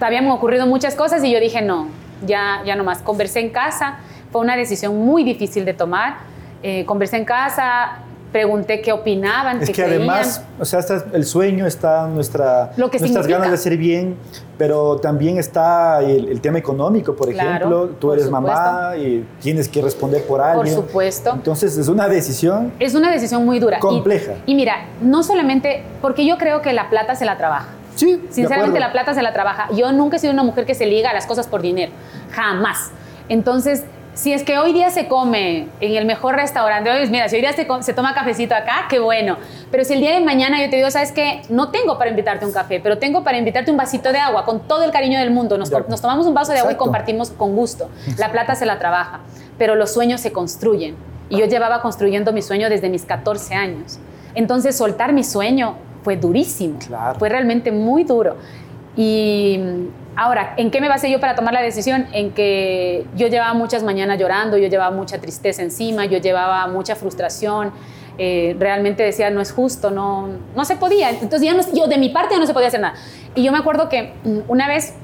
habían 0.00 0.28
ocurrido 0.30 0.66
muchas 0.66 0.94
cosas 0.94 1.22
y 1.24 1.30
yo 1.32 1.40
dije, 1.40 1.62
no, 1.62 1.88
ya, 2.26 2.62
ya 2.64 2.76
no 2.76 2.84
más. 2.84 2.98
Conversé 2.98 3.40
en 3.40 3.50
casa, 3.50 3.96
fue 4.32 4.40
una 4.40 4.56
decisión 4.56 4.96
muy 4.96 5.24
difícil 5.24 5.64
de 5.64 5.74
tomar. 5.74 6.18
eh, 6.62 6.84
conversé 6.86 7.16
en 7.18 7.24
casa, 7.24 7.98
pregunté 8.32 8.80
qué 8.80 8.92
opinaban, 8.92 9.62
Es 9.62 9.68
qué 9.68 9.72
que 9.74 9.84
además, 9.84 10.42
o 10.58 10.64
sea, 10.64 10.80
está 10.80 11.04
el 11.12 11.24
sueño, 11.24 11.64
está 11.66 12.06
nuestra, 12.08 12.72
Lo 12.76 12.90
que 12.90 12.98
nuestras 12.98 13.24
significa. 13.24 13.28
ganas 13.38 13.48
de 13.50 13.54
hacer 13.54 13.76
bien, 13.78 14.16
pero 14.58 14.96
también 14.96 15.38
está 15.38 16.00
el, 16.02 16.28
el 16.28 16.40
tema 16.40 16.58
económico, 16.58 17.14
por 17.14 17.30
Claro, 17.30 17.48
ejemplo. 17.50 17.86
Tú 18.00 18.08
por 18.08 18.18
eres 18.18 18.30
mamá 18.30 18.94
y 18.96 19.24
tienes 19.40 19.68
que 19.68 19.80
responder 19.80 20.24
por 20.26 20.40
alguien. 20.40 20.74
supuesto. 20.74 21.30
Entonces 21.34 21.76
es 21.78 21.88
una 21.88 22.08
decisión. 22.08 22.72
Es 22.78 22.94
una 22.94 23.10
decisión 23.12 23.44
muy 23.44 23.58
dura. 23.60 23.76
Y- 23.78 23.80
Compleja. 23.80 24.32
Y, 24.44 24.54
mira, 24.54 24.86
no 25.00 25.22
solamente, 25.22 25.84
porque 26.02 26.26
yo 26.26 26.36
creo 26.36 26.62
que 26.62 26.72
la 26.72 26.90
plata 26.90 27.14
se 27.14 27.24
la 27.26 27.36
trabaja. 27.38 27.68
Sí, 27.96 28.22
Sinceramente, 28.30 28.78
la 28.78 28.92
plata 28.92 29.14
se 29.14 29.22
la 29.22 29.32
trabaja. 29.32 29.68
Yo 29.74 29.90
nunca 29.92 30.16
he 30.16 30.18
sido 30.18 30.32
una 30.32 30.42
mujer 30.42 30.66
que 30.66 30.74
se 30.74 30.86
liga 30.86 31.10
a 31.10 31.14
las 31.14 31.26
cosas 31.26 31.48
por 31.48 31.62
dinero. 31.62 31.92
Jamás. 32.30 32.90
Entonces, 33.28 33.84
si 34.16 34.32
es 34.32 34.44
que 34.44 34.58
hoy 34.58 34.72
día 34.72 34.90
se 34.90 35.08
come 35.08 35.68
en 35.80 35.94
el 35.94 36.06
mejor 36.06 36.36
restaurante, 36.36 36.90
hoy, 36.90 37.06
mira, 37.10 37.28
si 37.28 37.36
hoy 37.36 37.42
día 37.42 37.52
se, 37.52 37.92
toma 37.92 38.14
cafecito 38.14 38.54
acá, 38.54 38.86
qué 38.88 38.98
bueno. 38.98 39.36
Pero 39.70 39.84
si 39.84 39.92
el 39.92 40.00
día 40.00 40.14
de 40.14 40.24
mañana 40.24 40.58
yo 40.62 40.70
te 40.70 40.76
digo, 40.76 40.90
¿sabes 40.90 41.12
qué? 41.12 41.42
No 41.50 41.70
tengo 41.70 41.98
para 41.98 42.08
invitarte 42.08 42.46
un 42.46 42.52
café, 42.52 42.80
pero 42.80 42.96
tengo 42.96 43.24
para 43.24 43.36
invitarte 43.36 43.70
un 43.70 43.76
vasito 43.76 44.12
de 44.12 44.18
agua 44.18 44.46
con 44.46 44.60
todo 44.60 44.84
el 44.84 44.90
cariño 44.90 45.18
del 45.18 45.30
mundo. 45.30 45.58
Nos, 45.58 45.70
nos 45.70 46.00
tomamos 46.00 46.26
un 46.26 46.32
vaso 46.32 46.52
de 46.52 46.60
agua 46.60 46.72
y 46.72 46.76
compartimos 46.76 47.30
con 47.30 47.54
gusto. 47.54 47.90
La 48.16 48.32
plata 48.32 48.54
se 48.54 48.64
la 48.64 48.78
trabaja, 48.78 49.20
pero 49.58 49.74
los 49.74 49.92
sueños 49.92 50.22
se 50.22 50.32
construyen. 50.32 50.96
Y 51.28 51.38
yo 51.38 51.46
llevaba 51.46 51.82
construyendo 51.82 52.32
mi 52.32 52.40
sueño 52.40 52.70
desde 52.70 52.88
mis 52.88 53.04
14 53.04 53.54
años. 53.54 53.98
Entonces, 54.34 54.76
soltar 54.76 55.12
mi 55.12 55.24
sueño 55.24 55.76
fue 56.06 56.16
durísimo. 56.16 56.78
Claro. 56.78 57.18
Fue 57.18 57.28
realmente 57.28 57.72
muy 57.72 58.04
duro. 58.04 58.36
Y 58.96 59.58
ahora, 60.14 60.54
¿en 60.56 60.70
qué 60.70 60.80
me 60.80 60.88
basé 60.88 61.10
yo 61.10 61.18
para 61.18 61.34
tomar 61.34 61.52
la 61.52 61.62
decisión? 61.62 62.06
En 62.12 62.30
que 62.30 63.04
yo 63.16 63.26
llevaba 63.26 63.54
muchas 63.54 63.82
mañanas 63.82 64.16
llorando, 64.16 64.56
yo 64.56 64.68
llevaba 64.68 64.94
mucha 64.94 65.18
tristeza 65.18 65.62
encima, 65.62 66.04
yo 66.04 66.18
llevaba 66.18 66.64
mucha 66.68 66.94
frustración. 66.94 67.72
eh, 68.18 68.54
realmente 68.60 69.02
decía, 69.02 69.30
no 69.30 69.40
es 69.40 69.50
justo, 69.50 69.90
no, 69.90 70.28
no 70.54 70.64
se 70.64 70.76
podía. 70.76 71.10
Entonces, 71.10 71.42
ya 71.42 71.54
no, 71.54 71.62
yo 71.74 71.88
de 71.88 71.98
mi 71.98 72.10
parte 72.10 72.34
ya 72.34 72.40
no 72.40 72.46
se 72.46 72.54
podía 72.54 72.68
hacer 72.68 72.80
nada. 72.80 72.94
Y 73.34 73.42
yo 73.42 73.50
me 73.50 73.58
acuerdo 73.58 73.88
que 73.88 74.12
mm, 74.22 74.38
una 74.46 74.68
vez 74.68 74.94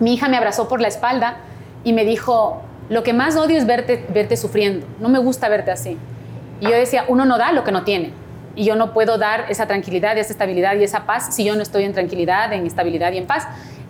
mi 0.00 0.14
hija 0.14 0.28
me 0.28 0.38
abrazó 0.38 0.68
por 0.68 0.80
la 0.80 0.88
espalda 0.88 1.36
y 1.84 1.92
me 1.92 2.06
dijo, 2.06 2.62
lo 2.88 3.02
que 3.02 3.12
más 3.12 3.36
odio 3.36 3.58
es 3.58 3.66
verte, 3.66 4.06
verte 4.08 4.38
sufriendo, 4.38 4.86
no 5.00 5.10
me 5.10 5.18
gusta 5.18 5.50
verte 5.50 5.70
así. 5.70 5.98
Y 6.60 6.64
yo 6.64 6.72
decía, 6.72 7.04
uno 7.08 7.26
no 7.26 7.36
da 7.36 7.52
lo 7.52 7.62
que 7.62 7.72
no 7.72 7.82
tiene. 7.84 8.23
Y 8.56 8.64
yo 8.64 8.76
no 8.76 8.92
puedo 8.92 9.18
dar 9.18 9.46
esa 9.48 9.66
tranquilidad, 9.66 10.16
esa 10.18 10.32
estabilidad 10.32 10.76
y 10.76 10.84
esa 10.84 11.06
paz 11.06 11.34
si 11.34 11.44
yo 11.44 11.56
no 11.56 11.62
estoy 11.62 11.84
en 11.84 11.92
tranquilidad, 11.92 12.52
en 12.52 12.66
estabilidad 12.66 13.12
y 13.12 13.18
en 13.18 13.26
paz. 13.26 13.46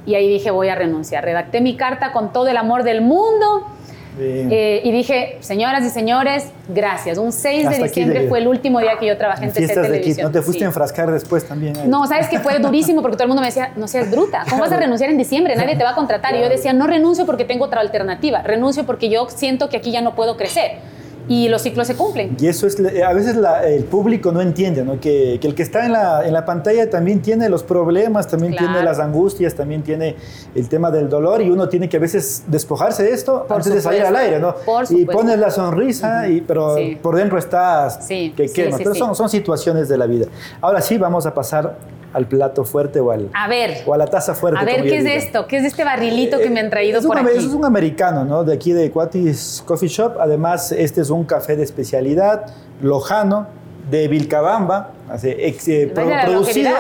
Y 0.07 0.15
ahí 0.15 0.29
dije, 0.29 0.51
voy 0.51 0.69
a 0.69 0.75
renunciar. 0.75 1.25
Redacté 1.25 1.61
mi 1.61 1.77
carta 1.77 2.13
con 2.13 2.33
todo 2.33 2.49
el 2.49 2.57
amor 2.57 2.83
del 2.83 3.01
mundo. 3.01 3.69
Eh, 4.17 4.81
y 4.85 4.93
dije, 4.93 5.39
señoras 5.41 5.85
y 5.85 5.91
señores, 5.91 6.47
gracias. 6.69 7.19
Un 7.19 7.33
6 7.33 7.63
de 7.63 7.69
Hasta 7.69 7.85
aquí 7.87 8.01
diciembre 8.01 8.29
fue 8.29 8.39
el 8.39 8.47
último 8.47 8.79
día 8.79 8.97
que 9.01 9.07
yo 9.07 9.17
trabajé 9.19 9.45
en, 9.45 9.49
En 9.49 9.55
TC 9.55 9.75
de 9.75 9.83
Televisión. 9.83 10.27
¿no 10.27 10.33
te 10.33 10.41
fuiste 10.41 10.61
Sí. 10.61 10.65
a 10.65 10.69
enfrascar 10.69 11.11
después 11.11 11.45
también? 11.47 11.77
ahí? 11.77 11.89
No, 11.89 12.07
sabes 12.07 12.29
que 12.29 12.39
fue 12.39 12.59
durísimo 12.61 13.03
porque 13.03 13.17
todo 13.17 13.25
el 13.25 13.29
mundo 13.29 13.41
me 13.41 13.49
decía, 13.49 13.73
no 13.75 13.89
seas 13.89 14.11
bruta, 14.11 14.45
¿cómo 14.49 14.63
vas 14.63 14.71
a 14.71 14.77
renunciar 14.77 15.11
en 15.11 15.19
diciembre? 15.19 15.57
Nadie 15.57 15.75
te 15.77 15.83
va 15.83 15.91
a 15.91 15.95
contratar. 15.97 16.37
Y 16.37 16.41
yo 16.41 16.49
decía, 16.49 16.73
no 16.73 16.87
renuncio 16.87 17.27
porque 17.27 17.45
tengo 17.45 17.65
otra 17.65 17.81
alternativa, 17.81 18.43
renuncio 18.43 18.87
porque 18.87 19.09
yo 19.09 19.27
siento 19.31 19.69
que 19.69 19.79
aquí 19.79 19.91
ya 19.91 20.01
no 20.01 20.15
puedo 20.15 20.37
crecer. 20.37 20.79
Y 21.27 21.49
los 21.49 21.63
ciclos 21.63 21.87
se 21.87 21.95
cumplen. 21.97 22.37
Y 22.39 22.49
eso 22.49 22.67
es, 22.67 22.77
a 22.81 23.13
veces 23.15 23.37
la- 23.37 23.67
el 23.67 23.85
público 23.85 24.31
no 24.31 24.41
entiende, 24.43 24.85
¿no? 24.85 25.01
Que, 25.01 25.39
que 25.41 25.47
el 25.49 25.55
que 25.55 25.63
está 25.63 25.87
en 25.87 25.93
la, 25.93 26.27
en 26.27 26.33
la 26.35 26.45
pantalla 26.45 26.91
también 26.91 27.23
tiene 27.23 27.49
los 27.49 27.63
problemas, 27.63 28.29
también 28.29 28.53
Claro. 28.53 28.69
tiene 28.73 28.85
las 28.85 28.99
angustias, 28.99 29.55
también 29.55 29.83
tiene 29.83 30.17
el 30.55 30.69
tema 30.69 30.91
del 30.91 31.09
dolor 31.09 31.41
y 31.41 31.49
uno 31.51 31.69
tiene 31.69 31.89
que 31.89 31.97
a 31.97 32.01
veces 32.01 32.45
despojarse 32.47 33.03
de 33.05 33.13
esto 33.13 33.45
Por 33.49 33.57
antes 33.57 33.73
de 33.73 33.81
salir 33.81 34.03
al 34.03 34.15
aire, 34.17 34.39
¿no? 34.39 34.55
por 34.67 34.85
y 34.91 35.05
pones 35.07 35.39
la 35.39 35.51
sonrisa, 35.51 36.29
y, 36.29 36.41
pero 36.43 36.77
Sí. 36.77 36.99
por 37.01 37.17
dentro 37.17 37.39
estás 37.39 38.05
Sí, 38.07 38.35
que 38.37 38.47
quema. 38.49 38.77
sí, 38.77 38.83
Pero. 38.85 38.95
Son, 38.95 39.15
son 39.15 39.29
situaciones 39.29 39.89
de 39.89 39.97
la 39.97 40.07
vida. 40.07 40.27
Ahora 40.61 40.81
sí, 40.83 40.99
vamos 40.99 41.25
a 41.27 41.33
pasar 41.33 41.77
al 42.15 42.27
plato 42.27 42.65
fuerte 42.65 43.01
o, 43.01 43.11
al, 43.11 43.29
A 43.35 43.47
ver, 43.49 43.83
o 43.87 43.93
a 43.93 43.99
la 43.99 44.07
taza 44.07 44.35
fuerte. 44.35 44.59
a 44.59 44.65
ver, 44.65 44.83
¿qué 44.85 44.99
es 44.99 45.05
de 45.05 45.17
esto? 45.17 45.47
¿Qué 45.47 45.57
es 45.57 45.63
de 45.63 45.69
este 45.69 45.85
barrilito 45.85 46.39
que 46.39 46.49
me 46.49 46.61
han 46.61 46.71
traído 46.71 46.99
es 47.01 47.05
un, 47.05 47.09
por 47.11 47.19
ame- 47.19 47.31
aquí? 47.31 47.39
Es 47.45 47.53
un 47.53 47.65
americano, 47.65 48.25
¿no? 48.25 48.45
De 48.45 48.55
aquí 48.55 48.73
de 48.73 48.91
Cuatis 48.91 49.63
Coffee 49.67 49.89
Shop. 49.89 50.17
Además, 50.19 50.73
este 50.73 51.01
es 51.03 51.11
un 51.11 51.25
café 51.25 51.57
de 51.57 51.65
especialidad, 51.65 52.47
lojano, 52.81 53.47
de 53.91 54.09
Vilcabamba, 54.09 54.93
así, 55.11 55.29
ex- 55.37 55.69
eh, 55.69 55.93
producido, 55.93 56.71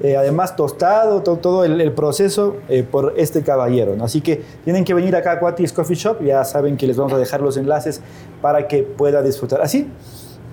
eh, 0.00 0.16
además 0.16 0.54
tostado, 0.56 1.22
to- 1.22 1.36
todo 1.38 1.64
el, 1.64 1.80
el 1.80 1.92
proceso 1.92 2.56
eh, 2.68 2.84
por 2.88 3.14
este 3.16 3.42
caballero, 3.42 3.96
¿no? 3.96 4.04
Así 4.04 4.20
que 4.20 4.42
tienen 4.64 4.84
que 4.84 4.94
venir 4.94 5.14
acá 5.16 5.32
a 5.32 5.38
Cuatis 5.40 5.72
Coffee 5.72 5.96
Shop, 5.96 6.22
ya 6.24 6.44
saben 6.44 6.76
que 6.76 6.86
les 6.86 6.96
vamos 6.96 7.12
a 7.12 7.18
dejar 7.18 7.40
los 7.42 7.56
enlaces 7.56 8.00
para 8.40 8.68
que 8.68 8.84
pueda 8.84 9.22
disfrutar. 9.22 9.60
Así, 9.60 9.88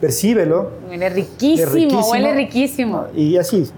percíbelo. 0.02 0.72
Huele 0.90 1.10
riquísimo, 1.10 1.64
es 1.68 1.72
riquísimo. 1.72 2.10
huele 2.12 2.34
riquísimo. 2.34 3.04
Y 3.16 3.38
así, 3.38 3.70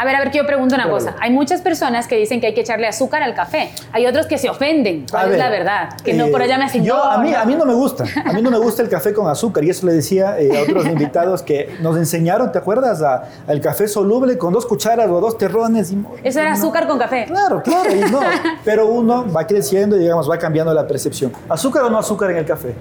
A 0.00 0.04
ver, 0.06 0.16
a 0.16 0.20
ver, 0.20 0.30
que 0.30 0.38
yo 0.38 0.46
pregunto 0.46 0.74
una 0.76 0.88
cosa. 0.88 1.14
Hay 1.20 1.30
muchas 1.30 1.60
personas 1.60 2.06
que 2.08 2.16
dicen 2.16 2.40
que 2.40 2.46
hay 2.46 2.54
que 2.54 2.62
echarle 2.62 2.86
azúcar 2.86 3.22
al 3.22 3.34
café. 3.34 3.70
Hay 3.92 4.06
otros 4.06 4.26
que 4.26 4.38
se 4.38 4.48
ofenden. 4.48 5.04
A 5.08 5.10
¿Cuál 5.10 5.24
es 5.26 5.30
ver, 5.32 5.38
la 5.38 5.50
verdad? 5.50 5.88
Que 6.02 6.14
no 6.14 6.24
eh, 6.26 6.30
por 6.30 6.40
allá 6.40 6.56
me 6.56 6.64
hacen 6.64 6.82
yo, 6.84 6.96
no, 6.96 7.02
a, 7.04 7.18
mí, 7.18 7.32
no. 7.32 7.38
a 7.38 7.44
mí 7.44 7.54
no 7.54 7.66
me 7.66 7.74
gusta. 7.74 8.04
A 8.24 8.32
mí 8.32 8.40
no 8.40 8.50
me 8.50 8.56
gusta 8.58 8.80
el 8.80 8.88
café 8.88 9.12
con 9.12 9.28
azúcar. 9.28 9.62
Y 9.62 9.68
eso 9.68 9.84
le 9.84 9.92
decía 9.92 10.38
eh, 10.40 10.56
a 10.58 10.62
otros 10.62 10.86
invitados 10.86 11.42
que 11.42 11.76
nos 11.82 11.98
enseñaron, 11.98 12.50
¿te 12.50 12.56
acuerdas? 12.56 13.02
A- 13.02 13.24
al 13.46 13.60
café 13.60 13.88
soluble 13.88 14.38
con 14.38 14.54
dos 14.54 14.64
cucharas 14.64 15.10
o 15.10 15.20
dos 15.20 15.36
terrones. 15.36 15.92
y- 15.92 16.02
Eso 16.24 16.40
era 16.40 16.48
no. 16.48 16.56
azúcar 16.56 16.86
con 16.88 16.98
café. 16.98 17.26
Claro, 17.26 17.62
claro. 17.62 17.90
y 17.94 18.00
no. 18.10 18.20
Pero 18.64 18.86
uno 18.86 19.30
va 19.30 19.46
creciendo 19.46 19.96
y, 19.96 20.00
digamos, 20.00 20.30
va 20.30 20.38
cambiando 20.38 20.72
la 20.72 20.86
percepción. 20.86 21.30
¿Azúcar 21.46 21.82
o 21.84 21.90
no 21.90 21.98
azúcar 21.98 22.30
en 22.30 22.38
el 22.38 22.46
café? 22.46 22.74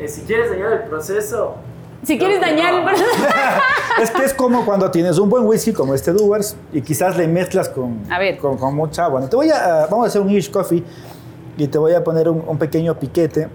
Eh, 0.00 0.08
si 0.08 0.22
quieres 0.22 0.50
dañar 0.50 0.72
el 0.72 0.80
proceso, 0.88 1.54
Si 2.06 2.18
quieres 2.18 2.40
dañar 2.40 2.72
no. 2.74 2.88
el 2.90 2.96
Es 4.02 4.10
que 4.10 4.24
es 4.24 4.34
como 4.34 4.64
cuando 4.64 4.90
tienes 4.90 5.18
un 5.18 5.28
buen 5.30 5.44
whisky 5.46 5.72
como 5.72 5.94
este 5.94 6.12
Duvers 6.12 6.56
y 6.72 6.80
quizás 6.82 7.16
le 7.16 7.26
mezclas 7.28 7.68
con, 7.68 8.00
A 8.10 8.18
ver. 8.18 8.38
con, 8.38 8.56
con 8.58 8.74
mucha 8.74 9.04
agua. 9.04 9.20
¿no? 9.20 9.28
Te 9.28 9.36
voy 9.36 9.50
a, 9.50 9.86
vamos 9.90 10.06
a 10.06 10.08
hacer 10.08 10.20
un 10.20 10.30
Irish 10.30 10.50
Coffee 10.50 10.82
y 11.56 11.66
te 11.68 11.78
voy 11.78 11.94
a 11.94 12.02
poner 12.02 12.28
un, 12.28 12.42
un 12.46 12.58
pequeño 12.58 12.98
piquete. 12.98 13.48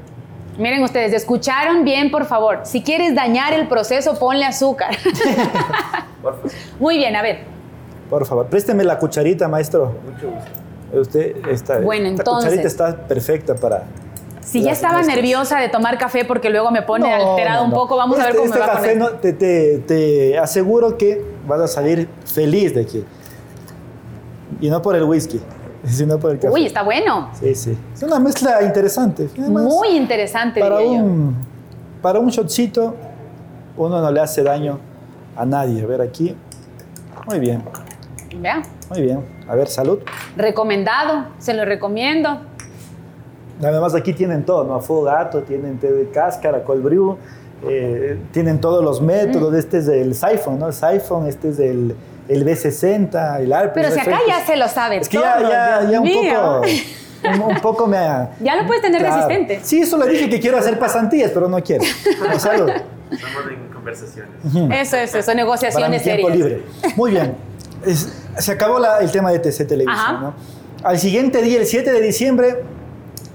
Miren 0.58 0.84
ustedes, 0.84 1.14
escucharon 1.14 1.84
bien, 1.86 2.12
por 2.12 2.26
favor. 2.26 2.60
Si 2.64 2.82
quieres 2.84 3.16
dañar 3.16 3.54
el 3.54 3.68
proceso, 3.68 4.18
ponle 4.20 4.46
azúcar. 4.46 4.96
por 6.22 6.36
favor. 6.36 6.52
Muy 6.80 6.98
bien, 6.98 7.16
a 7.16 7.22
ver. 7.22 7.42
Por 8.10 8.26
favor, 8.26 8.48
présteme 8.48 8.84
la 8.84 8.98
cucharita, 8.98 9.48
maestro. 9.48 9.94
Mucho 10.12 10.30
gusto. 10.32 11.00
Usted 11.02 11.48
está. 11.50 11.80
Bueno, 11.80 12.08
entonces- 12.08 12.50
cucharita 12.50 12.68
está 12.68 12.96
perfecta 13.08 13.56
para. 13.56 13.84
Si 14.50 14.64
ya 14.64 14.72
estaba 14.72 15.04
nerviosa 15.04 15.60
de 15.60 15.70
tomar 15.70 15.98
café 16.00 16.26
porque 16.26 16.50
luego 16.50 16.72
me 16.72 16.82
pone 16.82 17.08
No, 17.08 17.64
un 17.66 17.72
poco, 17.72 17.96
vamos 17.96 18.18
a 18.20 18.24
ver 18.24 18.36
Este- 18.36 18.38
cómo 18.42 18.46
este 18.54 18.60
me 18.60 18.66
va 18.66 18.74
café 18.74 19.18
te, 19.22 19.34
te- 19.34 19.78
te 19.80 20.40
aseguro 20.40 20.98
que 20.98 21.24
vas 21.48 21.60
a 21.62 21.68
salir 21.68 22.10
feliz 22.26 22.74
de 22.74 22.82
aquí. 22.82 23.06
Y 24.60 24.70
no 24.70 24.82
por 24.82 24.96
el 24.96 25.04
whisky, 25.04 25.40
sino 25.86 26.18
por 26.20 26.32
el 26.32 26.40
café. 26.40 26.52
Uy, 26.52 26.66
está 26.66 26.82
bueno. 26.82 27.30
Sí, 27.40 27.54
sí. 27.54 27.78
Es 27.94 28.02
una 28.02 28.20
mezcla 28.20 28.64
interesante. 28.64 29.30
Además, 29.38 29.64
Muy 29.66 29.90
interesante, 29.90 30.60
para 30.60 30.80
diría 30.80 30.98
yo. 30.98 31.04
un, 31.06 31.36
para 32.02 32.18
un 32.20 32.30
shotcito, 32.30 32.96
uno 33.78 34.02
no 34.02 34.12
le 34.12 34.20
hace 34.20 34.42
daño 34.42 34.80
a 35.36 35.46
nadie. 35.46 35.84
A 35.84 35.86
ver 35.86 36.02
aquí. 36.02 36.36
Muy 37.28 37.40
bien, 37.40 37.62
Vea, 38.36 38.64
muy 38.90 39.02
bien. 39.04 39.24
A 39.48 39.54
ver, 39.54 39.68
salud. 39.68 40.00
recomendado, 40.36 41.28
se 41.38 41.54
lo 41.54 41.66
recomiendo. 41.66 42.42
Además 43.62 43.94
aquí 43.96 44.14
tienen 44.14 44.44
todo, 44.46 44.64
¿no? 44.64 44.76
Afogato, 44.76 45.42
tienen 45.44 45.78
té 45.80 45.92
de 45.92 46.10
cáscara, 46.10 46.64
cold 46.64 46.84
brew, 46.84 47.18
eh, 47.68 48.18
tienen 48.32 48.60
todos 48.62 48.84
los 48.84 49.02
Mm. 49.02 49.06
métodos. 49.06 49.54
Este 49.56 49.80
es 49.80 49.86
del 49.86 50.16
Siphon, 50.16 50.60
¿no? 50.60 50.68
El 50.68 50.74
Siphon, 50.74 51.28
este 51.28 51.50
es 51.50 51.58
del 51.58 51.96
el 52.30 52.46
B60, 52.46 53.40
el 53.42 53.52
ARP. 53.52 53.74
Pero 53.74 53.90
si 53.92 54.00
acá 54.00 54.20
ya 54.28 54.46
se 54.46 54.56
lo 54.56 54.68
sabe 54.68 54.98
Es 54.98 55.10
que 55.10 55.18
todo, 55.18 55.26
ya, 55.42 55.82
ya, 55.82 55.90
ya 55.92 56.00
un 56.00 56.06
mío. 56.08 56.32
poco... 56.62 56.68
Un, 57.22 57.42
un 57.56 57.60
poco 57.62 57.86
me 57.88 57.98
ha... 57.98 58.30
Ya 58.40 58.56
lo 58.56 58.66
puedes 58.68 58.82
tener 58.84 59.02
Claro. 59.02 59.16
resistente. 59.28 59.60
Sí, 59.64 59.82
eso 59.82 59.98
le 59.98 60.08
dije 60.08 60.30
que 60.30 60.40
quiero 60.40 60.58
hacer 60.58 60.78
pasantías, 60.80 61.32
pero 61.34 61.50
no 61.50 61.62
quiero. 61.62 61.84
No, 62.32 62.40
salud. 62.40 62.70
Estamos 63.12 63.42
en 63.52 63.74
conversaciones. 63.74 64.32
Eso, 64.46 64.96
eso, 64.96 65.18
eso, 65.18 65.26
Para 65.26 65.36
mi 65.36 65.42
negociaciones 65.42 66.04
tiempo 66.04 66.28
serias. 66.30 66.48
libre. 66.50 66.64
Muy 66.96 67.12
bien. 67.12 67.34
Es- 67.86 68.14
se 68.38 68.52
acabó 68.52 68.78
la- 68.80 69.00
el 69.00 69.12
tema 69.12 69.32
de 69.32 69.40
TC 69.40 69.66
Televisión. 69.66 70.22
¿no? 70.22 70.34
Al 70.84 70.98
siguiente 71.00 71.42
día, 71.42 71.60
el 71.60 71.66
7 71.66 71.92
de 71.92 72.00
diciembre, 72.02 72.64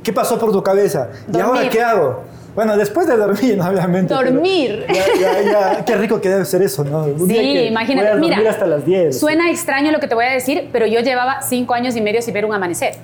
¿qué 0.05 0.13
pasó 0.13 0.39
por 0.39 0.53
tu 0.53 0.63
cabeza? 0.63 1.09
¿Y 1.33 1.37
ahora 1.41 1.55
Dormir. 1.63 1.71
qué 1.73 1.83
hago? 1.83 2.23
Bueno, 2.55 2.77
después 2.77 3.09
de 3.09 3.17
dormir, 3.17 3.61
obviamente. 3.69 4.15
Dormir. 4.15 4.87
Ya, 4.89 5.05
ya, 5.21 5.43
ya. 5.43 5.85
Qué 5.85 5.97
rico 5.97 6.21
que 6.21 6.29
debe 6.29 6.45
ser 6.45 6.63
eso, 6.63 6.85
¿no? 6.85 7.03
Un 7.03 7.27
Sí, 7.27 7.35
que 7.35 7.65
imagínate. 7.67 8.07
puedas 8.07 8.21
dormir 8.21 8.39
Mira, 8.39 8.51
hasta 8.53 8.67
las 8.67 8.85
10. 8.87 9.19
Suena 9.19 9.51
extraño 9.51 9.91
lo 9.91 9.99
que 9.99 10.07
te 10.07 10.15
voy 10.15 10.27
a 10.27 10.31
decir, 10.31 10.69
pero 10.73 10.87
yo 10.87 11.01
llevaba 11.01 11.43
cinco 11.43 11.75
años 11.75 11.97
y 11.97 12.01
medio 12.01 12.23
sin 12.23 12.33
ver 12.33 12.45
un 12.45 12.55
amanecer. 12.55 12.95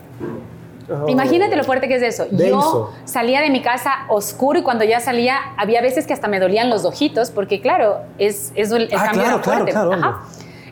Oh. 0.89 1.09
Imagínate 1.09 1.55
lo 1.57 1.63
fuerte 1.65 1.87
que 1.89 1.97
es 1.97 2.03
eso. 2.03 2.27
Denso. 2.31 2.51
Yo 2.61 2.91
salía 3.05 3.41
de 3.41 3.51
mi 3.51 3.63
casa 3.63 3.91
oscuro 4.09 4.59
y 4.59 4.63
cuando 4.63 4.85
ya 4.85 4.99
salía, 5.01 5.37
había 5.57 5.81
veces 5.83 6.07
que 6.07 6.13
hasta 6.13 6.27
me 6.29 6.41
dolían 6.41 6.69
los 6.69 6.85
ojitos, 6.85 7.31
porque 7.31 7.61
claro, 7.61 7.99
es, 8.19 8.53
es 8.57 8.71
el, 8.73 8.83
el 8.83 8.95
Ah, 8.99 9.05
cambio 9.07 9.23
claro, 9.23 9.35
era 9.37 9.43
claro, 9.43 9.43
fuerte. 9.59 9.73
claro, 9.73 9.93
Ajá. 9.93 10.21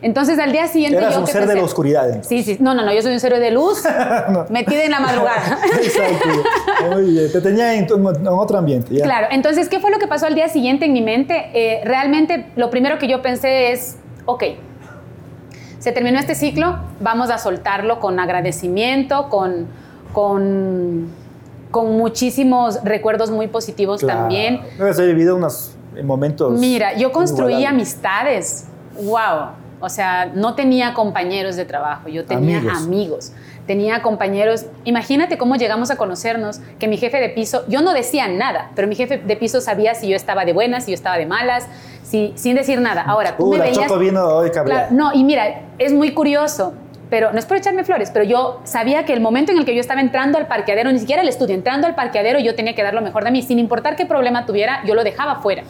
Entonces 0.01 0.39
al 0.39 0.51
día 0.51 0.67
siguiente 0.67 0.97
Eras 0.97 1.13
yo 1.15 1.21
un 1.21 1.27
ser 1.27 1.45
de 1.45 1.53
pensé- 1.53 1.57
la 1.57 1.63
oscuridad. 1.63 2.05
entonces. 2.07 2.27
Sí, 2.27 2.43
sí, 2.55 2.57
no, 2.63 2.73
no, 2.73 2.85
no, 2.85 2.93
yo 2.93 3.01
soy 3.01 3.11
un 3.13 3.19
ser 3.19 3.37
de 3.37 3.51
luz 3.51 3.83
No. 4.29 4.45
metida 4.49 4.83
en 4.83 4.91
la 4.91 4.99
madrugada. 4.99 5.59
Exacto. 5.83 6.99
Bien. 7.01 7.31
Te 7.31 7.41
tenía 7.41 7.73
en, 7.75 7.85
en 7.89 8.27
otro 8.27 8.57
ambiente. 8.57 8.93
ya. 8.95 9.03
Claro, 9.03 9.27
entonces, 9.31 9.67
¿qué 9.69 9.79
fue 9.79 9.91
lo 9.91 9.99
que 9.99 10.07
pasó 10.07 10.25
al 10.27 10.35
día 10.35 10.47
siguiente 10.47 10.85
en 10.85 10.93
mi 10.93 11.01
mente? 11.01 11.49
Eh, 11.53 11.81
realmente 11.83 12.47
lo 12.55 12.69
primero 12.69 12.97
que 12.97 13.07
yo 13.07 13.21
pensé 13.21 13.71
es, 13.71 13.97
ok, 14.25 14.43
se 15.79 15.91
terminó 15.91 16.19
este 16.19 16.35
ciclo, 16.35 16.77
vamos 16.99 17.29
a 17.29 17.37
soltarlo 17.37 17.99
con 17.99 18.19
agradecimiento, 18.19 19.29
con, 19.29 19.67
con, 20.13 21.07
con 21.71 21.97
muchísimos 21.97 22.83
recuerdos 22.83 23.31
muy 23.31 23.47
positivos 23.47 24.01
Claro. 24.01 24.21
también. 24.21 24.61
Debes 24.77 24.97
haber 24.97 25.13
vivido 25.15 25.35
unos 25.35 25.75
momentos. 26.03 26.59
Mira, 26.59 26.93
yo 26.97 27.11
construí 27.11 27.65
amistades. 27.65 28.65
Wow. 29.01 29.51
O 29.79 29.89
sea, 29.89 30.31
no 30.33 30.55
tenía 30.55 30.93
compañeros 30.93 31.55
de 31.55 31.65
trabajo, 31.65 32.09
yo 32.09 32.25
tenía 32.25 32.57
Amigos. 32.57 32.77
amigos. 32.83 33.31
Tenía 33.65 34.01
compañeros. 34.01 34.65
Imagínate 34.83 35.37
cómo 35.37 35.55
llegamos 35.55 35.91
a 35.91 35.95
conocernos, 35.95 36.59
que 36.79 36.87
mi 36.87 36.97
jefe 36.97 37.19
de 37.19 37.29
piso, 37.29 37.63
yo 37.67 37.81
no 37.81 37.93
decía 37.93 38.27
nada, 38.27 38.71
pero 38.75 38.87
mi 38.87 38.95
jefe 38.95 39.17
de 39.17 39.35
piso 39.35 39.61
sabía 39.61 39.93
si 39.93 40.07
yo 40.09 40.15
estaba 40.15 40.43
de 40.45 40.53
buenas, 40.53 40.85
si 40.85 40.91
yo 40.91 40.95
estaba 40.95 41.17
de 41.17 41.25
malas, 41.25 41.67
si, 42.03 42.33
sin 42.35 42.55
decir 42.55 42.81
nada. 42.81 43.03
Ahora, 43.03 43.37
tú 43.37 43.45
Uh, 43.45 43.51
me 43.51 43.57
la 43.59 43.63
veías. 43.65 43.77
Choco 43.87 43.99
vino 43.99 44.25
hoy 44.25 44.51
no, 44.91 45.13
y 45.13 45.23
mira, 45.23 45.61
es 45.77 45.93
muy 45.93 46.13
curioso, 46.13 46.73
pero 47.09 47.31
no 47.31 47.39
es 47.39 47.45
por 47.45 47.57
echarme 47.57 47.83
flores, 47.83 48.09
pero 48.11 48.25
yo 48.25 48.59
sabía 48.63 49.05
que 49.05 49.13
el 49.13 49.21
momento 49.21 49.51
en 49.51 49.59
el 49.59 49.65
que 49.65 49.73
yo 49.75 49.81
estaba 49.81 50.01
entrando 50.01 50.37
al 50.37 50.47
parqueadero, 50.47 50.91
ni 50.91 50.99
siquiera 50.99 51.21
al 51.21 51.29
estudio, 51.29 51.55
entrando 51.55 51.87
al 51.87 51.95
parqueadero, 51.95 52.39
yo 52.39 52.55
tenía 52.55 52.75
que 52.75 52.83
dar 52.83 52.93
lo 52.93 53.01
mejor 53.01 53.23
de 53.23 53.31
mí, 53.31 53.41
sin 53.41 53.59
importar 53.59 53.95
qué 53.95 54.05
problema 54.05 54.45
tuviera, 54.45 54.83
yo 54.85 54.95
lo 54.95 55.03
dejaba 55.03 55.41
fuera. 55.41 55.63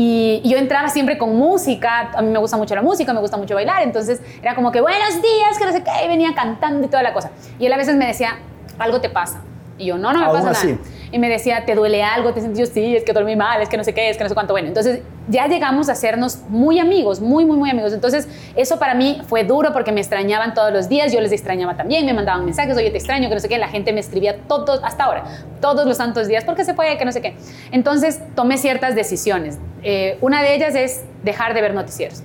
Y 0.00 0.40
yo 0.44 0.56
entraba 0.58 0.86
siempre 0.90 1.18
con 1.18 1.34
música, 1.34 2.12
a 2.14 2.22
mí 2.22 2.28
me 2.30 2.38
gusta 2.38 2.56
mucho 2.56 2.72
la 2.76 2.82
música, 2.82 3.12
me 3.12 3.18
gusta 3.18 3.36
mucho 3.36 3.56
bailar, 3.56 3.82
entonces 3.82 4.20
era 4.40 4.54
como 4.54 4.70
que 4.70 4.80
buenos 4.80 5.20
días, 5.20 5.58
que 5.58 5.66
no 5.66 5.72
sé 5.72 5.82
qué, 5.82 6.04
y 6.04 6.06
venía 6.06 6.36
cantando 6.36 6.86
y 6.86 6.88
toda 6.88 7.02
la 7.02 7.12
cosa. 7.12 7.32
Y 7.58 7.66
él 7.66 7.72
a 7.72 7.76
veces 7.76 7.96
me 7.96 8.06
decía, 8.06 8.38
algo 8.78 9.00
te 9.00 9.10
pasa. 9.10 9.40
Y 9.76 9.86
yo, 9.86 9.98
no, 9.98 10.12
no 10.12 10.20
me 10.20 10.26
Aún 10.26 10.36
pasa 10.36 10.50
así. 10.50 10.68
nada. 10.68 10.78
Y 11.10 11.18
me 11.18 11.28
decía, 11.30 11.64
¿te 11.64 11.74
duele 11.74 12.02
algo? 12.02 12.34
¿Te 12.34 12.40
sientes? 12.40 12.58
Yo, 12.58 12.66
sí, 12.72 12.94
es 12.96 13.02
que 13.04 13.12
dormí 13.14 13.34
mal, 13.34 13.62
es 13.62 13.68
que 13.68 13.76
no 13.78 13.84
sé 13.84 13.94
qué, 13.94 14.10
es 14.10 14.16
que 14.18 14.24
no 14.24 14.28
sé 14.28 14.34
cuánto. 14.34 14.52
Bueno, 14.52 14.68
entonces 14.68 15.00
ya 15.28 15.46
llegamos 15.46 15.88
a 15.88 15.92
hacernos 15.92 16.40
muy 16.48 16.78
amigos, 16.78 17.20
muy, 17.20 17.46
muy, 17.46 17.56
muy 17.56 17.70
amigos. 17.70 17.92
Entonces 17.94 18.28
eso 18.56 18.78
para 18.78 18.94
mí 18.94 19.20
fue 19.26 19.44
duro 19.44 19.72
porque 19.72 19.90
me 19.90 20.00
extrañaban 20.00 20.52
todos 20.52 20.70
los 20.72 20.88
días, 20.88 21.10
yo 21.12 21.20
les 21.22 21.32
extrañaba 21.32 21.76
también, 21.76 22.04
me 22.04 22.12
mandaban 22.12 22.44
mensajes, 22.44 22.76
oye, 22.76 22.90
te 22.90 22.98
extraño, 22.98 23.28
que 23.28 23.34
no 23.34 23.40
sé 23.40 23.48
qué. 23.48 23.56
La 23.58 23.68
gente 23.68 23.92
me 23.94 24.00
escribía 24.00 24.36
todos, 24.48 24.80
hasta 24.84 25.04
ahora, 25.04 25.24
todos 25.62 25.86
los 25.86 25.96
santos 25.96 26.28
días, 26.28 26.44
porque 26.44 26.64
se 26.64 26.74
fue, 26.74 26.96
que 26.98 27.04
no 27.06 27.12
sé 27.12 27.22
qué. 27.22 27.36
Entonces 27.72 28.20
tomé 28.34 28.58
ciertas 28.58 28.94
decisiones. 28.94 29.58
Eh, 29.82 30.18
una 30.20 30.42
de 30.42 30.54
ellas 30.54 30.74
es 30.74 31.04
dejar 31.24 31.54
de 31.54 31.62
ver 31.62 31.72
noticieros. 31.74 32.22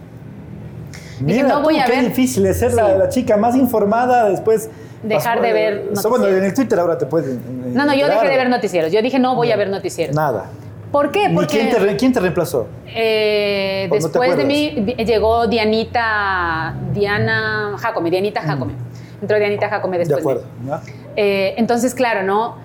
Mira, 1.22 1.48
no 1.48 1.62
voy 1.62 1.76
tú, 1.76 1.82
a 1.82 1.86
qué 1.86 1.92
ver. 1.92 2.06
difícil 2.06 2.46
es 2.46 2.60
ser 2.60 2.72
Sí. 2.72 2.76
la, 2.78 2.98
la 2.98 3.10
chica 3.10 3.38
más 3.38 3.56
informada 3.56 4.30
después. 4.30 4.70
Dejar 5.04 5.42
de 5.42 5.54
ver 5.54 5.74
Eso, 5.94 6.10
bueno, 6.10 6.26
noticieros. 6.26 6.38
en 6.38 6.44
el 6.46 6.54
Twitter 6.54 6.80
ahora 6.80 6.98
te 6.98 7.06
pueden. 7.06 7.74
No, 7.74 7.86
no, 7.86 7.94
yo 7.94 8.08
dejé 8.08 8.28
de 8.30 8.38
ver 8.38 8.50
noticieros. 8.50 8.92
Yo 8.92 9.02
dije, 9.02 9.20
no 9.20 9.36
voy 9.36 9.52
a 9.52 9.56
ver 9.58 9.70
noticieros. 9.70 10.16
Nada. 10.16 10.46
¿Por 10.92 11.12
qué? 11.12 11.30
Porque... 11.34 11.48
quién, 11.58 11.70
te, 11.88 11.96
quién 11.98 12.14
te 12.14 12.20
reemplazó? 12.20 12.68
Eh, 12.88 13.88
¿O 13.90 13.96
no 13.96 14.00
te 14.00 14.04
después 14.20 14.38
de 14.38 14.46
mí 14.46 14.96
llegó 15.06 15.48
Dianita, 15.48 16.76
Diana 16.94 17.76
Jacome, 17.80 18.10
Dianita 18.12 18.42
Jacome. 18.42 18.74
Entró 19.22 19.38
Dianita 19.38 19.70
Jacome 19.70 19.98
Mm. 19.98 20.00
De 20.02 20.06
después 20.06 20.22
acuerdo. 20.22 20.44
Eh, 21.16 21.56
entonces, 21.58 21.94
claro, 21.96 22.24
¿no? 22.24 22.58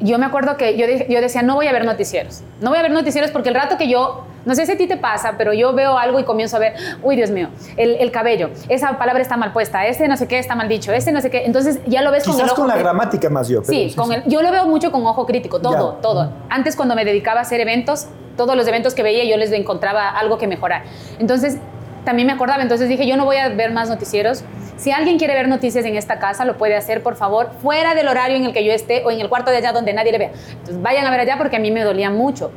Yo 0.00 0.18
me 0.18 0.26
acuerdo 0.26 0.56
que 0.56 0.76
yo, 0.76 0.86
de- 0.86 1.06
yo 1.08 1.20
decía, 1.20 1.42
no 1.42 1.54
voy 1.56 1.66
a 1.66 1.72
ver 1.72 1.84
noticieros. 1.84 2.42
No 2.60 2.70
voy 2.70 2.78
a 2.78 2.82
ver 2.82 2.90
noticieros 2.92 3.30
porque 3.30 3.48
el 3.48 3.54
rato 3.54 3.76
que 3.78 3.88
yo, 3.88 4.24
no 4.44 4.54
sé 4.54 4.66
si 4.66 4.72
a 4.72 4.76
ti 4.76 4.86
te 4.86 4.96
pasa, 4.96 5.34
pero 5.38 5.52
yo 5.52 5.72
veo 5.72 5.96
algo 5.98 6.18
y 6.20 6.24
comienzo 6.24 6.56
a 6.56 6.60
ver, 6.60 6.74
uy, 7.02 7.16
Dios 7.16 7.30
mío, 7.30 7.48
el, 7.76 7.96
el 7.96 8.10
cabello, 8.10 8.50
esa 8.68 8.98
palabra 8.98 9.22
está 9.22 9.36
mal 9.36 9.52
puesta, 9.52 9.86
este 9.86 10.08
no 10.08 10.16
sé 10.16 10.26
qué 10.28 10.38
está 10.38 10.54
mal 10.54 10.68
dicho, 10.68 10.92
este 10.92 11.12
no 11.12 11.20
sé 11.20 11.30
qué. 11.30 11.44
Entonces 11.44 11.80
ya 11.86 12.02
lo 12.02 12.10
ves 12.10 12.24
con 12.24 12.32
el 12.34 12.38
Quizás 12.40 12.52
ojo 12.52 12.62
con 12.62 12.68
la 12.68 12.76
gramática 12.76 13.28
más 13.30 13.48
yo. 13.48 13.62
pero 13.62 13.72
Sí, 13.72 13.94
con 13.96 14.12
el- 14.12 14.24
yo 14.26 14.42
lo 14.42 14.50
veo 14.50 14.66
mucho 14.66 14.90
con 14.92 15.06
ojo 15.06 15.26
crítico, 15.26 15.60
todo, 15.60 15.94
Ya. 15.96 16.00
todo. 16.00 16.32
Antes 16.48 16.76
cuando 16.76 16.94
me 16.94 17.04
dedicaba 17.04 17.40
a 17.40 17.42
hacer 17.42 17.60
eventos, 17.60 18.06
todos 18.36 18.56
los 18.56 18.66
eventos 18.66 18.94
que 18.94 19.02
veía 19.02 19.24
yo 19.24 19.36
les 19.36 19.52
encontraba 19.52 20.08
algo 20.08 20.38
que 20.38 20.46
mejorar. 20.46 20.84
Entonces, 21.18 21.58
también 22.04 22.26
me 22.26 22.32
acordaba, 22.32 22.62
entonces 22.62 22.88
dije, 22.88 23.06
yo 23.06 23.16
no 23.16 23.24
voy 23.24 23.36
a 23.36 23.48
ver 23.50 23.70
más 23.72 23.88
noticieros. 23.88 24.42
Si 24.76 24.90
alguien 24.90 25.18
quiere 25.18 25.34
ver 25.34 25.46
noticias 25.46 25.84
en 25.84 25.94
esta 25.96 26.18
casa, 26.18 26.44
lo 26.44 26.56
puede 26.56 26.74
hacer, 26.76 27.02
por 27.02 27.14
favor, 27.14 27.50
fuera 27.62 27.94
del 27.94 28.08
horario 28.08 28.36
en 28.36 28.44
el 28.44 28.52
que 28.52 28.64
yo 28.64 28.72
esté 28.72 29.04
o 29.04 29.10
en 29.12 29.20
el 29.20 29.28
cuarto 29.28 29.52
de 29.52 29.58
allá 29.58 29.70
donde 29.72 29.92
nadie 29.92 30.10
le 30.10 30.18
vea. 30.18 30.30
Entonces, 30.50 30.82
vayan 30.82 31.06
a 31.06 31.10
ver 31.12 31.20
allá 31.20 31.36
porque 31.38 31.56
a 31.56 31.60
mí 31.60 31.70
me 31.70 31.82
dolía 31.84 32.10
mucho. 32.10 32.50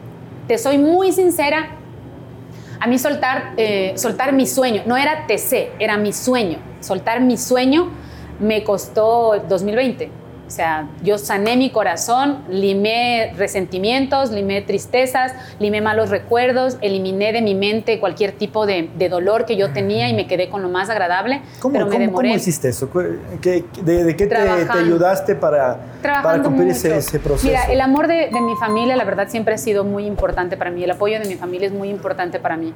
Te 0.47 0.57
soy 0.59 0.77
muy 0.77 1.11
sincera, 1.11 1.69
a 2.79 2.87
mí 2.87 2.99
soltar, 2.99 3.53
eh, 3.57 3.93
soltar 3.95 4.31
mi 4.33 4.45
sueño, 4.45 4.83
no 4.85 4.95
era 4.95 5.25
TC, 5.25 5.71
era 5.79 5.97
mi 5.97 6.13
sueño. 6.13 6.59
Soltar 6.81 7.19
mi 7.21 7.35
sueño 7.35 7.89
me 8.39 8.63
costó 8.63 9.43
2020. 9.47 10.11
O 10.47 10.51
sea, 10.51 10.87
yo 11.01 11.17
sané 11.17 11.57
mi 11.57 11.71
corazón, 11.71 12.43
limé 12.49 13.33
resentimientos, 13.35 14.29
limé 14.29 14.61
tristezas, 14.61 15.33
limé 15.59 15.81
malos 15.81 16.11
recuerdos, 16.11 16.77
eliminé 16.81 17.33
de 17.33 17.41
mi 17.41 17.55
mente 17.55 17.99
cualquier 17.99 18.31
tipo 18.33 18.67
de, 18.67 18.89
de 18.95 19.09
dolor 19.09 19.45
que 19.45 19.55
yo 19.55 19.71
tenía 19.73 20.07
y 20.07 20.13
me 20.13 20.27
quedé 20.27 20.49
con 20.49 20.61
lo 20.61 20.69
más 20.69 20.89
agradable. 20.91 21.41
¿Cómo, 21.59 21.73
pero 21.73 21.85
me 21.85 21.91
cómo- 21.93 22.05
demoré. 22.05 22.27
cómo 22.29 22.37
hiciste 22.37 22.69
eso? 22.69 22.89
¿Qué- 23.41 23.63
de, 23.83 24.03
de 24.03 24.15
qué 24.15 24.27
te, 24.27 24.35
ayudaste 24.37 25.33
para, 25.33 25.77
para 26.03 26.43
cumplir 26.43 26.69
ese, 26.69 26.95
ese 26.95 27.19
proceso? 27.19 27.47
Mira, 27.47 27.63
el 27.65 27.81
amor 27.81 28.07
de, 28.07 28.29
de 28.31 28.41
mi 28.41 28.55
familia, 28.55 28.95
la 28.95 29.03
verdad, 29.03 29.27
siempre 29.29 29.55
ha 29.55 29.57
sido 29.57 29.83
muy 29.83 30.05
importante 30.05 30.57
para 30.57 30.69
mí. 30.69 30.83
El 30.83 30.91
apoyo 30.91 31.19
de 31.19 31.25
mi 31.27 31.35
familia 31.35 31.67
es 31.67 31.73
muy 31.73 31.89
importante 31.89 32.39
para 32.39 32.55
mí. 32.55 32.71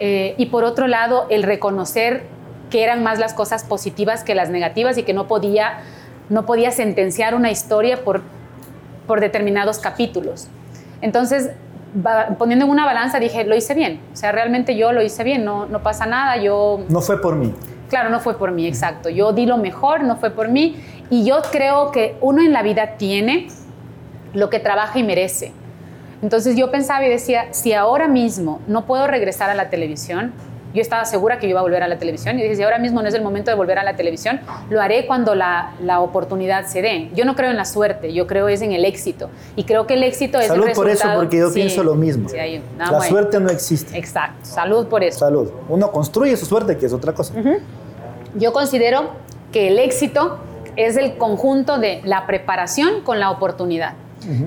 Eh, 0.00 0.34
y 0.38 0.46
por 0.46 0.64
otro 0.64 0.88
lado, 0.88 1.26
el 1.30 1.44
reconocer 1.44 2.24
que 2.68 2.82
eran 2.82 3.02
más 3.04 3.18
las 3.18 3.34
cosas 3.34 3.64
positivas 3.64 4.24
que 4.24 4.34
las 4.34 4.48
negativas 4.48 4.96
y 4.98 5.02
que 5.02 5.12
no 5.12 5.28
podía, 5.28 5.80
no 6.32 6.46
podía 6.46 6.70
sentenciar 6.70 7.34
una 7.34 7.50
historia 7.50 8.02
por, 8.04 8.22
por 9.06 9.20
determinados 9.20 9.78
capítulos. 9.78 10.48
Entonces, 11.02 11.50
poniendo 12.38 12.64
en 12.64 12.70
una 12.70 12.86
balanza, 12.86 13.18
dije, 13.18 13.44
lo 13.44 13.54
hice 13.54 13.74
bien. 13.74 14.00
O 14.14 14.16
sea, 14.16 14.32
realmente 14.32 14.74
yo 14.74 14.92
lo 14.92 15.02
hice 15.02 15.24
bien, 15.24 15.44
no, 15.44 15.66
no 15.66 15.82
pasa 15.82 16.06
nada, 16.06 16.38
yo 16.38 16.84
No 16.88 17.02
fue 17.02 17.20
por 17.20 17.36
mí. 17.36 17.52
Claro, 17.90 18.08
no 18.08 18.20
fue 18.20 18.38
por 18.38 18.50
mí, 18.50 18.66
exacto. 18.66 19.10
Yo 19.10 19.34
di 19.34 19.44
lo 19.44 19.58
mejor, 19.58 20.04
no 20.04 20.16
fue 20.16 20.30
por 20.30 20.48
mí. 20.48 20.76
Y 21.10 21.26
yo 21.26 21.42
creo 21.52 21.90
que 21.90 22.16
uno 22.22 22.40
en 22.40 22.54
la 22.54 22.62
vida 22.62 22.96
tiene 22.96 23.48
lo 24.32 24.48
que 24.48 24.58
trabaja 24.58 24.98
y 24.98 25.02
merece. 25.02 25.52
Entonces 26.22 26.56
yo 26.56 26.70
pensaba 26.70 27.04
y 27.04 27.10
decía, 27.10 27.48
si 27.50 27.74
ahora 27.74 28.08
mismo 28.08 28.60
no 28.66 28.86
puedo 28.86 29.06
regresar 29.06 29.50
a 29.50 29.54
la 29.54 29.68
televisión, 29.68 30.32
yo 30.74 30.80
estaba 30.80 31.04
segura 31.04 31.38
que 31.38 31.46
yo 31.46 31.50
iba 31.50 31.60
a 31.60 31.62
volver 31.62 31.82
a 31.82 31.88
la 31.88 31.98
televisión 31.98 32.38
y 32.38 32.42
dije, 32.42 32.56
si 32.56 32.62
ahora 32.62 32.78
mismo 32.78 33.02
no 33.02 33.08
es 33.08 33.14
el 33.14 33.22
momento 33.22 33.50
de 33.50 33.56
volver 33.56 33.78
a 33.78 33.84
la 33.84 33.94
televisión, 33.96 34.40
lo 34.70 34.80
haré 34.80 35.06
cuando 35.06 35.34
la, 35.34 35.72
la 35.82 36.00
oportunidad 36.00 36.66
se 36.66 36.80
dé. 36.82 37.10
Yo 37.14 37.24
no 37.24 37.34
creo 37.36 37.50
en 37.50 37.56
la 37.56 37.64
suerte, 37.64 38.12
yo 38.12 38.26
creo 38.26 38.48
es 38.48 38.62
en 38.62 38.72
el 38.72 38.84
éxito. 38.84 39.28
Y 39.56 39.64
creo 39.64 39.86
que 39.86 39.94
el 39.94 40.02
éxito 40.02 40.38
es 40.40 40.46
Salud 40.48 40.68
el 40.68 40.72
por 40.74 40.88
eso, 40.88 41.08
porque 41.14 41.38
yo 41.38 41.48
Sí, 41.50 41.54
pienso 41.56 41.82
lo 41.84 41.94
mismo. 41.94 42.28
sí, 42.28 42.38
ahí, 42.38 42.62
La 42.78 42.90
bueno. 42.90 43.04
suerte 43.04 43.38
no 43.40 43.50
existe. 43.50 43.96
Exacto, 43.98 44.38
salud 44.44 44.86
por 44.86 45.02
eso. 45.04 45.18
Salud. 45.18 45.50
Uno 45.68 45.90
construye 45.92 46.36
su 46.36 46.46
suerte, 46.46 46.76
que 46.78 46.86
es 46.86 46.92
otra 46.92 47.12
cosa. 47.12 47.34
Yo 48.34 48.52
considero 48.52 49.10
que 49.52 49.68
el 49.68 49.78
éxito 49.78 50.38
es 50.76 50.96
el 50.96 51.18
conjunto 51.18 51.78
de 51.78 52.00
la 52.04 52.26
preparación 52.26 53.02
con 53.02 53.20
la 53.20 53.30
oportunidad. 53.30 53.92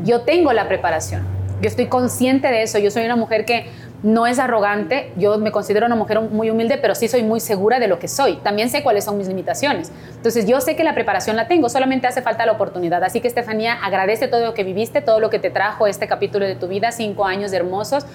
Yo 0.04 0.22
tengo 0.22 0.54
la 0.54 0.68
preparación. 0.68 1.22
Yo 1.62 1.68
estoy 1.68 1.88
consciente 1.88 2.48
de 2.48 2.64
eso. 2.64 2.80
Yo 2.80 2.90
soy 2.92 3.06
una 3.06 3.16
mujer 3.16 3.46
que 3.46 3.68
no 4.04 4.28
es 4.28 4.38
arrogante. 4.40 5.12
Yo 5.16 5.38
me 5.38 5.52
considero 5.52 5.86
una 5.86 5.96
mujer 5.96 6.22
muy 6.22 6.50
humilde, 6.50 6.78
pero 6.78 6.94
sí 6.96 7.08
soy 7.08 7.24
muy 7.24 7.40
segura 7.40 7.80
de 7.80 7.88
lo 7.88 7.98
que 8.00 8.08
soy. 8.08 8.36
También 8.38 8.70
sé 8.70 8.84
cuáles 8.84 9.04
son 9.04 9.18
mis 9.18 9.28
limitaciones. 9.28 9.92
Entonces, 10.16 10.46
yo 10.46 10.62
sé 10.62 10.76
que 10.76 10.84
la 10.84 10.94
preparación 10.94 11.36
la 11.36 11.48
tengo. 11.48 11.70
Solamente 11.70 12.06
hace 12.08 12.22
falta 12.22 12.46
la 12.46 12.52
oportunidad. 12.52 13.04
Así 13.04 13.20
que, 13.22 13.28
Estefanía, 13.28 13.74
agradece 13.84 14.28
todo 14.28 14.46
lo 14.46 14.54
que 14.54 14.64
viviste, 14.64 15.02
todo 15.02 15.20
lo 15.20 15.30
que 15.30 15.40
te 15.40 15.50
trajo 15.50 15.88
este 15.88 16.08
capítulo 16.08 16.46
de 16.46 16.56
tu 16.56 16.68
vida, 16.68 16.92
cinco 16.92 17.26
años 17.26 17.52
hermosos. 17.54 18.06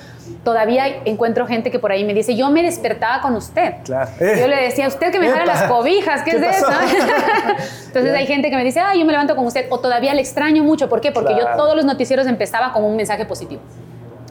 Todavía 0.45 0.87
encuentro 1.05 1.47
gente 1.47 1.71
que 1.71 1.79
por 1.79 1.93
ahí 1.93 2.05
me 2.05 2.15
dice, 2.15 2.37
yo 2.37 2.51
me 2.51 2.63
despertaba 2.63 3.21
con 3.21 3.35
usted. 3.35 3.75
Claro. 3.85 4.11
Yo 4.21 4.47
le 4.47 4.57
decía, 4.63 4.87
usted 4.89 5.11
que 5.11 5.19
me 5.19 5.29
jala 5.29 5.47
las 5.47 5.63
cobijas, 5.65 6.23
¿qué, 6.23 6.33
¿Qué 6.33 6.37
es 6.37 6.57
eso? 6.57 6.67
pasó? 6.67 6.81
Entonces 7.87 8.15
hay 8.15 8.27
gente 8.27 8.51
que 8.51 8.57
me 8.57 8.65
dice, 8.65 8.81
ah, 8.81 8.95
yo 8.95 9.05
me 9.05 9.13
levanto 9.13 9.35
con 9.35 9.45
usted, 9.47 9.67
o 9.71 9.81
todavía 9.81 10.15
le 10.15 10.21
extraño 10.21 10.63
mucho. 10.63 10.89
¿Por 10.89 11.01
qué? 11.01 11.11
Porque 11.13 11.35
Claro. 11.35 11.51
yo 11.51 11.57
todos 11.57 11.75
los 11.77 11.85
noticieros 11.85 12.27
empezaba 12.27 12.73
con 12.73 12.85
un 12.85 12.97
mensaje 12.97 13.25
positivo. 13.25 13.61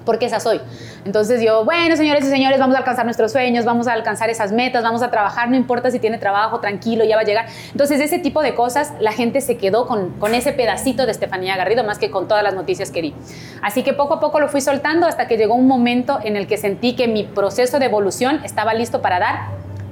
Porque 0.09 0.25
esa 0.25 0.39
soy. 0.39 0.59
Entonces 1.05 1.39
yo, 1.39 1.63
bueno, 1.65 1.95
señores 1.95 2.25
y 2.25 2.29
señores, 2.29 2.57
vamos 2.57 2.73
a 2.75 2.79
alcanzar 2.79 3.05
nuestros 3.05 3.31
sueños, 3.31 3.63
vamos 3.63 3.87
a 3.87 3.93
alcanzar 3.93 4.31
esas 4.31 4.51
metas, 4.51 4.81
vamos 4.81 5.03
a 5.03 5.11
trabajar, 5.11 5.51
no 5.51 5.55
importa 5.55 5.91
si 5.91 5.99
tiene 5.99 6.17
trabajo, 6.17 6.59
tranquilo, 6.59 7.05
ya 7.05 7.15
va 7.15 7.21
a 7.21 7.25
llegar. 7.25 7.45
Entonces 7.71 8.01
ese 8.01 8.17
tipo 8.17 8.41
de 8.41 8.55
cosas, 8.55 8.91
la 8.99 9.11
gente 9.11 9.39
se 9.39 9.57
quedó 9.57 9.85
con, 9.85 10.09
con 10.17 10.33
ese 10.33 10.51
pedacito 10.51 11.05
de 11.05 11.11
Estefanía 11.11 11.55
Garrido 11.57 11.83
más 11.83 11.99
que 11.99 12.09
con 12.09 12.27
todas 12.27 12.43
las 12.43 12.55
noticias 12.55 12.89
que 12.89 13.03
di. 13.03 13.13
Así 13.61 13.83
que 13.83 13.93
poco 13.93 14.15
a 14.15 14.19
poco 14.19 14.39
lo 14.39 14.49
fui 14.49 14.61
soltando 14.61 15.05
hasta 15.05 15.27
que 15.27 15.37
llegó 15.37 15.53
un 15.53 15.67
momento 15.67 16.17
en 16.23 16.37
el 16.37 16.47
que 16.47 16.57
sentí 16.57 16.95
que 16.95 17.07
mi 17.07 17.25
proceso 17.25 17.77
de 17.77 17.85
evolución 17.85 18.41
estaba 18.43 18.73
listo 18.73 19.03
para 19.03 19.19
dar 19.19 19.35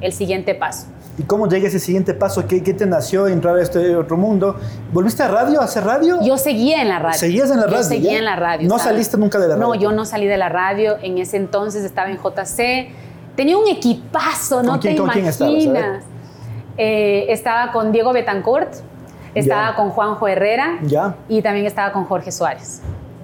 el 0.01 0.13
siguiente 0.13 0.55
paso. 0.55 0.87
¿Y 1.19 1.23
cómo 1.23 1.47
llega 1.47 1.67
ese 1.67 1.79
siguiente 1.79 2.13
paso? 2.13 2.45
¿Qué, 2.47 2.61
qué 2.61 2.73
te 2.75 2.85
nació 2.85 3.27
entrar 3.27 3.57
a 3.57 3.61
este 3.63 3.95
otro 3.95 4.17
mundo? 4.17 4.55
¿Volviste 4.93 5.23
a 5.23 5.27
radio, 5.27 5.61
a 5.61 5.63
hacer 5.63 5.83
radio? 5.83 6.19
Yo 6.21 6.37
seguía 6.37 6.81
en 6.81 6.89
la 6.89 6.99
radio. 6.99 7.17
¿Seguías 7.17 7.49
en 7.49 7.57
la 7.57 7.63
radio? 7.65 7.77
Yo 7.77 7.83
seguía 7.83 8.11
ya? 8.13 8.17
en 8.19 8.25
la 8.25 8.35
radio. 8.35 8.67
¿No 8.69 8.77
¿sabes? 8.77 8.83
saliste 8.93 9.17
nunca 9.17 9.39
de 9.39 9.47
la 9.47 9.55
radio? 9.55 9.67
No, 9.67 9.75
yo 9.75 9.91
no 9.91 10.05
salí 10.05 10.27
de 10.27 10.37
la 10.37 10.49
radio. 10.49 10.97
En 11.01 11.17
ese 11.17 11.37
entonces 11.37 11.83
estaba 11.83 12.11
en 12.11 12.17
JC. 12.17 12.89
Tenía 13.35 13.57
un 13.57 13.67
equipazo, 13.67 14.61
no 14.61 14.71
¿Con 14.73 14.79
quién- 14.79 14.95
te 14.95 15.01
con 15.01 15.09
quién 15.09 15.25
estabas? 15.25 15.53
A 15.53 15.55
ver. 15.57 15.63
imaginas. 15.63 16.03
Eh, 16.77 17.25
estaba 17.29 17.71
con 17.71 17.91
Diego 17.91 18.13
Betancourt, 18.13 18.71
estaba 19.33 19.71
Ya. 19.71 19.75
con 19.75 19.89
Juanjo 19.89 20.27
Herrera 20.27 20.77
Ya. 20.83 21.15
y 21.27 21.41
también 21.41 21.65
estaba 21.65 21.91
con 21.91 22.05
Jorge 22.05 22.31
Suárez. 22.31 22.81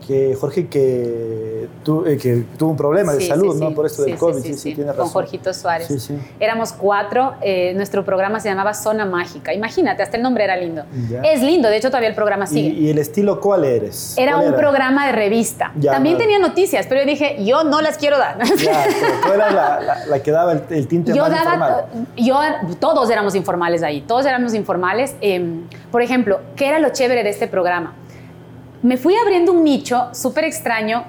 Que 0.08 0.36
Jorge 0.40 0.68
que, 0.68 1.68
tu- 1.84 2.06
eh, 2.06 2.18
que 2.18 2.44
tuvo 2.58 2.72
un 2.72 2.78
problema 2.78 3.14
de 3.14 3.22
salud, 3.26 3.54
sí, 3.54 3.60
¿no? 3.62 3.70
sí. 3.70 3.74
Por 3.76 3.86
esto 3.86 4.04
del 4.04 4.18
COVID, 4.18 4.42
sí, 4.42 4.42
sí, 4.42 4.48
sí, 4.50 4.54
sí, 4.56 4.70
sí, 4.70 4.76
tiene 4.76 4.90
Con 4.92 4.98
razón. 5.00 5.14
Jorgito 5.14 5.54
Suárez. 5.54 5.88
Sí, 5.88 6.00
sí. 6.00 6.18
Éramos 6.40 6.74
cuatro. 6.74 7.36
eh, 7.42 7.74
nuestro 7.76 8.04
programa 8.04 8.40
se 8.40 8.50
llamaba 8.50 8.74
Zona 8.74 9.06
Mágica. 9.06 9.54
Imagínate, 9.54 10.04
hasta 10.04 10.18
el 10.18 10.24
nombre 10.24 10.44
era 10.44 10.58
lindo. 10.58 10.84
Ya. 11.10 11.22
Es 11.22 11.42
lindo, 11.42 11.70
de 11.70 11.78
hecho 11.78 11.88
todavía 11.90 12.10
el 12.10 12.16
programa 12.16 12.44
¿Y, 12.46 12.48
sigue. 12.48 12.70
y 12.70 12.90
el 12.90 12.98
estilo 12.98 13.40
cuál 13.40 13.64
eres? 13.66 14.18
era 14.18 14.34
¿Cuál 14.36 14.48
un 14.50 14.56
programa 14.56 15.06
de 15.08 15.14
revista. 15.14 15.72
Ya, 15.80 15.92
También 15.94 16.18
tenía 16.18 16.40
noticias, 16.40 16.86
pero 16.88 17.02
yo 17.02 17.08
dije, 17.08 17.38
yo 17.46 17.64
no 17.64 17.82
las 17.82 17.98
quiero 17.98 18.18
dar. 18.18 18.38
Ya, 18.58 18.86
pero 18.86 19.22
tú 19.26 19.32
eras 19.34 19.54
la, 19.54 19.80
la- 19.82 20.06
la 20.06 20.20
que 20.24 20.32
daba 20.32 20.52
el, 20.54 20.64
el 20.70 20.88
tinte 20.88 21.14
yo 21.14 21.22
más 21.24 21.32
daba, 21.32 21.44
informal. 21.54 21.86
yo, 22.18 22.40
todos 22.80 23.10
éramos 23.10 23.36
informales 23.36 23.84
ahí, 23.84 24.02
todos 24.02 24.26
éramos 24.26 24.54
informales. 24.54 25.16
Eh, 25.22 25.62
por 25.92 26.02
ejemplo, 26.02 26.40
¿qué 26.56 26.68
era 26.68 26.80
lo 26.80 26.90
chévere 26.90 27.24
de 27.24 27.30
este 27.30 27.48
programa? 27.48 27.94
Me 28.84 28.98
fui 28.98 29.16
abriendo 29.16 29.54
un 29.54 29.64
nicho 29.64 30.10
súper 30.14 30.44
extraño 30.44 31.06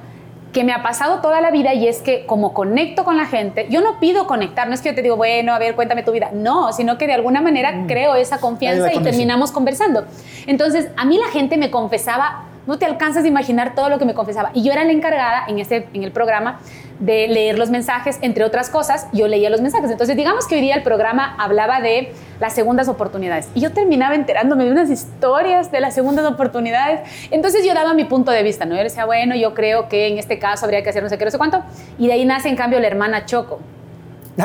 que 0.52 0.62
me 0.62 0.72
ha 0.72 0.82
pasado 0.82 1.20
toda 1.20 1.40
la 1.40 1.50
vida 1.50 1.74
y 1.74 1.88
es 1.88 2.00
que 2.00 2.24
como 2.24 2.54
conecto 2.54 3.04
con 3.04 3.16
la 3.16 3.26
gente, 3.26 3.66
yo 3.68 3.80
no 3.80 3.98
pido 3.98 4.28
conectar, 4.28 4.68
no 4.68 4.74
es 4.74 4.80
que 4.80 4.90
yo 4.90 4.94
te 4.94 5.02
digo, 5.02 5.16
bueno, 5.16 5.52
a 5.52 5.58
ver, 5.58 5.74
cuéntame 5.74 6.04
tu 6.04 6.12
vida, 6.12 6.30
no, 6.32 6.72
sino 6.72 6.96
que 6.96 7.08
de 7.08 7.14
alguna 7.14 7.42
manera 7.42 7.84
creo 7.88 8.14
esa 8.14 8.38
confianza 8.38 8.94
y 8.94 9.00
terminamos 9.00 9.50
conversando. 9.50 10.06
Entonces, 10.46 10.88
a 10.96 11.04
mí 11.04 11.18
la 11.18 11.26
gente 11.32 11.56
me 11.56 11.72
confesaba, 11.72 12.44
no 12.66 12.78
te 12.78 12.86
alcanzas 12.86 13.24
a 13.24 13.28
imaginar 13.28 13.74
todo 13.74 13.88
lo 13.88 13.98
que 13.98 14.04
me 14.04 14.14
confesaba. 14.14 14.50
Y 14.54 14.62
yo 14.62 14.72
era 14.72 14.84
la 14.84 14.92
encargada 14.92 15.44
en, 15.48 15.58
este, 15.58 15.88
en 15.92 16.02
el 16.02 16.12
programa 16.12 16.60
de 17.00 17.28
leer 17.28 17.58
los 17.58 17.70
mensajes, 17.70 18.18
entre 18.22 18.44
otras 18.44 18.70
cosas, 18.70 19.08
yo 19.12 19.26
leía 19.28 19.50
los 19.50 19.60
mensajes. 19.60 19.90
Entonces, 19.90 20.16
digamos 20.16 20.46
que 20.46 20.54
hoy 20.54 20.60
día 20.60 20.76
el 20.76 20.82
programa 20.82 21.34
hablaba 21.38 21.80
de 21.80 22.12
las 22.40 22.54
segundas 22.54 22.88
oportunidades. 22.88 23.48
Y 23.54 23.60
yo 23.60 23.72
terminaba 23.72 24.14
enterándome 24.14 24.64
de 24.64 24.72
unas 24.72 24.90
historias 24.90 25.70
de 25.70 25.80
las 25.80 25.94
segundas 25.94 26.24
oportunidades. 26.24 27.00
Entonces, 27.30 27.66
yo 27.66 27.74
daba 27.74 27.94
mi 27.94 28.04
punto 28.04 28.30
de 28.30 28.42
vista, 28.42 28.64
¿no? 28.64 28.76
Yo 28.76 28.82
decía, 28.82 29.04
bueno, 29.04 29.34
yo 29.34 29.54
creo 29.54 29.88
que 29.88 30.08
en 30.08 30.18
este 30.18 30.38
caso 30.38 30.64
habría 30.64 30.82
que 30.82 30.90
hacer 30.90 31.02
no 31.02 31.08
sé 31.08 31.18
qué, 31.18 31.24
no 31.24 31.30
sé 31.30 31.38
cuánto. 31.38 31.62
Y 31.98 32.06
de 32.06 32.14
ahí 32.14 32.24
nace, 32.24 32.48
en 32.48 32.56
cambio, 32.56 32.80
la 32.80 32.86
hermana 32.86 33.26
Choco. 33.26 33.60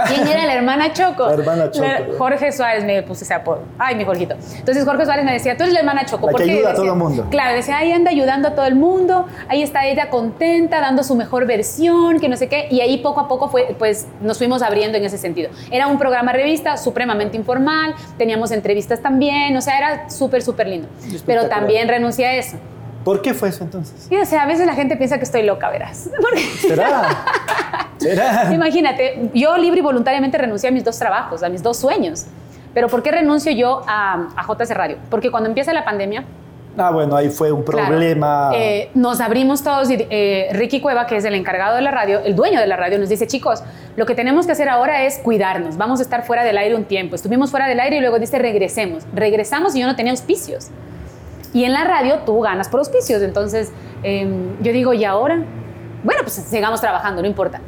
¿Quién 0.08 0.28
era 0.28 0.46
la 0.46 0.54
hermana 0.54 0.94
Choco? 0.94 1.26
La 1.28 1.34
hermana 1.34 1.72
Choco. 1.72 1.86
La- 1.88 2.02
Jorge 2.18 2.52
Suárez 2.52 2.84
me 2.86 3.02
puse 3.04 3.24
ese 3.24 3.34
apodo. 3.34 3.64
Ay, 3.78 3.96
mi 3.96 4.06
Jorgito. 4.06 4.36
Entonces 4.58 4.86
Jorge 4.86 5.06
Suárez 5.06 5.26
me 5.26 5.34
decía, 5.34 5.58
tú 5.58 5.64
eres 5.64 5.74
la 5.74 5.80
hermana 5.80 6.06
Choco. 6.06 6.28
La 6.28 6.32
¿Por 6.32 6.42
que 6.42 6.48
qué?" 6.48 6.54
ayuda 6.54 6.72
a 6.72 6.74
todo 6.76 6.86
el 6.86 6.96
mundo. 6.96 7.26
Claro, 7.32 7.56
decía, 7.56 7.78
ahí 7.78 7.92
anda 7.92 8.12
ayudando 8.12 8.50
a 8.50 8.56
todo 8.56 8.66
el 8.66 8.76
mundo, 8.76 9.26
ahí 9.48 9.64
está 9.64 9.88
ella 9.88 10.10
contenta, 10.10 10.80
dando 10.80 11.04
su 11.04 11.16
mejor 11.16 11.46
versión, 11.48 12.20
que 12.20 12.30
no 12.30 12.38
sé 12.38 12.48
qué. 12.48 12.68
Y 12.70 12.82
ahí 12.82 12.98
poco 13.00 13.20
a 13.22 13.28
poco 13.28 13.50
fue, 13.50 13.76
pues 13.80 14.08
nos 14.22 14.38
fuimos 14.38 14.62
abriendo 14.62 14.98
en 14.98 15.06
ese 15.06 15.18
sentido. 15.18 15.50
Era 15.72 15.88
un 15.88 15.98
programa 15.98 16.32
revista 16.34 16.78
supremamente 16.78 17.36
informal, 17.38 17.96
teníamos 18.18 18.52
entrevistas 18.52 19.02
también, 19.02 19.56
o 19.58 19.62
sea, 19.62 19.78
era 19.78 20.10
súper, 20.10 20.42
súper 20.44 20.68
lindo. 20.68 20.88
Pero 21.26 21.48
también 21.48 21.88
renuncié 21.88 22.28
a 22.28 22.36
eso. 22.36 22.58
¿Por 23.04 23.22
qué 23.22 23.34
fue 23.34 23.50
eso 23.50 23.64
entonces? 23.64 24.08
Y 24.10 24.18
o 24.18 24.26
sea, 24.26 24.44
a 24.44 24.46
veces 24.46 24.66
la 24.66 24.74
gente 24.76 24.96
piensa 24.98 25.18
que 25.18 25.24
estoy 25.24 25.44
loca, 25.44 25.70
verás. 25.70 26.10
Porque- 26.22 26.42
¿Será? 26.42 27.26
¿Será? 27.98 28.54
Imagínate, 28.54 29.30
yo 29.34 29.58
libre 29.58 29.80
y 29.80 29.84
voluntariamente 29.84 30.38
renuncié 30.38 30.70
a 30.70 30.72
mis 30.72 30.84
dos 30.84 30.98
trabajos, 30.98 31.44
a 31.44 31.50
mis 31.50 31.62
dos 31.64 31.78
sueños. 31.78 32.26
Pero 32.74 32.88
¿por 32.88 33.02
qué 33.04 33.12
renuncio 33.12 33.52
yo 33.52 33.82
a, 33.88 34.28
a 34.36 34.44
JC 34.46 34.72
Radio? 34.74 34.98
Porque 35.10 35.32
cuando 35.32 35.50
empieza 35.50 35.74
la 35.74 35.84
pandemia, 35.86 36.24
Ah, 36.78 36.92
bueno, 36.92 37.16
ahí 37.18 37.30
fue 37.30 37.52
un 37.52 37.64
claro, 37.64 37.88
problema. 37.90 38.52
eh, 38.54 38.90
nos 38.94 39.20
abrimos 39.20 39.64
todos 39.64 39.90
y 39.90 39.98
eh, 40.10 40.48
Ricky 40.54 40.80
Cueva, 40.80 41.08
que 41.08 41.18
es 41.18 41.26
el 41.26 41.34
encargado 41.36 41.76
de 41.76 41.82
la 41.82 41.92
radio, 41.92 42.20
el 42.20 42.36
dueño 42.36 42.60
de 42.62 42.68
la 42.68 42.78
radio, 42.78 42.98
nos 43.00 43.10
dice, 43.10 43.28
chicos, 43.28 43.64
lo 43.98 44.06
que 44.06 44.16
tenemos 44.16 44.46
que 44.46 44.54
hacer 44.54 44.70
ahora 44.70 45.04
es 45.04 45.18
cuidarnos, 45.18 45.76
vamos 45.76 46.00
a 46.00 46.04
estar 46.04 46.24
fuera 46.24 46.44
del 46.46 46.58
aire 46.58 46.76
un 46.76 46.86
tiempo. 46.86 47.16
Estuvimos 47.16 47.52
fuera 47.52 47.68
del 47.68 47.82
aire 47.82 47.98
y 47.98 48.00
luego 48.00 48.18
dice, 48.18 48.38
regresemos. 48.40 49.04
Regresamos 49.14 49.76
y 49.76 49.82
yo 49.82 49.88
no 49.88 49.96
tenía 49.98 50.12
auspicios. 50.14 50.68
Y 51.54 51.64
en 51.64 51.74
la 51.74 51.84
radio 51.84 52.20
tú 52.26 52.40
ganas 52.42 52.70
por 52.70 52.80
auspicios. 52.80 53.22
Entonces 53.22 53.72
eh, 54.04 54.28
yo 54.62 54.72
digo, 54.72 54.94
¿y 54.94 55.04
ahora? 55.06 55.44
Bueno, 56.04 56.22
pues 56.24 56.34
sigamos 56.34 56.80
trabajando, 56.82 57.22
no 57.22 57.28
importa. 57.28 57.60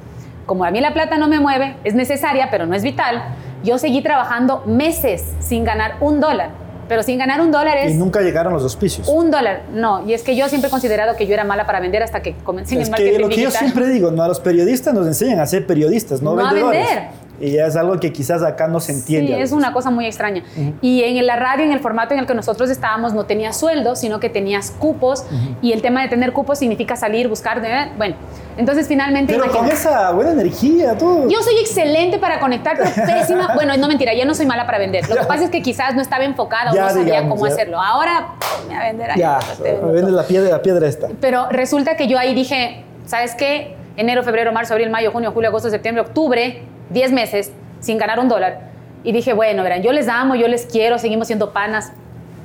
Como 0.46 0.64
a 0.66 0.72
mí 0.72 0.80
la 0.82 0.94
plata 0.94 1.18
no 1.18 1.28
me 1.28 1.40
mueve, 1.40 1.76
es 1.84 1.94
necesaria, 1.94 2.48
pero 2.52 2.66
no 2.66 2.76
es 2.76 2.84
vital, 2.84 3.22
yo 3.64 3.78
seguí 3.78 4.02
trabajando 4.02 4.64
meses 4.66 5.34
sin 5.40 5.64
ganar 5.64 5.96
un 6.02 6.20
dólar. 6.20 6.50
Pero 6.88 7.04
sin 7.04 7.18
ganar 7.20 7.40
un 7.40 7.52
dólar 7.52 7.78
es 7.78 7.94
y 7.94 7.98
nunca 7.98 8.20
llegaron 8.22 8.52
los 8.52 8.64
auspicios. 8.64 9.08
un 9.08 9.32
dólar. 9.32 9.62
No, 9.72 10.06
y 10.06 10.14
es 10.14 10.24
que 10.24 10.36
yo 10.36 10.50
siempre 10.50 10.68
he 10.68 10.72
considerado 10.72 11.16
que 11.16 11.26
yo 11.26 11.34
era 11.34 11.46
mala 11.46 11.66
para 11.66 11.80
vender 11.80 12.04
hasta 12.04 12.22
que 12.22 12.36
comencé 12.44 12.76
en 12.76 12.82
es 12.82 12.90
el 12.90 12.94
que 12.96 13.02
marketing 13.04 13.22
lo 13.22 13.30
que 13.30 13.36
yo 13.36 13.48
digital. 13.48 13.60
siempre 13.70 13.88
digo, 13.90 14.12
no 14.12 14.24
a 14.24 14.28
los 14.28 14.42
periodistas 14.42 14.94
nos 14.94 15.08
enseñan 15.08 15.40
a 15.40 15.46
ser 15.46 15.66
periodistas, 15.66 16.22
no, 16.22 16.36
No 16.36 16.42
a 16.42 16.52
vendedores. 16.52 16.86
vender. 16.86 17.04
Y 17.42 17.52
ya 17.52 17.66
es 17.66 17.76
algo 17.76 18.00
que 18.00 18.14
quizás 18.14 18.44
acá 18.44 18.68
no 18.68 18.80
se 18.80 18.92
entiende. 18.92 19.36
Sí, 19.36 19.42
es 19.42 19.52
una 19.52 19.74
cosa 19.74 19.90
muy 19.90 20.06
extraña. 20.06 20.44
Y 20.82 21.04
en 21.04 21.26
la 21.26 21.36
radio, 21.36 21.66
en 21.66 21.72
el 21.72 21.80
formato 21.80 22.14
en 22.14 22.20
el 22.20 22.28
que 22.28 22.36
nosotros 22.36 22.70
estábamos, 22.70 23.14
no 23.14 23.26
tenías 23.26 23.58
sueldo, 23.58 23.96
sino 23.96 24.20
que 24.20 24.30
tenías 24.30 24.72
cupos. 24.72 25.26
Y 25.62 25.74
el 25.74 25.82
tema 25.82 26.02
de 26.02 26.08
tener 26.08 26.34
cupos 26.34 26.60
significa 26.60 26.96
salir, 26.96 27.28
buscar. 27.28 27.62
Bueno, 27.98 28.16
entonces 28.58 28.88
finalmente. 28.88 29.34
Pero 29.34 29.46
con 29.48 29.66
imagínate. 29.66 29.76
esa 29.76 30.12
buena 30.12 30.32
energía, 30.32 30.98
todo. 30.98 31.28
Yo 31.30 31.42
soy 31.42 31.56
excelente 31.60 32.18
para 32.20 32.40
conectar, 32.40 32.78
pero 32.78 32.90
pésima. 33.08 33.54
Bueno, 33.56 33.76
no 33.78 33.88
mentira, 33.88 34.14
ya 34.14 34.26
no 34.26 34.36
soy 34.36 34.46
mala 34.46 34.66
para 34.66 34.78
vender. 34.78 35.10
Lo 35.10 35.16
que 35.16 35.26
pasa 35.26 35.46
es 35.46 35.50
que 35.50 35.62
quizás 35.62 35.96
no 35.96 36.02
estaba 36.02 36.24
enfocada 36.24 36.72
o 36.72 36.76
no 36.76 36.90
sabía 36.90 37.04
digamos, 37.04 37.32
cómo 37.32 37.48
ya. 37.48 37.54
hacerlo. 37.54 37.82
Ahora 37.82 38.36
me 38.68 38.76
voy 38.76 38.76
a 38.76 38.88
vender 38.88 39.12
ahí, 39.12 39.20
ya, 39.20 39.40
te 39.58 39.64
vendo 39.64 39.88
me 39.88 39.94
vendes 39.94 40.12
todo. 40.12 40.22
la 40.22 40.28
piedra, 40.28 40.50
la 40.50 40.62
piedra 40.62 40.88
esta. 40.88 41.08
Pero 41.20 41.50
resulta 41.50 41.96
que 41.96 42.08
yo 42.08 42.18
ahí 42.18 42.34
dije, 42.34 42.84
¿sabes 43.06 43.36
qué? 43.36 43.76
Enero, 43.98 44.24
febrero, 44.24 44.52
marzo, 44.52 44.74
abril, 44.74 44.90
mayo, 44.90 45.12
junio, 45.12 45.32
julio, 45.32 45.50
agosto, 45.50 45.70
septiembre, 45.70 46.02
octubre, 46.02 46.64
10 46.92 47.12
meses 47.12 47.52
sin 47.80 47.98
ganar 47.98 48.20
un 48.20 48.28
dólar. 48.30 48.70
Y 49.04 49.12
dije, 49.12 49.34
bueno, 49.34 49.64
verán, 49.64 49.82
yo 49.82 49.92
les 49.92 50.08
amo, 50.08 50.36
yo 50.36 50.48
les 50.48 50.66
quiero, 50.66 51.00
seguimos 51.00 51.28
siendo 51.28 51.52
panas, 51.54 51.92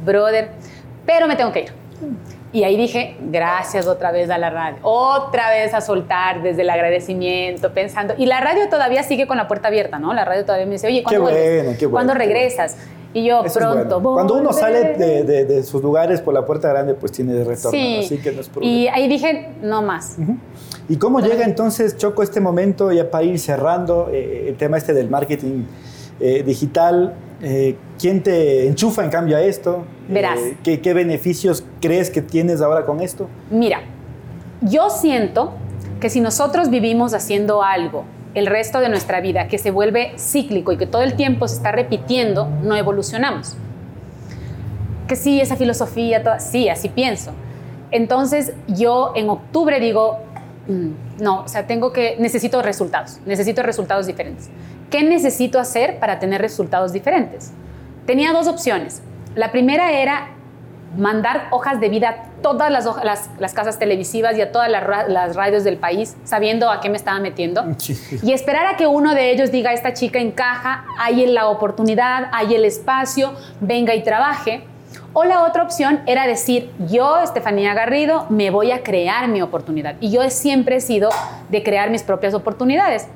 brother, 0.04 0.48
pero 1.04 1.26
me 1.28 1.36
tengo 1.36 1.52
que 1.52 1.60
ir. 1.64 1.72
Y 2.52 2.64
ahí 2.64 2.76
dije, 2.76 3.16
gracias 3.20 3.86
otra 3.86 4.12
vez 4.12 4.30
a 4.30 4.38
la 4.38 4.48
radio, 4.48 4.78
otra 4.82 5.50
vez 5.50 5.74
a 5.74 5.80
soltar 5.82 6.42
desde 6.42 6.62
el 6.62 6.70
agradecimiento, 6.70 7.72
pensando. 7.74 8.14
Y 8.16 8.24
la 8.26 8.40
radio 8.40 8.68
todavía 8.70 9.02
sigue 9.02 9.26
con 9.26 9.36
la 9.36 9.46
puerta 9.48 9.68
abierta, 9.68 9.98
¿no? 9.98 10.14
La 10.14 10.24
radio 10.24 10.44
todavía 10.44 10.64
me 10.64 10.72
dice, 10.72 10.86
oye, 10.86 11.02
¿cuándo 11.02 11.22
bueno, 11.22 11.36
qué 11.78 11.86
bueno, 11.86 11.90
¿Cuándo 11.90 12.14
regresas? 12.14 12.76
Y 13.12 13.24
yo, 13.24 13.44
Eso 13.44 13.58
pronto, 13.58 14.00
bueno. 14.00 14.14
Cuando 14.14 14.34
uno 14.36 14.52
sale 14.52 14.92
volveré". 14.92 15.06
de, 15.06 15.22
de- 15.24 15.44
de 15.44 15.62
sus 15.64 15.82
lugares 15.82 16.20
por 16.22 16.32
la 16.34 16.46
puerta 16.46 16.68
grande, 16.68 16.94
pues 16.94 17.12
tiene 17.12 17.32
retorno. 17.44 17.70
Sí, 17.70 18.00
Así 18.04 18.18
que 18.18 18.32
no 18.32 18.40
es 18.40 18.48
problema. 18.48 18.74
y 18.74 18.88
ahí 18.88 19.08
dije, 19.08 19.50
no 19.62 19.82
más. 19.82 20.16
¿Y 20.88 20.96
cómo 20.96 21.20
llega 21.20 21.44
entonces, 21.44 21.96
Choco, 21.96 22.22
este 22.22 22.40
momento 22.40 22.92
ya 22.92 23.10
para 23.10 23.24
ir 23.24 23.38
cerrando 23.38 24.08
eh, 24.12 24.46
el 24.48 24.56
tema 24.56 24.76
este 24.76 24.92
del 24.94 25.10
marketing 25.10 25.64
eh, 26.20 26.42
digital? 26.44 27.14
Eh, 27.42 27.76
¿Quién 27.98 28.22
te 28.22 28.66
enchufa 28.66 29.04
en 29.04 29.10
cambio 29.10 29.36
a 29.36 29.42
esto? 29.42 29.84
Verás. 30.08 30.38
¿qué, 30.62 30.80
qué 30.80 30.94
beneficios 30.94 31.64
crees 31.80 32.10
que 32.10 32.22
tienes 32.22 32.60
ahora 32.60 32.86
con 32.86 33.00
esto? 33.00 33.28
Mira, 33.50 33.80
yo 34.62 34.88
siento 34.90 35.52
que 36.00 36.08
si 36.08 36.20
nosotros 36.20 36.70
vivimos 36.70 37.14
haciendo 37.14 37.62
algo 37.62 38.04
el 38.34 38.46
resto 38.46 38.80
de 38.80 38.90
nuestra 38.90 39.20
vida 39.22 39.48
que 39.48 39.56
se 39.56 39.70
vuelve 39.70 40.12
cíclico 40.18 40.70
y 40.70 40.76
que 40.76 40.86
todo 40.86 41.02
el 41.02 41.14
tiempo 41.14 41.48
se 41.48 41.56
está 41.56 41.72
repitiendo, 41.72 42.46
no 42.62 42.76
evolucionamos. 42.76 43.56
Que 45.08 45.16
sí, 45.16 45.40
esa 45.40 45.56
filosofía, 45.56 46.22
toda, 46.22 46.38
sí, 46.38 46.68
así 46.68 46.90
pienso. 46.90 47.32
Entonces 47.90 48.52
yo 48.68 49.12
en 49.16 49.30
octubre 49.30 49.80
digo, 49.80 50.18
no, 50.68 51.40
o 51.42 51.48
sea, 51.48 51.66
tengo 51.66 51.92
que, 51.92 52.16
necesito 52.18 52.60
resultados, 52.62 53.18
necesito 53.26 53.62
resultados 53.62 54.06
diferentes. 54.06 54.48
¿Qué 54.90 55.02
necesito 55.02 55.58
hacer 55.58 55.98
para 55.98 56.18
tener 56.18 56.40
resultados 56.40 56.92
diferentes? 56.92 57.52
Tenía 58.06 58.32
dos 58.32 58.46
opciones. 58.48 59.02
La 59.34 59.50
primera 59.52 59.92
era 59.92 60.28
mandar 60.96 61.48
hojas 61.50 61.80
de 61.80 61.88
vida 61.88 62.08
a 62.08 62.42
todas 62.42 62.70
las, 62.70 62.86
hoja- 62.86 63.04
las, 63.04 63.28
las 63.38 63.52
casas 63.52 63.78
televisivas 63.78 64.36
y 64.36 64.40
a 64.40 64.52
todas 64.52 64.70
las, 64.70 65.08
las 65.08 65.36
radios 65.36 65.64
del 65.64 65.76
país, 65.76 66.16
sabiendo 66.24 66.70
a 66.70 66.80
qué 66.80 66.88
me 66.88 66.96
estaba 66.96 67.18
metiendo. 67.20 67.64
Y 68.22 68.32
esperar 68.32 68.66
a 68.66 68.76
que 68.76 68.86
uno 68.86 69.14
de 69.14 69.30
ellos 69.32 69.50
diga, 69.50 69.72
esta 69.72 69.92
chica 69.92 70.18
encaja, 70.20 70.84
hay 70.98 71.26
la 71.26 71.48
oportunidad, 71.48 72.28
hay 72.32 72.54
el 72.54 72.64
espacio, 72.64 73.34
venga 73.60 73.94
y 73.94 74.02
trabaje. 74.02 74.64
O 75.12 75.24
la 75.24 75.44
otra 75.44 75.62
opción 75.62 76.00
era 76.06 76.26
decir, 76.26 76.70
yo, 76.88 77.18
Estefanía 77.18 77.74
Garrido, 77.74 78.26
me 78.28 78.50
voy 78.50 78.72
a 78.72 78.82
crear 78.82 79.28
mi 79.28 79.42
oportunidad. 79.42 79.96
Y 80.00 80.10
yo 80.10 80.28
siempre 80.30 80.76
he 80.76 80.80
sido 80.80 81.08
de 81.48 81.62
crear 81.62 81.90
mis 81.90 82.02
propias 82.02 82.34
oportunidades. 82.34 83.08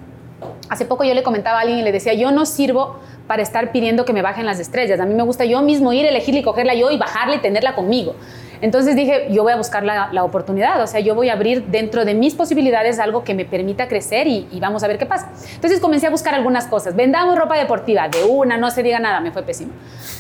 Hace 0.69 0.85
poco 0.85 1.05
yo 1.05 1.15
le 1.15 1.23
comentaba 1.23 1.59
a 1.59 1.61
alguien 1.63 1.79
y 1.79 1.83
le 1.83 1.93
decía, 1.93 2.15
yo 2.15 2.31
no 2.31 2.47
sirvo 2.47 2.99
para 3.27 3.43
estar 3.43 3.71
pidiendo 3.73 4.05
que 4.05 4.13
me 4.13 4.23
bajen 4.23 4.47
las 4.47 4.59
estrellas. 4.59 4.99
A 5.01 5.07
mí 5.07 5.15
me 5.15 5.23
gusta 5.23 5.45
yo 5.45 5.63
mismo 5.63 5.93
ir, 5.93 6.07
elegirla 6.07 6.41
y 6.41 6.43
cogerla 6.43 6.75
yo 6.75 6.91
y 6.91 6.99
bajarla 6.99 7.37
y 7.37 7.39
tenerla 7.39 7.75
conmigo. 7.75 8.15
Entonces 8.61 8.97
dije, 8.97 9.29
yo 9.31 9.43
voy 9.43 9.53
a 9.53 9.57
buscar 9.57 9.85
la, 9.85 10.11
la 10.13 10.25
oportunidad, 10.25 10.83
o 10.83 10.87
sea, 10.87 11.01
yo 11.01 11.15
voy 11.15 11.29
a 11.29 11.33
abrir 11.33 11.67
dentro 11.67 12.05
de 12.05 12.15
mis 12.15 12.35
posibilidades 12.35 12.99
algo 12.99 13.25
que 13.25 13.35
me 13.35 13.45
permita 13.45 13.89
crecer 13.89 14.27
y, 14.27 14.49
y 14.51 14.61
vamos 14.61 14.83
a 14.83 14.89
ver 14.89 14.99
qué 14.99 15.07
pasa. 15.07 15.31
Entonces 15.55 15.81
comencé 15.81 16.07
a 16.07 16.11
buscar 16.11 16.35
algunas 16.35 16.67
cosas. 16.67 16.95
Vendamos 16.95 17.39
ropa 17.39 17.57
deportiva, 17.57 18.09
de 18.09 18.25
una, 18.25 18.57
no 18.57 18.71
se 18.71 18.83
diga 18.83 18.99
nada, 18.99 19.21
me 19.21 19.33
fue 19.33 19.43
pésimo. 19.43 19.73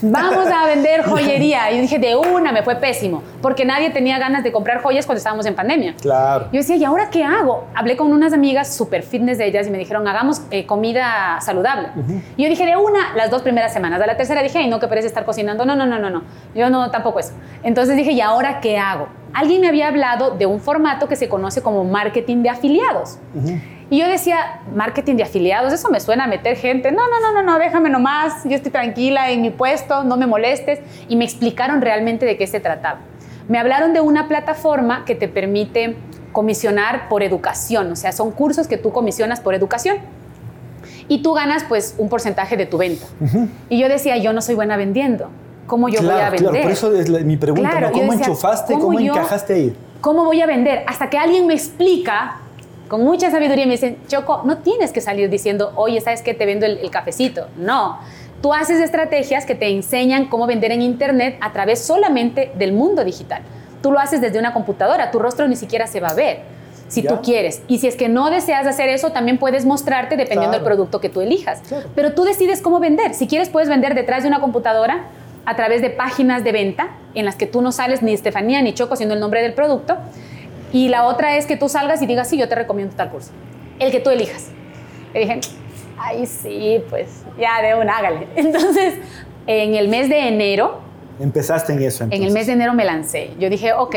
Vamos 0.03 0.47
a 0.47 0.67
vender 0.67 1.05
joyería. 1.05 1.71
Y 1.73 1.81
dije, 1.81 1.99
de 1.99 2.17
una, 2.17 2.53
me 2.53 2.63
fue 2.63 2.77
pésimo, 2.77 3.23
porque 3.43 3.65
nadie 3.65 3.91
tenía 3.91 4.19
ganas 4.19 4.43
de 4.43 4.53
comprar 4.53 4.83
joyas 4.83 5.07
cuando 5.07 5.19
estábamos 5.19 5.47
en 5.47 5.55
pandemia. 5.55 5.95
Claro. 6.01 6.49
Yo 6.53 6.59
decía, 6.59 6.77
¿y 6.77 6.85
ahora 6.85 7.11
qué 7.11 7.25
hago? 7.25 7.67
Hablé 7.75 7.97
con 7.97 8.13
unas 8.13 8.33
amigas 8.33 8.75
súper 8.75 9.03
fitness 9.03 9.39
de 9.39 9.47
ellas 9.47 9.67
y 9.67 9.71
me 9.71 9.79
dijeron, 9.79 10.07
hagamos 10.09 10.43
eh, 10.51 10.67
comida 10.67 11.39
saludable. 11.41 11.89
Y 12.37 12.45
yo 12.45 12.49
dije, 12.49 12.65
de 12.65 12.77
una, 12.77 13.15
las 13.15 13.31
dos 13.31 13.43
primeras 13.43 13.73
semanas. 13.73 14.01
A 14.01 14.07
la 14.07 14.17
tercera 14.17 14.43
dije, 14.43 14.59
ay, 14.59 14.69
no, 14.69 14.81
que 14.81 14.89
parece 14.89 15.07
estar 15.07 15.25
cocinando. 15.25 15.65
No, 15.65 15.77
no, 15.77 15.87
no, 15.87 15.99
no, 15.99 16.11
no. 16.11 16.23
Yo 16.55 16.71
no, 16.71 16.91
tampoco 16.91 17.21
eso. 17.21 17.33
Entonces 17.63 17.97
dije, 17.97 18.13
¿y 18.13 18.21
ahora 18.31 18.61
qué 18.61 18.79
hago? 18.79 19.09
Alguien 19.33 19.61
me 19.61 19.69
había 19.69 19.89
hablado 19.89 20.33
de 20.33 20.47
un 20.47 20.61
formato 20.61 21.09
que 21.09 21.17
se 21.17 21.29
conoce 21.29 21.63
como 21.63 21.85
marketing 21.85 22.43
de 22.43 22.51
afiliados. 22.51 23.19
Y 23.91 23.99
yo 23.99 24.09
decía, 24.09 24.61
marketing 24.73 25.17
de 25.17 25.25
afiliados, 25.25 25.73
eso 25.73 25.89
me 25.91 25.99
suena 25.99 26.25
a 26.25 26.27
meter 26.29 26.57
gente. 26.57 26.93
No, 26.93 27.03
no, 27.09 27.21
no, 27.21 27.33
no, 27.33 27.43
no, 27.43 27.59
déjame 27.59 27.91
nomás, 27.91 28.45
yo 28.45 28.55
estoy 28.55 28.71
tranquila 28.71 29.31
en 29.31 29.43
mi 29.43 29.51
puesto, 29.51 30.05
no 30.05 30.17
me 30.17 30.27
molestes. 30.27 30.81
Y 31.09 31.17
me 31.17 31.25
explicaron 31.25 31.81
realmente 31.81 32.25
de 32.25 32.37
qué 32.37 32.47
se 32.47 32.61
trataba. 32.61 33.01
Me 33.49 33.59
hablaron 33.59 33.93
de 33.93 34.01
una 34.01 34.29
plataforma 34.29 35.05
que 35.05 35.17
te 35.17 35.27
permite 35.27 35.97
comisionar 36.31 37.09
por 37.09 37.25
educación, 37.25 37.91
o 37.91 37.97
sea, 37.97 38.13
son 38.13 38.31
cursos 38.31 38.69
que 38.69 38.77
tú 38.77 38.93
comisionas 38.93 39.41
por 39.41 39.55
educación. 39.55 39.99
Y 41.09 41.23
tú 41.23 41.33
ganas 41.33 41.65
pues 41.65 41.97
un 41.99 42.09
porcentaje 42.09 42.57
de 42.57 42.67
tu 42.67 42.79
venta. 42.79 43.07
Y 43.69 43.81
yo 43.81 43.89
decía, 43.89 44.17
yo 44.19 44.33
no 44.33 44.41
soy 44.41 44.55
buena 44.55 44.77
vendiendo. 44.77 45.31
¿Cómo 45.71 45.89
yo 45.89 46.01
voy 46.01 46.09
a 46.11 46.13
Claro, 46.15 46.33
vender? 46.33 46.51
claro, 46.51 46.63
por 46.65 46.73
eso 46.73 46.93
es 46.97 47.09
la- 47.09 47.21
mi 47.21 47.37
pregunta, 47.37 47.71
Claro, 47.71 47.93
¿Cómo 47.93 48.11
decía, 48.11 48.27
enchufaste, 48.27 48.73
¿cómo 48.75 48.87
cómo, 48.87 48.99
yo- 49.01 49.13
encajaste 49.15 49.55
ahí? 49.55 49.77
¿Cómo 50.01 50.25
voy 50.25 50.41
a 50.41 50.47
vender? 50.47 50.83
Hasta 50.89 51.09
que 51.09 51.17
alguien 51.17 51.47
me 51.47 51.55
explica 51.55 52.39
con 52.89 53.05
mucha 53.05 53.31
sabiduría 53.31 53.65
y 53.65 53.69
me 53.69 53.75
dice, 53.75 53.97
Choco, 54.09 54.43
no 54.45 54.59
tienes 54.59 54.91
que 54.91 55.01
salir 55.01 55.31
diciendo, 55.31 55.73
oye, 55.77 56.01
¿sabes 56.01 56.23
qué? 56.23 56.35
Te 56.35 56.45
vendo 56.45 56.67
el, 56.67 56.79
el 56.79 56.91
cafecito. 56.91 57.47
No. 57.57 57.99
Tú 58.43 58.53
haces 58.53 58.81
estrategias 58.81 59.47
que 59.47 59.55
te 59.55 59.69
enseñan 59.69 60.25
cómo 60.27 60.49
vender 60.49 60.73
en 60.73 60.83
Internet 60.83 61.37
a 61.41 61.53
través 61.53 61.79
solamente 61.81 62.51
del 62.57 62.73
mundo 62.73 63.05
digital. 63.05 63.43
Tú 63.81 63.93
lo 63.93 64.01
haces 64.01 64.21
desde 64.21 64.41
una 64.41 64.53
computadora, 64.53 65.13
tu 65.13 65.21
rostro 65.21 65.47
ni 65.47 65.55
siquiera 65.55 65.87
se 65.87 66.01
va 66.01 66.09
a 66.09 66.15
ver, 66.15 66.41
si 66.89 67.03
Ya. 67.03 67.11
tú 67.11 67.23
quieres. 67.23 67.63
Y 67.69 67.79
si 67.79 67.87
es 67.87 67.95
que 67.95 68.09
no 68.09 68.29
deseas 68.29 68.67
hacer 68.67 68.89
eso, 68.89 69.11
también 69.13 69.39
puedes 69.39 69.65
mostrarte 69.67 70.17
dependiendo 70.17 70.49
Claro. 70.59 70.65
del 70.65 70.65
producto 70.65 71.01
que 71.01 71.11
tú 71.11 71.21
elijas. 71.21 71.61
Claro. 71.69 71.87
Pero 71.95 72.13
tú 72.15 72.25
decides 72.25 72.61
cómo 72.61 72.81
vender. 72.81 73.15
Si 73.15 73.29
quieres, 73.29 73.51
puedes 73.51 73.69
vender 73.69 73.95
detrás 73.95 74.25
de 74.25 74.29
una 74.29 74.41
computadora 74.41 75.05
a 75.47 75.57
través 75.57 75.83
de 75.83 75.91
páginas 75.91 76.45
de 76.45 76.53
venta 76.53 76.91
en 77.15 77.25
las 77.25 77.37
que 77.37 77.47
tú 77.47 77.63
no 77.63 77.73
sales 77.73 78.03
ni 78.03 78.13
Estefanía 78.13 78.63
ni 78.63 78.75
Choco 78.75 78.97
siendo 78.97 79.15
el 79.15 79.21
nombre 79.21 79.43
del 79.43 79.55
producto. 79.55 79.97
Y 80.73 80.89
la 80.89 81.05
otra 81.05 81.37
es 81.37 81.47
que 81.47 81.57
tú 81.57 81.69
salgas 81.69 82.01
y 82.03 82.07
digas, 82.07 82.29
sí, 82.29 82.39
yo 82.39 82.49
te 82.49 82.55
recomiendo 82.55 82.95
tal 82.95 83.11
curso. 83.11 83.31
El 83.79 83.91
que 83.91 84.01
tú 84.01 84.11
elijas. 84.11 84.49
Le 85.13 85.21
dije, 85.21 85.41
ay, 85.99 86.27
sí, 86.27 86.83
pues 86.89 87.25
ya 87.39 87.61
de 87.63 87.75
un 87.75 87.89
hágale. 87.91 88.29
Entonces, 88.37 88.95
en 89.47 89.75
el 89.75 89.89
mes 89.89 90.09
de 90.09 90.29
enero, 90.29 90.81
Empezaste 91.19 91.73
en 91.73 91.83
eso. 91.83 92.05
en 92.05 92.23
el 92.23 92.33
mes 92.33 92.47
de 92.47 92.53
enero 92.53 92.73
me 92.73 92.85
lancé. 92.85 93.31
Yo 93.39 93.51
dije, 93.51 93.73
ok, 93.73 93.97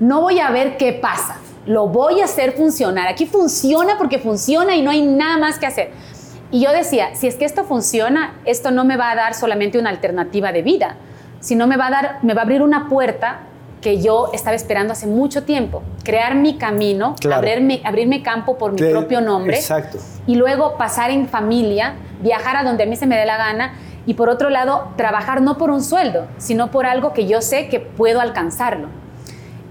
no 0.00 0.20
voy 0.22 0.38
a 0.38 0.50
ver 0.50 0.76
qué 0.76 0.92
pasa. 0.92 1.36
Lo 1.66 1.88
voy 1.88 2.20
a 2.20 2.24
hacer 2.24 2.52
funcionar. 2.52 3.08
Aquí 3.08 3.26
funciona 3.26 3.98
porque 3.98 4.18
funciona 4.18 4.74
y 4.76 4.80
no 4.80 4.90
hay 4.90 5.02
nada 5.02 5.36
más 5.38 5.58
que 5.58 5.66
hacer. 5.66 5.90
Y 6.50 6.60
yo 6.62 6.72
decía, 6.72 7.14
si 7.14 7.26
es 7.26 7.36
que 7.36 7.44
esto 7.44 7.64
funciona, 7.64 8.34
esto 8.44 8.70
no 8.70 8.84
me 8.84 8.96
va 8.96 9.10
a 9.10 9.14
dar 9.14 9.34
solamente 9.34 9.78
una 9.78 9.90
alternativa 9.90 10.50
de 10.52 10.62
vida, 10.62 10.96
sino 11.40 11.66
me 11.66 11.76
va 11.76 11.88
a 11.88 11.90
dar, 11.90 12.18
me 12.22 12.32
va 12.34 12.40
a 12.42 12.44
abrir 12.44 12.62
una 12.62 12.88
puerta 12.88 13.40
que 13.82 14.00
yo 14.00 14.30
estaba 14.32 14.56
esperando 14.56 14.92
hace 14.92 15.06
mucho 15.06 15.44
tiempo. 15.44 15.82
Crear 16.04 16.34
mi 16.34 16.56
camino, 16.56 17.14
Claro. 17.20 17.36
abrirme, 17.38 17.80
abrirme 17.84 18.22
campo 18.22 18.58
por 18.58 18.72
mi 18.72 18.90
propio 18.90 19.20
nombre 19.20 19.56
Exacto. 19.56 19.98
y 20.26 20.34
luego 20.34 20.76
pasar 20.76 21.10
en 21.10 21.28
familia, 21.28 21.94
viajar 22.20 22.56
a 22.56 22.64
donde 22.64 22.84
a 22.84 22.86
mí 22.86 22.96
se 22.96 23.06
me 23.06 23.16
dé 23.16 23.24
la 23.26 23.36
gana 23.36 23.74
y 24.06 24.14
por 24.14 24.30
otro 24.30 24.48
lado 24.50 24.88
trabajar 24.96 25.42
no 25.42 25.58
por 25.58 25.70
un 25.70 25.82
sueldo, 25.82 26.26
sino 26.38 26.70
por 26.70 26.86
algo 26.86 27.12
que 27.12 27.26
yo 27.26 27.40
sé 27.42 27.68
que 27.68 27.78
puedo 27.78 28.20
alcanzarlo. 28.20 28.88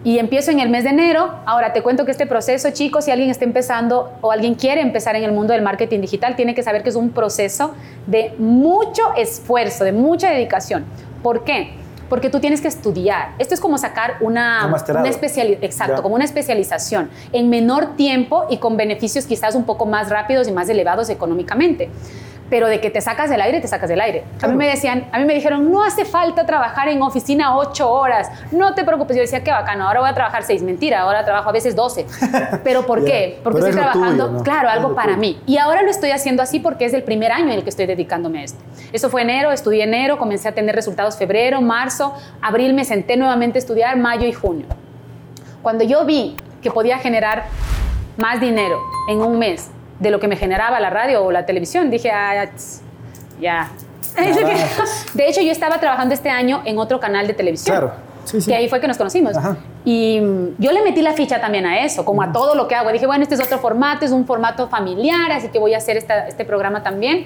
Y 0.07 0.19
empiezo 0.19 0.51
en 0.51 0.61
el 0.61 0.69
mes 0.69 0.85
de 0.85 0.91
enero. 0.91 1.33
Ahora 1.45 1.73
te 1.73 1.81
cuento 1.83 2.05
que 2.05 2.11
este 2.11 2.25
proceso, 2.25 2.69
chicos, 2.71 3.03
si 3.03 3.11
alguien 3.11 3.29
está 3.29 3.43
empezando 3.43 4.09
o 4.21 4.31
alguien 4.31 4.55
quiere 4.55 4.79
empezar 4.79 5.17
en 5.17 5.25
el 5.25 5.33
mundo 5.33 5.51
del 5.51 5.61
marketing 5.61 5.99
digital, 5.99 6.37
tiene 6.37 6.55
que 6.55 6.63
saber 6.63 6.81
que 6.81 6.87
es 6.87 6.95
un 6.95 7.09
proceso 7.09 7.73
de 8.05 8.33
mucho 8.37 9.01
esfuerzo, 9.17 9.83
de 9.83 9.91
mucha 9.91 10.29
dedicación. 10.29 10.85
¿Por 11.21 11.43
qué? 11.43 11.73
Porque 12.07 12.29
tú 12.29 12.39
tienes 12.39 12.61
que 12.61 12.69
estudiar. 12.69 13.33
Esto 13.37 13.53
es 13.53 13.59
como 13.59 13.77
sacar 13.77 14.15
una, 14.21 14.65
Un 14.65 14.95
una 14.95 15.09
exacto, 15.09 15.97
Ya. 15.97 16.01
como 16.01 16.15
una 16.15 16.23
especialización 16.23 17.09
en 17.33 17.49
menor 17.49 17.97
tiempo 17.97 18.45
y 18.49 18.59
con 18.59 18.77
beneficios 18.77 19.25
quizás 19.25 19.55
un 19.55 19.65
poco 19.65 19.85
más 19.85 20.09
rápidos 20.09 20.47
y 20.47 20.53
más 20.53 20.69
elevados 20.69 21.09
económicamente. 21.09 21.89
Pero 22.49 22.67
de 22.67 22.79
que 22.79 22.89
te 22.89 23.01
sacas 23.01 23.29
del 23.29 23.41
aire, 23.41 23.59
te 23.59 23.67
sacas 23.67 23.89
del 23.89 23.99
aire. 23.99 24.23
A 24.41 24.47
mí 24.47 24.55
me 24.55 24.67
decían, 24.67 25.07
a 25.11 25.19
mí 25.19 25.25
me 25.25 25.33
dijeron, 25.33 25.69
no 25.71 25.83
hace 25.83 26.05
falta 26.05 26.45
trabajar 26.45 26.87
en 26.87 27.01
oficina 27.01 27.57
ocho 27.57 27.91
horas, 27.91 28.29
no 28.51 28.73
te 28.73 28.83
preocupes. 28.83 29.15
Yo 29.17 29.21
decía, 29.21 29.43
qué 29.43 29.51
bacano, 29.51 29.87
ahora 29.87 29.99
voy 29.99 30.09
a 30.09 30.13
trabajar 30.13 30.43
seis. 30.43 30.63
Mentira, 30.63 31.01
ahora 31.01 31.25
trabajo 31.25 31.49
a 31.49 31.51
veces 31.51 31.75
doce. 31.75 32.05
¿Pero 32.63 32.85
por 32.85 33.03
qué? 33.03 33.39
Porque 33.43 33.59
Pero 33.59 33.67
estoy 33.67 33.69
es 33.69 33.75
trabajando, 33.91 34.25
tuyo, 34.27 34.37
¿no? 34.37 34.43
claro, 34.43 34.69
algo 34.69 34.95
para 34.95 35.15
tuyo. 35.15 35.19
mí. 35.19 35.41
Y 35.45 35.57
ahora 35.57 35.81
lo 35.81 35.89
estoy 35.91 36.11
haciendo 36.11 36.41
así 36.41 36.59
porque 36.59 36.85
es 36.85 36.93
el 36.93 37.03
primer 37.03 37.31
año 37.31 37.45
en 37.47 37.53
el 37.53 37.63
que 37.63 37.69
estoy 37.69 37.85
dedicándome 37.85 38.39
a 38.39 38.43
esto. 38.43 38.59
Eso 38.93 39.09
fue 39.09 39.23
enero, 39.23 39.51
estudié 39.51 39.83
enero, 39.83 40.17
comencé 40.17 40.47
a 40.47 40.53
tener 40.53 40.73
resultados 40.75 41.17
febrero, 41.17 41.61
marzo, 41.61 42.13
abril 42.41 42.73
me 42.73 42.85
senté 42.85 43.17
nuevamente 43.17 43.57
a 43.57 43.61
estudiar, 43.61 43.97
mayo 43.97 44.25
y 44.27 44.31
junio. 44.33 44.67
Cuando 45.61 45.83
yo 45.83 46.05
vi 46.05 46.35
que 46.61 46.71
podía 46.71 46.97
generar 46.97 47.45
más 48.17 48.39
dinero 48.39 48.79
en 49.09 49.21
un 49.21 49.37
mes 49.37 49.69
de 49.99 50.11
lo 50.11 50.19
que 50.19 50.27
me 50.27 50.35
generaba 50.35 50.79
la 50.79 50.89
radio 50.89 51.23
o 51.23 51.31
la 51.31 51.45
televisión, 51.45 51.89
dije, 51.89 52.11
ah, 52.11 52.45
tss, 52.55 52.81
ya. 53.39 53.71
De 55.13 55.27
hecho, 55.27 55.41
yo 55.41 55.51
estaba 55.51 55.79
trabajando 55.79 56.13
este 56.13 56.29
año 56.29 56.61
en 56.65 56.79
otro 56.79 56.99
canal 56.99 57.27
de 57.27 57.33
televisión. 57.33 57.75
Claro. 57.77 57.93
Sí, 58.25 58.41
sí. 58.41 58.49
Que 58.51 58.57
ahí 58.57 58.67
fue 58.67 58.81
que 58.81 58.87
nos 58.87 58.97
conocimos. 58.97 59.37
Ajá. 59.37 59.57
Y 59.85 60.19
mm, 60.19 60.55
yo 60.57 60.71
le 60.71 60.81
metí 60.81 61.01
la 61.01 61.13
ficha 61.13 61.39
también 61.39 61.65
a 61.65 61.79
eso, 61.85 62.03
como 62.03 62.21
a 62.21 62.31
todo 62.31 62.55
lo 62.55 62.67
que 62.67 62.75
hago. 62.75 62.91
Dije, 62.91 63.05
bueno, 63.05 63.23
este 63.23 63.35
es 63.35 63.41
otro 63.41 63.57
formato, 63.59 64.05
es 64.05 64.11
un 64.11 64.25
formato 64.25 64.67
familiar, 64.67 65.31
así 65.31 65.47
que 65.49 65.59
voy 65.59 65.73
a 65.73 65.77
hacer 65.77 65.97
esta- 65.97 66.27
este 66.27 66.43
programa 66.45 66.83
también. 66.83 67.25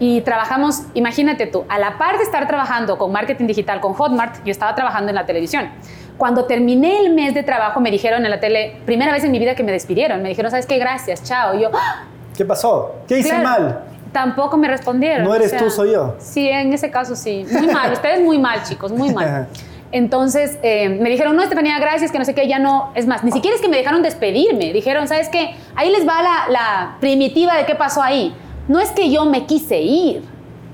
Y 0.00 0.20
trabajamos, 0.20 0.82
imagínate 0.94 1.46
tú, 1.46 1.64
a 1.68 1.78
la 1.78 1.98
par 1.98 2.18
de 2.18 2.22
estar 2.22 2.46
trabajando 2.46 2.98
con 2.98 3.10
marketing 3.10 3.46
digital, 3.48 3.80
con 3.80 3.94
Hotmart, 3.94 4.36
yo 4.44 4.52
estaba 4.52 4.74
trabajando 4.76 5.08
en 5.08 5.16
la 5.16 5.26
televisión. 5.26 5.70
Cuando 6.18 6.44
terminé 6.46 6.98
el 7.00 7.14
mes 7.14 7.32
de 7.32 7.42
trabajo, 7.44 7.80
me 7.80 7.90
dijeron 7.90 8.24
en 8.24 8.30
la 8.30 8.40
tele, 8.40 8.76
primera 8.84 9.12
vez 9.12 9.22
en 9.24 9.30
mi 9.30 9.38
vida 9.38 9.54
que 9.54 9.62
me 9.62 9.72
despidieron, 9.72 10.20
me 10.20 10.28
dijeron, 10.28 10.50
¿sabes 10.50 10.66
qué? 10.66 10.76
Gracias, 10.78 11.22
chao. 11.22 11.54
Y 11.54 11.62
yo, 11.62 11.70
¡ah! 11.72 12.04
¿Qué 12.36 12.44
pasó? 12.44 12.96
¿Qué 13.06 13.18
hice 13.20 13.30
Claro. 13.30 13.44
mal? 13.44 13.80
Tampoco 14.12 14.56
me 14.56 14.68
respondieron. 14.68 15.24
No 15.24 15.34
eres 15.34 15.56
tú, 15.56 15.70
soy 15.70 15.92
yo. 15.92 16.16
Sí, 16.18 16.48
en 16.48 16.72
ese 16.72 16.90
caso 16.90 17.14
sí. 17.14 17.46
Muy 17.50 17.68
mal. 17.68 17.92
Ustedes 17.92 18.20
muy 18.20 18.38
mal, 18.38 18.62
chicos, 18.64 18.90
muy 18.90 19.12
mal. 19.12 19.48
Entonces 19.92 20.58
eh, 20.62 20.88
me 20.88 21.08
dijeron, 21.08 21.34
no, 21.36 21.42
Estefanía, 21.42 21.78
gracias, 21.78 22.10
que 22.10 22.18
no 22.18 22.24
sé 22.24 22.34
qué, 22.34 22.46
ya 22.48 22.58
no. 22.58 22.90
Es 22.94 23.06
más, 23.06 23.22
ni 23.24 23.32
siquiera 23.32 23.54
es 23.54 23.62
que 23.62 23.68
me 23.68 23.76
dejaron 23.76 24.02
despedirme. 24.02 24.72
Dijeron, 24.72 25.08
¿sabes 25.08 25.28
qué? 25.28 25.54
Ahí 25.76 25.90
les 25.90 26.06
va 26.06 26.22
la, 26.22 26.44
la 26.50 26.96
primitiva 27.00 27.56
de 27.56 27.64
qué 27.64 27.74
pasó 27.74 28.02
ahí. 28.02 28.34
No 28.66 28.80
es 28.80 28.90
que 28.90 29.10
yo 29.10 29.24
me 29.24 29.46
quise 29.46 29.78
ir. 29.80 30.22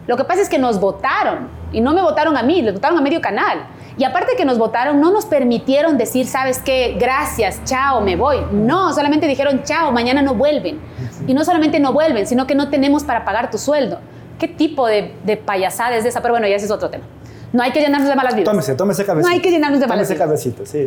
Lo 0.07 0.17
que 0.17 0.25
pasa 0.25 0.41
es 0.43 0.49
que 0.49 0.59
nos 0.59 0.81
votaron. 0.81 1.49
Y 1.73 1.81
no 1.81 1.93
me 1.93 2.03
votaron 2.03 2.37
a 2.37 2.43
mí, 2.43 2.63
les 2.63 2.75
votaron 2.75 2.99
a 2.99 3.01
medio 3.01 3.21
canal. 3.21 3.67
Y 3.97 4.03
aparte 4.05 4.33
que 4.37 4.45
nos 4.45 4.59
votaron, 4.59 5.01
no 5.01 5.13
nos 5.13 5.25
permitieron 5.25 5.97
decir, 5.99 6.27
¿sabes 6.27 6.59
qué? 6.59 6.97
Gracias, 6.99 7.63
chao, 7.65 8.01
me 8.01 8.17
voy. 8.17 8.39
No, 8.51 8.93
solamente 8.93 9.27
dijeron, 9.29 9.63
chao, 9.65 9.93
mañana 9.93 10.21
no 10.21 10.35
vuelven. 10.35 10.81
Y 11.29 11.35
no 11.35 11.45
solamente 11.45 11.79
no 11.79 11.93
vuelven, 11.93 12.27
sino 12.27 12.47
que 12.47 12.55
no 12.57 12.71
tenemos 12.71 13.05
para 13.05 13.25
pagar 13.25 13.51
tu 13.51 13.59
sueldo. 13.59 14.01
¿Qué 14.39 14.49
tipo 14.49 14.89
de, 14.89 15.15
de 15.25 15.37
payasada 15.37 15.97
es 15.97 16.05
esa? 16.05 16.21
Pero 16.23 16.35
bueno, 16.35 16.49
ya 16.49 16.57
ese 16.57 16.65
es 16.67 16.73
otro 16.73 16.91
tema. 16.91 17.05
No 17.53 17.63
hay 17.63 17.71
que 17.71 17.81
llenarnos 17.81 18.09
de 18.09 18.17
malas 18.17 18.35
vidas. 18.35 18.51
Tómese, 18.51 18.75
tómese 18.75 19.05
cabecito. 19.07 19.29
No 19.29 19.33
hay 19.33 19.41
que 19.41 19.51
llenarnos 19.53 19.79
de 19.79 19.87
malas 19.87 20.09
Tómese 20.09 20.15
vidas. 20.15 20.27
cabecito, 20.57 20.67
sí. 20.67 20.87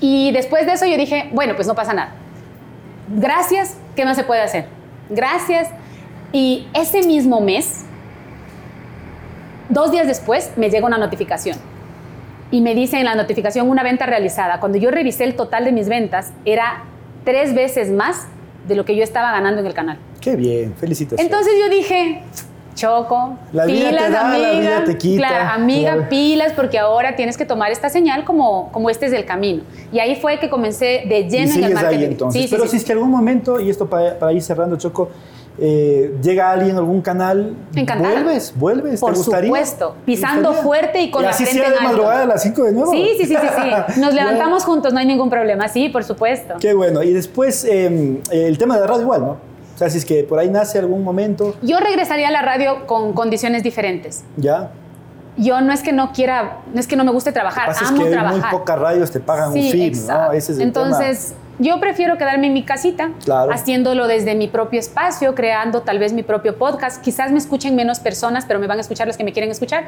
Y 0.00 0.32
después 0.32 0.64
de 0.64 0.72
eso 0.72 0.86
yo 0.86 0.96
dije, 0.96 1.28
bueno, 1.34 1.54
pues 1.56 1.68
no 1.68 1.74
pasa 1.74 1.92
nada. 1.92 2.12
Gracias, 3.14 3.76
¿qué 3.94 4.06
más 4.06 4.16
se 4.16 4.24
puede 4.24 4.40
hacer? 4.40 4.66
Gracias. 5.10 5.68
Y 6.32 6.66
ese 6.72 7.02
mismo 7.02 7.42
mes, 7.42 7.84
dos 9.68 9.90
días 9.90 10.06
después, 10.06 10.52
me 10.56 10.70
llega 10.70 10.86
una 10.86 10.96
notificación. 10.98 11.58
Y 12.50 12.60
me 12.60 12.74
dice 12.74 12.98
en 12.98 13.04
la 13.04 13.14
notificación 13.14 13.68
una 13.68 13.82
venta 13.82 14.06
realizada. 14.06 14.60
Cuando 14.60 14.78
yo 14.78 14.90
revisé 14.90 15.24
el 15.24 15.34
total 15.34 15.64
de 15.64 15.72
mis 15.72 15.88
ventas, 15.88 16.32
era 16.44 16.84
tres 17.24 17.54
veces 17.54 17.90
más 17.90 18.26
de 18.68 18.76
lo 18.76 18.84
que 18.84 18.94
yo 18.96 19.02
estaba 19.02 19.32
ganando 19.32 19.60
en 19.60 19.66
el 19.66 19.74
canal. 19.74 19.98
Qué 20.20 20.36
bien, 20.36 20.74
felicitaciones. 20.74 21.24
Entonces 21.24 21.52
yo 21.60 21.68
dije, 21.68 22.22
Choco, 22.74 23.36
La 23.52 23.64
vida 23.64 23.88
pilas, 23.88 24.04
te 24.06 24.10
da, 24.12 24.22
la 24.38 24.48
amiga. 24.50 24.60
vida 24.60 24.84
te 24.84 24.98
quita. 24.98 25.28
Claro, 25.28 25.50
amiga, 25.54 25.92
Claro. 25.94 26.08
pilas, 26.10 26.52
porque 26.52 26.78
ahora 26.78 27.16
tienes 27.16 27.36
que 27.36 27.46
tomar 27.46 27.70
esta 27.72 27.88
señal 27.88 28.24
como, 28.24 28.70
como 28.70 28.90
este 28.90 29.06
es 29.06 29.12
el 29.12 29.24
camino. 29.24 29.62
Y 29.92 29.98
ahí 29.98 30.14
fue 30.16 30.38
que 30.38 30.50
comencé 30.50 31.04
de 31.08 31.20
y 31.20 31.28
lleno 31.30 31.54
en 31.54 31.64
el 31.64 31.74
marketing. 31.74 31.98
ahí 31.98 32.04
entonces. 32.04 32.42
Sí, 32.42 32.48
sí, 32.48 32.54
Pero 32.54 32.64
sí. 32.64 32.70
si 32.72 32.76
es 32.78 32.84
que 32.84 32.92
algún 32.92 33.10
momento, 33.10 33.58
y 33.60 33.70
esto 33.70 33.86
para, 33.88 34.18
para 34.18 34.32
ir 34.32 34.42
cerrando, 34.42 34.76
Choco, 34.76 35.10
eh, 35.58 36.14
llega 36.22 36.50
alguien 36.50 36.76
a 36.76 36.78
algún 36.80 37.00
canal, 37.00 37.54
Encantada. 37.74 38.14
vuelves, 38.14 38.52
vuelves, 38.56 39.00
Por 39.00 39.12
¿te 39.12 39.18
gustaría? 39.18 39.48
supuesto, 39.48 39.94
¿Te 40.00 40.04
pisando 40.04 40.48
gustaría? 40.50 40.62
fuerte 40.62 41.00
y 41.02 41.10
con 41.10 41.22
la 41.22 41.30
así 41.30 41.44
frente 41.44 41.60
sea 41.60 41.68
en 41.68 41.72
de 41.72 41.78
alto. 41.78 41.88
madrugada 41.92 42.22
a 42.22 42.26
las 42.26 42.42
5 42.42 42.62
de 42.64 42.72
nuevo. 42.72 42.90
Sí, 42.92 43.08
sí, 43.18 43.24
sí, 43.26 43.34
sí, 43.34 43.46
sí. 43.94 44.00
Nos 44.00 44.14
levantamos 44.14 44.64
juntos, 44.64 44.92
no 44.92 44.98
hay 44.98 45.06
ningún 45.06 45.30
problema. 45.30 45.68
Sí, 45.68 45.88
por 45.88 46.04
supuesto. 46.04 46.54
Qué 46.60 46.74
bueno. 46.74 47.02
Y 47.02 47.12
después 47.12 47.64
eh, 47.64 48.20
el 48.30 48.58
tema 48.58 48.74
de 48.74 48.82
la 48.82 48.86
radio 48.86 49.02
igual, 49.02 49.20
¿no? 49.22 49.30
O 49.74 49.78
sea, 49.78 49.90
si 49.90 49.98
es 49.98 50.04
que 50.06 50.24
por 50.24 50.38
ahí 50.38 50.48
nace 50.48 50.78
algún 50.78 51.04
momento, 51.04 51.54
Yo 51.62 51.78
regresaría 51.80 52.28
a 52.28 52.30
la 52.30 52.42
radio 52.42 52.86
con 52.86 53.12
condiciones 53.12 53.62
diferentes. 53.62 54.24
ya. 54.36 54.70
Yo 55.36 55.60
no 55.60 55.72
es 55.72 55.82
que 55.82 55.92
no 55.92 56.12
quiera, 56.12 56.58
no 56.72 56.80
es 56.80 56.86
que 56.86 56.96
no 56.96 57.04
me 57.04 57.10
guste 57.12 57.30
Lo 57.30 57.34
trabajar, 57.34 57.66
pasa 57.66 57.84
es 57.84 57.90
amo 57.90 58.04
que 58.04 58.10
trabajar. 58.10 58.40
muy 58.40 58.50
pocas 58.50 58.78
radios 58.78 59.10
te 59.10 59.20
pagan 59.20 59.52
Sí, 59.52 59.66
un 59.66 59.70
film, 59.72 59.84
exacto. 59.84 60.24
¿no? 60.28 60.32
Ese 60.32 60.52
es 60.52 60.58
el 60.58 60.64
Entonces, 60.64 61.34
yo 61.58 61.78
prefiero 61.80 62.16
quedarme 62.18 62.46
en 62.48 62.52
mi 62.54 62.64
casita, 62.64 63.10
Claro. 63.24 63.52
haciéndolo 63.52 64.06
desde 64.06 64.34
mi 64.34 64.48
propio 64.48 64.78
espacio, 64.80 65.34
creando 65.34 65.82
tal 65.82 65.98
vez 65.98 66.12
mi 66.12 66.22
propio 66.22 66.56
podcast. 66.58 67.02
Quizás 67.02 67.32
me 67.32 67.38
escuchen 67.38 67.74
menos 67.76 67.98
personas, 68.00 68.44
pero 68.46 68.58
me 68.60 68.66
van 68.66 68.78
a 68.78 68.80
escuchar 68.80 69.06
los 69.06 69.16
que 69.16 69.24
me 69.24 69.32
quieren 69.32 69.50
escuchar. 69.50 69.84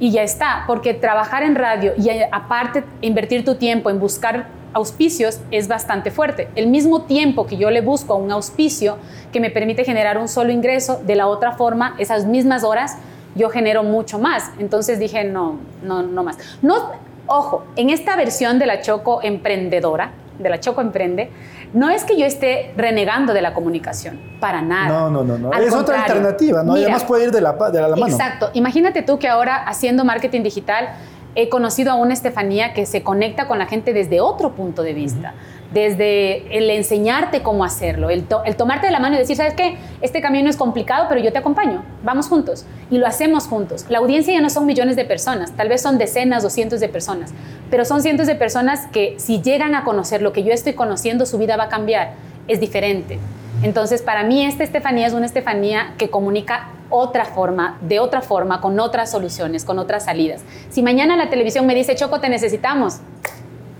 Y 0.00 0.10
ya 0.10 0.22
está, 0.22 0.64
porque 0.66 0.94
trabajar 0.94 1.42
en 1.44 1.54
radio 1.54 1.92
y 1.96 2.08
eh, 2.08 2.28
aparte 2.32 2.84
invertir 3.00 3.44
tu 3.44 3.54
tiempo 3.56 3.90
en 3.90 3.98
buscar 4.00 4.46
auspicios 4.74 5.40
es 5.50 5.66
bastante 5.66 6.10
fuerte. 6.10 6.48
El 6.54 6.66
mismo 6.68 7.02
tiempo 7.02 7.46
que 7.46 7.56
yo 7.56 7.70
le 7.70 7.80
busco 7.80 8.12
a 8.14 8.16
un 8.16 8.30
auspicio 8.30 8.98
que 9.32 9.40
me 9.40 9.50
permite 9.50 9.84
generar 9.84 10.18
un 10.18 10.28
solo 10.28 10.52
ingreso, 10.52 11.00
de 11.04 11.16
la 11.16 11.26
otra 11.26 11.52
forma, 11.52 11.94
esas 11.98 12.26
mismas 12.26 12.62
horas, 12.64 12.96
yo 13.38 13.48
genero 13.48 13.82
mucho 13.82 14.18
más. 14.18 14.50
Entonces 14.58 14.98
dije, 14.98 15.24
no, 15.24 15.56
no, 15.82 16.02
no 16.02 16.22
más. 16.24 16.36
No, 16.60 16.90
ojo, 17.26 17.64
en 17.76 17.88
esta 17.88 18.16
versión 18.16 18.58
de 18.58 18.66
la 18.66 18.82
Choco 18.82 19.20
emprendedora, 19.22 20.12
de 20.38 20.50
la 20.50 20.60
Choco 20.60 20.80
Emprende, 20.80 21.30
no 21.72 21.90
es 21.90 22.04
que 22.04 22.18
yo 22.18 22.26
esté 22.26 22.72
renegando 22.76 23.32
de 23.32 23.42
la 23.42 23.54
comunicación, 23.54 24.20
para 24.40 24.62
nada. 24.62 24.88
No, 24.88 25.10
no, 25.10 25.24
no, 25.24 25.38
no. 25.38 25.52
Al 25.52 25.64
Es 25.64 25.74
otra 25.74 26.02
alternativa, 26.02 26.62
¿no? 26.62 26.74
Mira, 26.74 26.86
además 26.86 27.04
puede 27.04 27.24
ir 27.24 27.30
de 27.30 27.40
la, 27.40 27.52
de 27.52 27.80
la, 27.80 27.88
la 27.88 27.96
mano. 27.96 28.12
Exacto. 28.12 28.50
Imagínate 28.54 29.02
tú 29.02 29.18
que 29.18 29.28
ahora 29.28 29.56
haciendo 29.64 30.04
marketing 30.04 30.42
digital 30.42 30.90
he 31.34 31.48
conocido 31.48 31.92
a 31.92 31.94
una 31.94 32.14
Estefanía 32.14 32.72
que 32.72 32.86
se 32.86 33.02
conecta 33.02 33.46
con 33.46 33.58
la 33.58 33.66
gente 33.66 33.92
desde 33.92 34.20
otro 34.20 34.52
punto 34.52 34.82
de 34.82 34.92
vista. 34.92 35.34
Desde 35.72 36.56
el 36.56 36.70
enseñarte 36.70 37.42
cómo 37.42 37.62
hacerlo, 37.62 38.08
el, 38.08 38.24
to- 38.24 38.42
el 38.44 38.56
tomarte 38.56 38.86
de 38.86 38.92
la 38.92 39.00
mano 39.00 39.16
y 39.16 39.18
decir, 39.18 39.36
¿sabes 39.36 39.52
qué? 39.52 39.76
Este 40.00 40.22
camino 40.22 40.48
es 40.48 40.56
complicado, 40.56 41.06
pero 41.10 41.20
yo 41.20 41.30
te 41.30 41.38
acompaño. 41.38 41.84
Vamos 42.02 42.26
juntos. 42.28 42.64
Y 42.90 42.96
lo 42.96 43.06
hacemos 43.06 43.46
juntos. 43.46 43.84
La 43.90 43.98
audiencia 43.98 44.32
ya 44.32 44.40
no 44.40 44.48
son 44.48 44.64
millones 44.64 44.96
de 44.96 45.04
personas, 45.04 45.52
tal 45.52 45.68
vez 45.68 45.82
son 45.82 45.98
decenas 45.98 46.42
o 46.44 46.50
cientos 46.50 46.80
de 46.80 46.88
personas, 46.88 47.34
pero 47.70 47.84
son 47.84 48.00
cientos 48.00 48.26
de 48.26 48.34
personas 48.34 48.86
que 48.86 49.16
si 49.18 49.42
llegan 49.42 49.74
a 49.74 49.84
conocer 49.84 50.22
lo 50.22 50.32
que 50.32 50.42
yo 50.42 50.52
estoy 50.54 50.72
conociendo, 50.72 51.26
su 51.26 51.36
vida 51.36 51.56
va 51.58 51.64
a 51.64 51.68
cambiar. 51.68 52.12
Es 52.48 52.60
diferente. 52.60 53.18
Entonces, 53.62 54.00
para 54.00 54.22
mí, 54.22 54.46
esta 54.46 54.64
Estefanía 54.64 55.06
es 55.06 55.12
una 55.12 55.26
Estefanía 55.26 55.92
que 55.98 56.08
comunica 56.08 56.68
otra 56.88 57.26
forma, 57.26 57.76
de 57.82 58.00
otra 58.00 58.22
forma, 58.22 58.62
con 58.62 58.80
otras 58.80 59.10
soluciones, 59.10 59.66
con 59.66 59.78
otras 59.78 60.04
salidas. 60.06 60.40
Si 60.70 60.80
mañana 60.80 61.14
la 61.16 61.28
televisión 61.28 61.66
me 61.66 61.74
dice, 61.74 61.94
Choco, 61.94 62.20
te 62.20 62.30
necesitamos, 62.30 63.00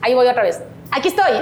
ahí 0.02 0.12
voy 0.12 0.26
otra 0.26 0.42
vez. 0.42 0.60
Aquí 0.90 1.08
estoy. 1.08 1.32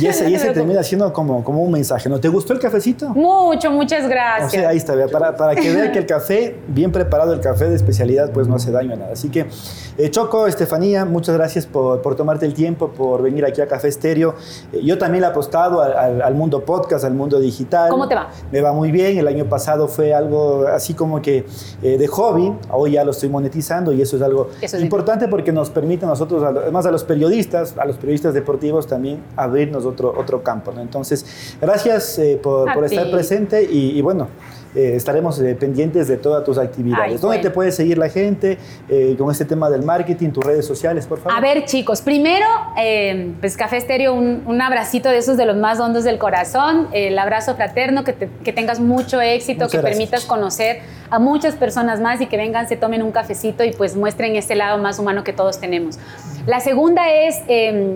Y 0.00 0.06
ese, 0.06 0.28
y 0.28 0.34
ese 0.36 0.50
termina 0.50 0.82
siendo 0.82 1.12
como, 1.12 1.42
como 1.42 1.62
un 1.62 1.72
mensaje, 1.72 2.08
¿no? 2.08 2.20
¿Te 2.20 2.28
gustó 2.28 2.52
el 2.52 2.58
cafecito? 2.58 3.08
Mucho, 3.10 3.70
muchas 3.70 4.04
O 4.04 4.08
gracias. 4.08 4.52
sea, 4.52 4.68
ahí 4.68 4.76
está, 4.76 4.94
para, 5.08 5.36
para 5.36 5.54
que 5.54 5.72
vea 5.72 5.90
que 5.90 5.98
el 6.00 6.06
café, 6.06 6.56
bien 6.68 6.92
preparado 6.92 7.32
el 7.32 7.40
café 7.40 7.68
de 7.70 7.76
especialidad, 7.76 8.30
pues 8.32 8.46
no 8.46 8.56
hace 8.56 8.70
daño 8.70 8.92
a 8.92 8.96
nada. 8.96 9.12
Así 9.12 9.30
que, 9.30 9.46
eh, 9.96 10.10
Choco, 10.10 10.46
Estefanía, 10.46 11.04
muchas 11.04 11.34
gracias 11.36 11.66
por, 11.66 12.02
por 12.02 12.14
tomarte 12.14 12.44
el 12.46 12.52
tiempo, 12.54 12.88
por 12.90 13.22
venir 13.22 13.44
aquí 13.46 13.60
a 13.60 13.66
Café 13.68 13.88
Estéreo. 13.88 14.34
Eh, 14.72 14.80
yo 14.84 14.98
también 14.98 15.22
le 15.22 15.28
he 15.28 15.30
apostado 15.30 15.80
al, 15.80 15.96
al- 15.96 16.22
al 16.22 16.34
mundo 16.34 16.64
podcast, 16.64 17.04
al 17.04 17.14
mundo 17.14 17.40
digital. 17.40 17.88
¿Cómo 17.90 18.06
te 18.06 18.14
va? 18.14 18.28
Me 18.52 18.60
va 18.60 18.72
muy 18.72 18.90
bien. 18.92 19.18
El 19.18 19.28
año 19.28 19.46
pasado 19.46 19.88
fue 19.88 20.12
algo 20.14 20.66
así 20.68 20.92
como 20.94 21.22
que 21.22 21.46
eh, 21.82 21.96
de 21.98 22.06
hobby. 22.06 22.52
Hoy 22.70 22.92
ya 22.92 23.04
lo 23.04 23.12
estoy 23.12 23.28
monetizando 23.30 23.92
y 23.92 24.02
eso 24.02 24.16
es 24.16 24.22
algo 24.22 24.50
Eso 24.60 24.76
es 24.76 24.82
importante 24.82 25.26
porque 25.28 25.52
nos 25.52 25.70
permite 25.70 26.04
a 26.04 26.08
nosotros, 26.08 26.42
además 26.42 26.84
a 26.86 26.90
los 26.90 27.04
periodistas, 27.04 27.74
a 27.78 27.84
los 27.86 27.96
periodistas 27.96 28.34
deportivos 28.34 28.86
también 28.90 29.22
abrirnos 29.36 29.86
otro, 29.86 30.12
otro 30.16 30.42
campo. 30.42 30.70
¿no? 30.72 30.82
Entonces, 30.82 31.56
gracias 31.60 32.18
eh, 32.18 32.38
por, 32.42 32.68
estar 32.84 33.10
presente 33.10 33.62
y, 33.62 33.96
y 33.98 34.02
bueno, 34.02 34.28
eh, 34.74 34.92
estaremos 34.94 35.40
eh, 35.40 35.56
pendientes 35.58 36.06
de 36.06 36.16
todas 36.16 36.44
tus 36.44 36.56
actividades. 36.56 37.04
Ay, 37.04 37.12
¿Dónde 37.14 37.26
bueno. 37.26 37.42
te 37.42 37.50
puede 37.50 37.72
seguir 37.72 37.98
la 37.98 38.08
gente 38.08 38.56
eh, 38.88 39.16
con 39.18 39.28
este 39.32 39.44
tema 39.44 39.68
del 39.68 39.82
marketing, 39.82 40.30
tus 40.30 40.44
redes 40.44 40.64
sociales, 40.64 41.06
por 41.06 41.18
favor? 41.18 41.36
A 41.36 41.40
ver, 41.40 41.64
chicos, 41.64 42.02
primero, 42.02 42.46
pues 43.40 43.56
Café 43.56 43.78
Estéreo, 43.78 44.14
un, 44.14 44.42
un 44.46 44.60
abracito 44.62 45.08
de 45.08 45.18
esos 45.18 45.36
de 45.36 45.46
los 45.46 45.56
más 45.56 45.80
hondos 45.80 46.04
del 46.04 46.18
corazón, 46.18 46.86
el 46.92 47.18
abrazo 47.18 47.56
fraterno, 47.56 48.04
que, 48.04 48.12
te- 48.12 48.28
que 48.44 48.52
tengas 48.52 48.78
mucho 48.78 49.20
éxito, 49.20 49.64
Muchas 49.64 49.72
que 49.72 49.78
gracias. 49.78 49.96
permitas 49.98 50.24
conocer 50.26 50.78
a 51.10 51.18
muchas 51.18 51.56
personas 51.56 52.00
más 52.00 52.20
y 52.20 52.26
que 52.26 52.36
vengan, 52.36 52.68
se 52.68 52.76
tomen 52.76 53.02
un 53.02 53.10
cafecito 53.10 53.64
y 53.64 53.72
pues 53.72 53.96
muestren 53.96 54.36
ese 54.36 54.54
lado 54.54 54.78
más 54.78 55.00
humano 55.00 55.24
que 55.24 55.32
todos 55.32 55.58
tenemos. 55.58 55.98
La 56.46 56.60
segunda 56.60 57.10
es, 57.12 57.36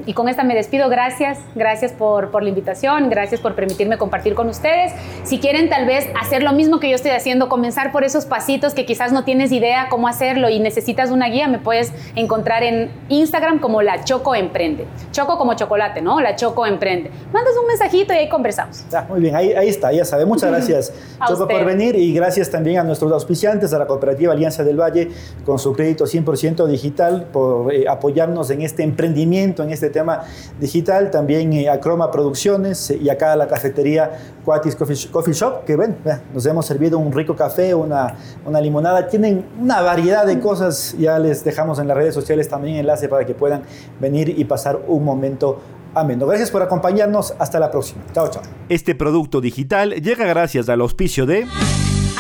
y 0.07 0.13
con 0.13 0.29
esta 0.29 0.43
me 0.43 0.55
despido, 0.57 0.84
gracias, 0.89 1.39
gracias 1.55 1.93
por, 1.93 2.31
por 2.31 2.43
la 2.43 2.49
invitación, 2.49 3.11
gracias 3.11 3.41
por 3.41 3.55
permitirme 3.55 3.99
compartir 3.99 4.35
con 4.35 4.49
ustedes. 4.49 4.93
Si 5.25 5.39
quieren 5.39 5.69
tal 5.69 5.87
vez 5.87 6.07
hacer 6.21 6.43
lo 6.43 6.53
mismo 6.53 6.81
que 6.81 6.89
yo 6.89 6.95
estoy 6.95 7.13
haciendo, 7.13 7.49
comenzar 7.49 7.93
por 7.93 8.05
esos 8.05 8.27
pasitos 8.27 8.75
que 8.75 8.85
quizás 8.85 9.13
no 9.13 9.25
tienes 9.25 9.53
idea 9.53 9.89
cómo 9.91 10.09
hacerlo 10.09 10.49
y 10.49 10.61
necesitas 10.61 11.11
una 11.11 11.29
guía, 11.29 11.49
me 11.49 11.59
puedes 11.59 11.93
encontrar 12.15 12.63
en 12.63 12.91
Instagram 13.09 13.59
como 13.59 13.83
La 13.83 14.05
Choco 14.05 14.35
Emprende. 14.35 14.87
Choco 15.13 15.39
como 15.39 15.55
chocolate, 15.55 16.03
¿no? 16.03 16.21
La 16.21 16.37
Choco 16.37 16.67
Emprende. 16.67 17.11
Mandas 17.33 17.55
un 17.61 17.67
mensajito 17.67 18.13
y 18.13 18.17
ahí 18.17 18.29
conversamos. 18.29 18.85
Ah, 18.93 19.07
muy 19.09 19.21
bien, 19.21 19.35
ahí, 19.35 19.53
ahí 19.53 19.69
está, 19.69 19.93
ya 19.93 20.05
sabe. 20.05 20.27
Muchas 20.27 20.51
gracias, 20.53 20.93
Choco, 21.27 21.49
por 21.49 21.65
venir 21.65 21.97
y 21.97 22.13
gracias 22.13 22.51
también 22.51 22.79
a 22.79 22.85
nuestros 22.85 23.13
auspiciantes, 23.13 23.73
a 23.73 23.79
la 23.79 23.87
Cooperativa 23.87 24.33
Alianza 24.33 24.65
del 24.65 24.81
Valle, 24.81 25.11
con 25.45 25.59
su 25.59 25.73
crédito 25.73 26.05
100% 26.05 26.67
digital, 26.67 27.29
por 27.33 27.73
eh, 27.73 27.87
apoyarnos 27.89 28.51
en 28.51 28.63
este 28.63 28.83
emprendimiento, 28.83 29.63
en 29.63 29.71
este 29.71 29.91
tema 29.91 30.23
digital. 30.61 30.74
También 30.83 31.53
eh, 31.53 31.69
a 31.69 31.79
Croma 31.81 32.11
Producciones 32.11 32.91
eh, 32.91 32.99
y 33.03 33.09
acá 33.09 33.33
a 33.33 33.37
la 33.37 33.47
cafetería 33.49 34.11
Cuatis 34.45 34.75
Coffee, 34.77 34.97
Sh- 34.97 35.11
Coffee 35.11 35.33
Shop, 35.35 35.65
que 35.65 35.77
ven, 35.77 35.97
nos 36.33 36.45
hemos 36.47 36.67
servido 36.67 36.99
un 36.99 37.13
rico 37.13 37.37
café, 37.37 37.75
una, 37.75 38.17
una 38.45 38.61
limonada. 38.61 39.09
Tienen 39.09 39.45
una 39.61 39.81
variedad 39.81 40.27
de 40.27 40.41
cosas, 40.41 40.95
ya 40.99 41.19
les 41.19 41.45
dejamos 41.45 41.79
en 41.79 41.89
las 41.89 41.97
redes 41.97 42.15
sociales 42.15 42.49
también 42.49 42.77
enlace 42.77 43.09
para 43.09 43.25
que 43.25 43.35
puedan 43.35 43.63
venir 44.01 44.29
y 44.37 44.45
pasar 44.45 44.81
un 44.87 45.05
momento 45.05 45.61
ameno. 45.95 46.27
Gracias 46.27 46.51
por 46.51 46.61
acompañarnos, 46.63 47.35
hasta 47.39 47.59
la 47.61 47.71
próxima. 47.71 48.03
Chao, 48.13 48.29
chao. 48.29 48.43
Este 48.69 48.95
producto 48.95 49.41
digital 49.41 49.91
llega 50.03 50.27
gracias 50.27 50.69
al 50.69 50.81
auspicio 50.81 51.25
de... 51.27 51.47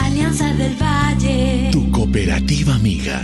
Alianza 0.01 0.47
del 0.55 0.77
Valle. 0.81 1.71
Tu 1.73 1.91
cooperativa 1.91 2.75
amiga. 2.75 3.21